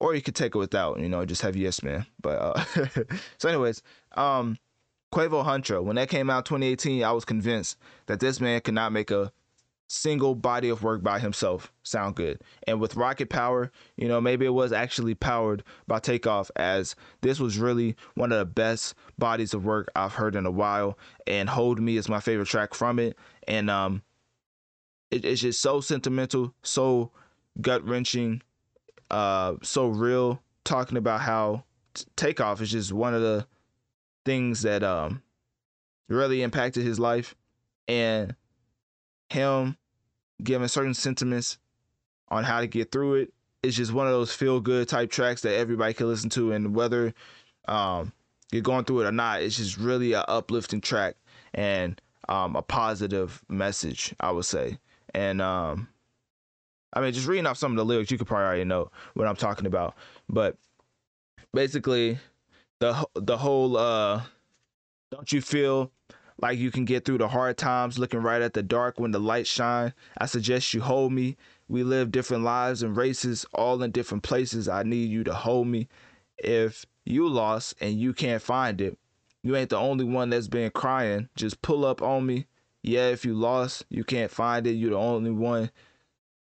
or 0.00 0.14
you 0.14 0.22
could 0.22 0.34
take 0.34 0.54
it 0.54 0.58
without, 0.58 0.98
you 0.98 1.08
know, 1.08 1.24
just 1.24 1.42
have 1.42 1.54
yes 1.54 1.82
man. 1.82 2.06
But 2.20 2.38
uh, 2.40 2.64
so, 3.38 3.48
anyways, 3.48 3.82
um, 4.16 4.58
Quavo 5.12 5.44
Huncho, 5.44 5.82
when 5.82 5.96
that 5.96 6.08
came 6.08 6.30
out 6.30 6.44
2018, 6.44 7.02
I 7.02 7.12
was 7.12 7.24
convinced 7.24 7.76
that 8.06 8.20
this 8.20 8.40
man 8.40 8.60
could 8.60 8.74
not 8.74 8.92
make 8.92 9.10
a 9.10 9.32
single 9.88 10.36
body 10.36 10.68
of 10.68 10.84
work 10.84 11.02
by 11.02 11.18
himself 11.18 11.72
sound 11.82 12.14
good. 12.14 12.40
And 12.68 12.80
with 12.80 12.94
Rocket 12.94 13.28
Power, 13.28 13.72
you 13.96 14.06
know, 14.06 14.20
maybe 14.20 14.46
it 14.46 14.50
was 14.50 14.72
actually 14.72 15.16
powered 15.16 15.64
by 15.88 15.98
Takeoff, 15.98 16.48
as 16.54 16.94
this 17.22 17.40
was 17.40 17.58
really 17.58 17.96
one 18.14 18.30
of 18.30 18.38
the 18.38 18.44
best 18.44 18.94
bodies 19.18 19.52
of 19.52 19.64
work 19.64 19.90
I've 19.96 20.14
heard 20.14 20.36
in 20.36 20.46
a 20.46 20.50
while. 20.50 20.96
And 21.26 21.48
Hold 21.48 21.80
Me 21.80 21.96
is 21.96 22.08
my 22.08 22.20
favorite 22.20 22.46
track 22.46 22.72
from 22.72 23.00
it. 23.00 23.18
And 23.48 23.68
um, 23.68 24.02
it, 25.10 25.24
it's 25.24 25.40
just 25.40 25.60
so 25.60 25.80
sentimental, 25.80 26.54
so 26.62 27.10
gut 27.60 27.84
wrenching 27.84 28.42
uh, 29.10 29.56
so 29.62 29.88
real, 29.88 30.40
talking 30.64 30.96
about 30.96 31.20
how 31.20 31.64
takeoff 32.16 32.60
is 32.60 32.70
just 32.70 32.92
one 32.92 33.14
of 33.14 33.22
the 33.22 33.46
things 34.30 34.62
that 34.62 34.84
um, 34.84 35.20
really 36.08 36.42
impacted 36.42 36.84
his 36.84 37.00
life, 37.00 37.34
and 37.88 38.36
him 39.28 39.76
giving 40.40 40.68
certain 40.68 40.94
sentiments 40.94 41.58
on 42.28 42.44
how 42.44 42.60
to 42.60 42.68
get 42.68 42.92
through 42.92 43.14
it. 43.14 43.32
it 43.64 43.70
is 43.70 43.76
just 43.76 43.92
one 43.92 44.06
of 44.06 44.12
those 44.12 44.32
feel 44.32 44.60
good 44.60 44.88
type 44.88 45.10
tracks 45.10 45.42
that 45.42 45.56
everybody 45.56 45.92
can 45.94 46.06
listen 46.06 46.30
to, 46.30 46.52
and 46.52 46.76
whether 46.76 47.12
um, 47.66 48.12
you're 48.52 48.62
going 48.62 48.84
through 48.84 49.00
it 49.00 49.08
or 49.08 49.12
not, 49.12 49.42
it's 49.42 49.56
just 49.56 49.76
really 49.76 50.12
an 50.12 50.24
uplifting 50.28 50.80
track 50.80 51.16
and 51.54 52.00
um, 52.28 52.54
a 52.54 52.62
positive 52.62 53.42
message, 53.48 54.14
I 54.20 54.30
would 54.30 54.44
say. 54.44 54.78
And 55.12 55.42
um, 55.42 55.88
I 56.92 57.00
mean, 57.00 57.12
just 57.12 57.26
reading 57.26 57.46
off 57.46 57.58
some 57.58 57.72
of 57.72 57.76
the 57.76 57.84
lyrics, 57.84 58.12
you 58.12 58.18
could 58.18 58.28
probably 58.28 58.46
already 58.46 58.64
know 58.64 58.92
what 59.14 59.26
I'm 59.26 59.34
talking 59.34 59.66
about. 59.66 59.96
But 60.28 60.56
basically, 61.52 62.20
the 62.80 63.06
the 63.14 63.38
whole 63.38 63.76
uh, 63.76 64.22
don't 65.10 65.32
you 65.32 65.40
feel 65.40 65.92
like 66.42 66.58
you 66.58 66.70
can 66.70 66.84
get 66.84 67.04
through 67.04 67.18
the 67.18 67.28
hard 67.28 67.58
times 67.58 67.98
looking 67.98 68.20
right 68.20 68.42
at 68.42 68.54
the 68.54 68.62
dark 68.62 68.98
when 68.98 69.12
the 69.12 69.20
lights 69.20 69.50
shine? 69.50 69.94
I 70.18 70.26
suggest 70.26 70.74
you 70.74 70.80
hold 70.80 71.12
me. 71.12 71.36
We 71.68 71.84
live 71.84 72.10
different 72.10 72.42
lives 72.42 72.82
and 72.82 72.96
races, 72.96 73.46
all 73.54 73.82
in 73.82 73.92
different 73.92 74.24
places. 74.24 74.68
I 74.68 74.82
need 74.82 75.10
you 75.10 75.22
to 75.24 75.34
hold 75.34 75.68
me. 75.68 75.88
If 76.38 76.86
you 77.04 77.28
lost 77.28 77.74
and 77.80 78.00
you 78.00 78.12
can't 78.12 78.42
find 78.42 78.80
it, 78.80 78.98
you 79.42 79.54
ain't 79.54 79.70
the 79.70 79.76
only 79.76 80.04
one 80.04 80.30
that's 80.30 80.48
been 80.48 80.70
crying. 80.70 81.28
Just 81.36 81.62
pull 81.62 81.84
up 81.84 82.02
on 82.02 82.26
me. 82.26 82.46
Yeah, 82.82 83.08
if 83.08 83.24
you 83.24 83.34
lost, 83.34 83.84
you 83.90 84.04
can't 84.04 84.30
find 84.30 84.66
it. 84.66 84.72
You're 84.72 84.90
the 84.90 84.96
only 84.96 85.30
one 85.30 85.70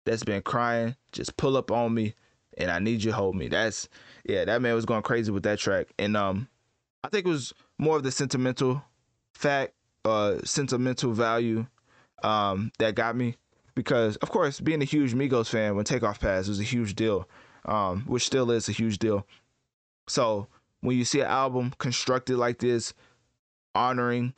that's 0.05 0.23
been 0.23 0.41
crying, 0.41 0.95
just 1.11 1.37
pull 1.37 1.55
up 1.55 1.71
on 1.71 1.93
me 1.93 2.15
and 2.57 2.69
I 2.69 2.79
need 2.79 3.03
you 3.03 3.11
to 3.11 3.17
hold 3.17 3.35
me. 3.35 3.47
That's 3.47 3.89
yeah, 4.25 4.45
that 4.45 4.61
man 4.61 4.75
was 4.75 4.85
going 4.85 5.01
crazy 5.01 5.31
with 5.31 5.43
that 5.43 5.59
track. 5.59 5.87
And 5.99 6.15
um 6.17 6.47
I 7.03 7.09
think 7.09 7.25
it 7.25 7.29
was 7.29 7.53
more 7.77 7.97
of 7.97 8.03
the 8.03 8.11
sentimental 8.11 8.83
fact, 9.33 9.73
uh 10.05 10.37
sentimental 10.43 11.11
value 11.11 11.65
um 12.23 12.71
that 12.79 12.95
got 12.95 13.15
me. 13.15 13.35
Because 13.75 14.17
of 14.17 14.29
course, 14.29 14.59
being 14.59 14.81
a 14.81 14.85
huge 14.85 15.13
Migos 15.13 15.49
fan 15.49 15.75
when 15.75 15.85
Takeoff 15.85 16.19
passed 16.19 16.47
was 16.47 16.59
a 16.59 16.63
huge 16.63 16.95
deal. 16.95 17.27
Um, 17.65 18.01
which 18.07 18.25
still 18.25 18.51
is 18.51 18.67
a 18.67 18.73
huge 18.73 18.99
deal. 18.99 19.25
So 20.07 20.47
when 20.81 20.97
you 20.97 21.05
see 21.05 21.21
an 21.21 21.27
album 21.27 21.73
constructed 21.77 22.35
like 22.35 22.59
this, 22.59 22.93
honoring 23.73 24.33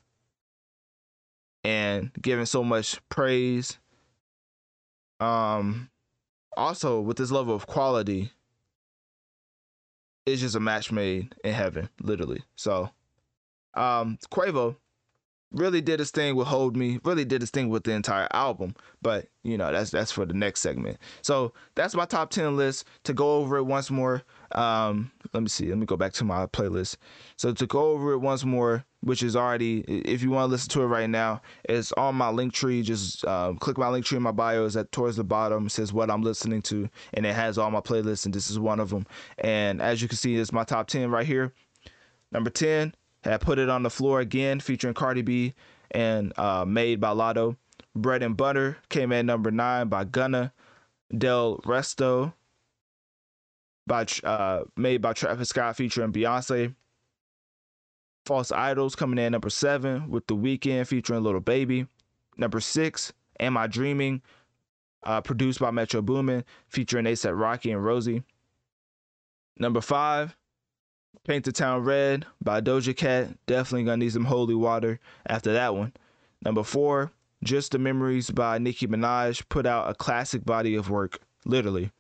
and 1.64 2.12
giving 2.22 2.46
so 2.46 2.64
much 2.64 3.02
praise 3.10 3.80
um, 5.20 5.90
also 6.56 7.02
with 7.02 7.18
this 7.18 7.32
level 7.32 7.56
of 7.56 7.68
quality, 7.68 8.32
it's 10.26 10.42
just 10.42 10.56
a 10.56 10.60
match 10.60 10.92
made 10.92 11.36
in 11.44 11.54
heaven, 11.54 11.90
literally. 12.02 12.44
So, 12.56 12.90
um, 13.74 14.18
Quavo 14.32 14.76
really 15.52 15.82
did 15.82 16.00
his 16.00 16.12
thing 16.12 16.36
with 16.36 16.48
Hold 16.48 16.76
Me, 16.76 17.00
really 17.04 17.26
did 17.26 17.42
his 17.42 17.50
thing 17.50 17.70
with 17.70 17.84
the 17.84 17.92
entire 17.92 18.28
album. 18.32 18.76
But 19.02 19.28
you 19.44 19.58
know, 19.58 19.72
that's 19.72 19.92
that's 19.92 20.12
for 20.12 20.26
the 20.26 20.34
next 20.34 20.62
segment. 20.62 20.98
So 21.22 21.54
that's 21.76 21.96
my 21.96 22.06
top 22.06 22.30
ten 22.30 22.58
list. 22.58 22.86
To 23.04 23.14
go 23.14 23.36
over 23.36 23.58
it 23.58 23.64
once 23.64 23.90
more, 23.90 24.24
um, 24.52 25.12
let 25.34 25.44
me 25.44 25.50
see. 25.50 25.68
Let 25.68 25.78
me 25.78 25.86
go 25.86 25.98
back 25.98 26.14
to 26.14 26.24
my 26.24 26.46
playlist. 26.48 26.98
So 27.38 27.54
to 27.54 27.68
go 27.68 27.92
over 27.92 28.14
it 28.14 28.20
once 28.20 28.44
more, 28.46 28.86
which 29.02 29.22
is 29.24 29.36
already, 29.36 29.82
if 29.82 30.24
you 30.24 30.30
want 30.32 30.48
to 30.48 30.52
listen 30.52 30.70
to 30.72 30.82
it 30.82 30.88
right 30.88 31.10
now, 31.10 31.42
it's 31.68 31.92
on 31.94 32.16
my 32.16 32.32
Linktree. 32.32 32.84
Just 32.84 33.26
um, 33.26 33.58
click 33.58 33.78
my 33.78 33.88
Linktree 33.88 34.18
in 34.18 34.24
my 34.24 34.32
bio. 34.32 34.66
Is 34.66 34.78
at 34.78 34.92
towards 34.92 35.18
the 35.18 35.24
bottom. 35.24 35.68
It 35.68 35.72
says 35.72 35.94
what 35.94 36.10
I'm 36.10 36.22
listening 36.22 36.62
to, 36.64 36.90
and 37.14 37.26
it 37.26 37.36
has 37.36 37.58
all 37.58 37.72
my 37.72 37.82
playlists, 37.82 38.26
and 38.26 38.34
this 38.34 38.50
is 38.50 38.60
one 38.60 38.80
of 38.80 38.90
them. 38.90 39.06
And 39.38 39.82
as 39.82 40.02
you 40.02 40.08
can 40.08 40.18
see, 40.18 40.36
it's 40.36 40.52
my 40.54 40.64
top 40.64 40.88
ten 40.88 41.10
right 41.10 41.28
here. 41.28 41.54
Number 42.32 42.50
ten, 42.50 42.94
had 43.24 43.42
put 43.42 43.60
it 43.60 43.70
on 43.70 43.84
the 43.84 43.90
floor 43.90 44.20
again, 44.20 44.60
featuring 44.60 44.94
Cardi 44.94 45.22
B 45.22 45.54
and 45.92 46.38
uh, 46.38 46.66
made 46.66 47.00
by 47.00 47.10
Latto. 47.10 47.56
Bread 47.96 48.24
and 48.24 48.36
Butter 48.36 48.78
came 48.90 49.12
at 49.12 49.26
number 49.26 49.52
nine 49.52 49.88
by 49.88 50.04
Gunna. 50.04 50.54
Delresto 51.14 52.34
by 53.88 54.06
uh, 54.24 54.64
made 54.78 55.02
by 55.02 55.14
Travis 55.14 55.50
Scott 55.50 55.76
featuring 55.76 56.12
Beyonce. 56.12 56.74
False 58.26 58.52
Idols 58.52 58.96
coming 58.96 59.24
in 59.24 59.32
number 59.32 59.52
seven 59.52 60.10
with 60.10 60.26
The 60.26 60.36
Weeknd 60.36 60.88
featuring 60.88 61.24
Lil 61.24 61.40
Baby. 61.40 61.86
Number 62.38 62.60
six, 62.60 63.14
Am 63.40 63.56
I 63.58 63.68
Dreaming? 63.68 64.22
Uh, 65.04 65.22
produced 65.22 65.60
by 65.60 65.70
Metro 65.70 66.02
Boomin, 66.02 66.44
featuring 66.68 67.06
ASAP 67.06 67.40
Rocky 67.40 67.72
and 67.72 67.82
Roisee. 67.82 68.24
Number 69.60 69.80
five, 69.80 70.36
Paint 71.26 71.46
the 71.46 71.52
Town 71.52 71.84
Red 71.84 72.26
by 72.42 72.62
Doja 72.62 72.96
Cat. 72.96 73.30
Definitely 73.48 73.84
gonna 73.86 73.98
need 73.98 74.14
some 74.14 74.26
holy 74.26 74.54
water 74.54 75.00
after 75.28 75.54
that 75.54 75.76
one. 75.76 75.94
Number 76.44 76.64
four, 76.64 77.12
Just 77.44 77.72
the 77.72 77.80
Memories 77.80 78.30
by 78.30 78.60
Nicki 78.60 78.88
Minaj 78.88 79.48
put 79.50 79.66
out 79.66 79.90
a 79.90 79.96
classic 79.96 80.46
body 80.46 80.76
of 80.76 80.90
work, 80.90 81.20
literally. 81.46 81.92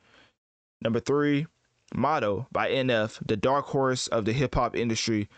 Number 0.82 1.00
three, 1.00 1.48
Motto 1.94 2.48
by 2.52 2.70
NF, 2.70 3.20
the 3.26 3.38
dark 3.38 3.66
horse 3.68 4.08
of 4.08 4.26
the 4.26 4.34
hip 4.34 4.56
hop 4.56 4.76
industry, 4.76 5.30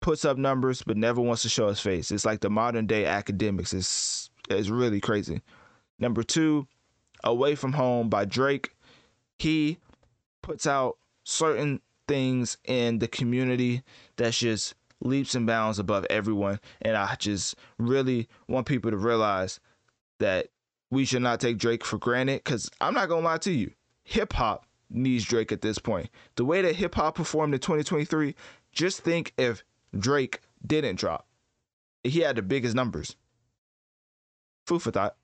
puts 0.00 0.24
up 0.24 0.36
numbers 0.36 0.82
but 0.82 0.96
never 0.96 1.20
wants 1.20 1.42
to 1.42 1.48
show 1.48 1.68
his 1.68 1.80
face. 1.80 2.10
It's 2.10 2.24
like 2.24 2.40
the 2.40 2.50
modern 2.50 2.86
day 2.86 3.06
academics. 3.06 3.72
It's 3.72 4.30
it's 4.50 4.68
really 4.68 5.00
crazy. 5.00 5.40
Number 5.98 6.22
two, 6.22 6.66
Away 7.24 7.54
from 7.54 7.72
Home 7.74 8.08
by 8.08 8.24
Drake. 8.24 8.74
He 9.38 9.78
puts 10.42 10.66
out 10.66 10.98
certain 11.24 11.80
things 12.08 12.58
in 12.64 12.98
the 12.98 13.08
community 13.08 13.82
that's 14.16 14.38
just 14.38 14.74
leaps 15.00 15.34
and 15.34 15.46
bounds 15.46 15.78
above 15.78 16.04
everyone. 16.10 16.60
And 16.80 16.96
I 16.96 17.14
just 17.16 17.54
really 17.78 18.28
want 18.48 18.66
people 18.66 18.90
to 18.90 18.96
realize 18.96 19.60
that 20.18 20.48
we 20.90 21.04
should 21.04 21.22
not 21.22 21.40
take 21.40 21.58
Drake 21.58 21.84
for 21.84 21.98
granted 21.98 22.42
because 22.44 22.70
I'm 22.80 22.94
not 22.94 23.08
going 23.08 23.22
to 23.22 23.28
lie 23.28 23.38
to 23.38 23.52
you. 23.52 23.72
Hip 24.04 24.32
hop 24.32 24.66
needs 24.92 25.24
Drake 25.24 25.52
at 25.52 25.60
this 25.60 25.78
point. 25.78 26.10
The 26.36 26.44
way 26.44 26.62
that 26.62 26.76
hip 26.76 26.94
hop 26.94 27.14
performed 27.14 27.54
in 27.54 27.60
2023, 27.60 28.34
just 28.72 29.00
think 29.00 29.32
if 29.36 29.64
Drake 29.98 30.40
didn't 30.66 30.96
drop. 30.96 31.26
He 32.04 32.20
had 32.20 32.36
the 32.36 32.42
biggest 32.42 32.74
numbers. 32.74 33.16
Food 34.66 34.82
for 34.82 34.90
thought. 34.90 35.16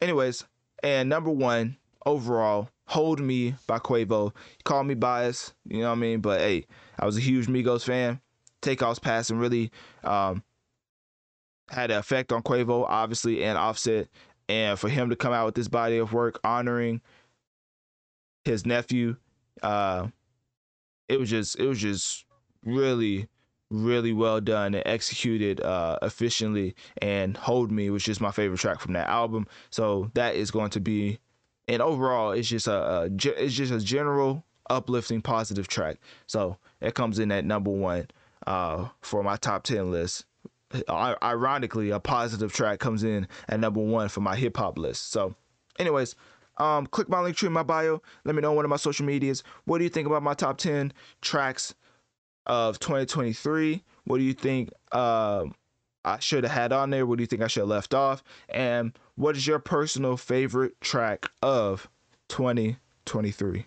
Anyways, 0.00 0.44
and 0.82 1.08
number 1.08 1.30
one 1.30 1.76
overall, 2.04 2.68
Hold 2.88 3.20
Me 3.20 3.54
by 3.66 3.78
Quavo. 3.78 4.32
Call 4.64 4.84
me 4.84 4.94
biased, 4.94 5.54
you 5.68 5.80
know 5.80 5.88
what 5.88 5.96
I 5.96 6.00
mean? 6.00 6.20
But 6.20 6.40
hey, 6.40 6.66
I 6.98 7.06
was 7.06 7.16
a 7.16 7.20
huge 7.20 7.46
Migos 7.46 7.84
fan. 7.84 8.20
Takeoff's 8.62 8.98
passing 8.98 9.38
really 9.38 9.70
um, 10.04 10.42
had 11.68 11.90
an 11.90 11.98
effect 11.98 12.32
on 12.32 12.42
Quavo, 12.42 12.86
obviously, 12.88 13.42
and 13.44 13.58
Offset. 13.58 14.08
And 14.48 14.78
for 14.78 14.88
him 14.88 15.10
to 15.10 15.16
come 15.16 15.32
out 15.32 15.46
with 15.46 15.56
this 15.56 15.68
body 15.68 15.98
of 15.98 16.12
work 16.12 16.38
honoring 16.44 17.00
his 18.46 18.64
nephew, 18.66 19.16
uh, 19.62 20.08
it 21.08 21.18
was 21.20 21.30
just 21.30 21.58
it 21.58 21.66
was 21.66 21.80
just 21.80 22.24
really 22.64 23.28
really 23.70 24.12
well 24.12 24.40
done 24.40 24.74
and 24.74 24.82
executed 24.86 25.60
uh, 25.60 25.98
efficiently. 26.02 26.74
And 27.02 27.36
Hold 27.36 27.70
Me 27.72 27.90
was 27.90 28.02
just 28.04 28.20
my 28.20 28.30
favorite 28.30 28.60
track 28.60 28.80
from 28.80 28.92
that 28.94 29.08
album. 29.08 29.46
So 29.70 30.10
that 30.14 30.36
is 30.36 30.50
going 30.52 30.70
to 30.70 30.80
be, 30.80 31.18
and 31.66 31.82
overall, 31.82 32.30
it's 32.30 32.48
just 32.48 32.68
a, 32.68 32.72
a 32.72 33.04
it's 33.06 33.54
just 33.54 33.72
a 33.72 33.80
general 33.80 34.44
uplifting 34.70 35.20
positive 35.22 35.68
track. 35.68 35.96
So 36.26 36.58
it 36.80 36.94
comes 36.94 37.18
in 37.18 37.32
at 37.32 37.44
number 37.44 37.70
one. 37.70 38.06
uh, 38.46 38.88
for 39.00 39.22
my 39.24 39.36
top 39.36 39.64
10 39.64 39.90
list. 39.90 40.24
I- 40.88 41.16
ironically, 41.22 41.90
a 41.90 41.98
positive 42.00 42.52
track 42.52 42.78
comes 42.78 43.02
in 43.02 43.26
at 43.48 43.58
number 43.60 43.80
one 43.80 44.08
for 44.08 44.20
my 44.20 44.36
hip 44.36 44.56
hop 44.56 44.78
list. 44.78 45.10
So, 45.10 45.34
anyways, 45.78 46.14
um, 46.58 46.86
click 46.86 47.08
my 47.08 47.18
Linktree 47.18 47.46
in 47.46 47.52
my 47.52 47.62
bio. 47.62 48.02
Let 48.24 48.34
me 48.34 48.42
know 48.42 48.50
on 48.50 48.56
one 48.56 48.64
of 48.64 48.68
my 48.68 48.76
social 48.76 49.06
medias. 49.06 49.42
What 49.64 49.78
do 49.78 49.84
you 49.84 49.90
think 49.90 50.06
about 50.06 50.22
my 50.22 50.34
top 50.34 50.58
10 50.58 50.92
tracks 51.20 51.74
of 52.46 52.78
2023? 52.78 53.82
What 54.04 54.18
do 54.18 54.22
you 54.22 54.32
think 54.32 54.70
uh, 54.92 55.46
I 56.04 56.18
should 56.18 56.44
have 56.44 56.52
had 56.52 56.72
on 56.72 56.90
there? 56.90 57.06
What 57.06 57.18
do 57.18 57.22
you 57.22 57.26
think 57.26 57.42
I 57.42 57.48
should 57.48 57.60
have 57.60 57.68
left 57.68 57.94
off? 57.94 58.22
And 58.48 58.96
what 59.16 59.36
is 59.36 59.46
your 59.46 59.58
personal 59.58 60.16
favorite 60.16 60.80
track 60.80 61.30
of 61.42 61.88
2023? 62.28 63.66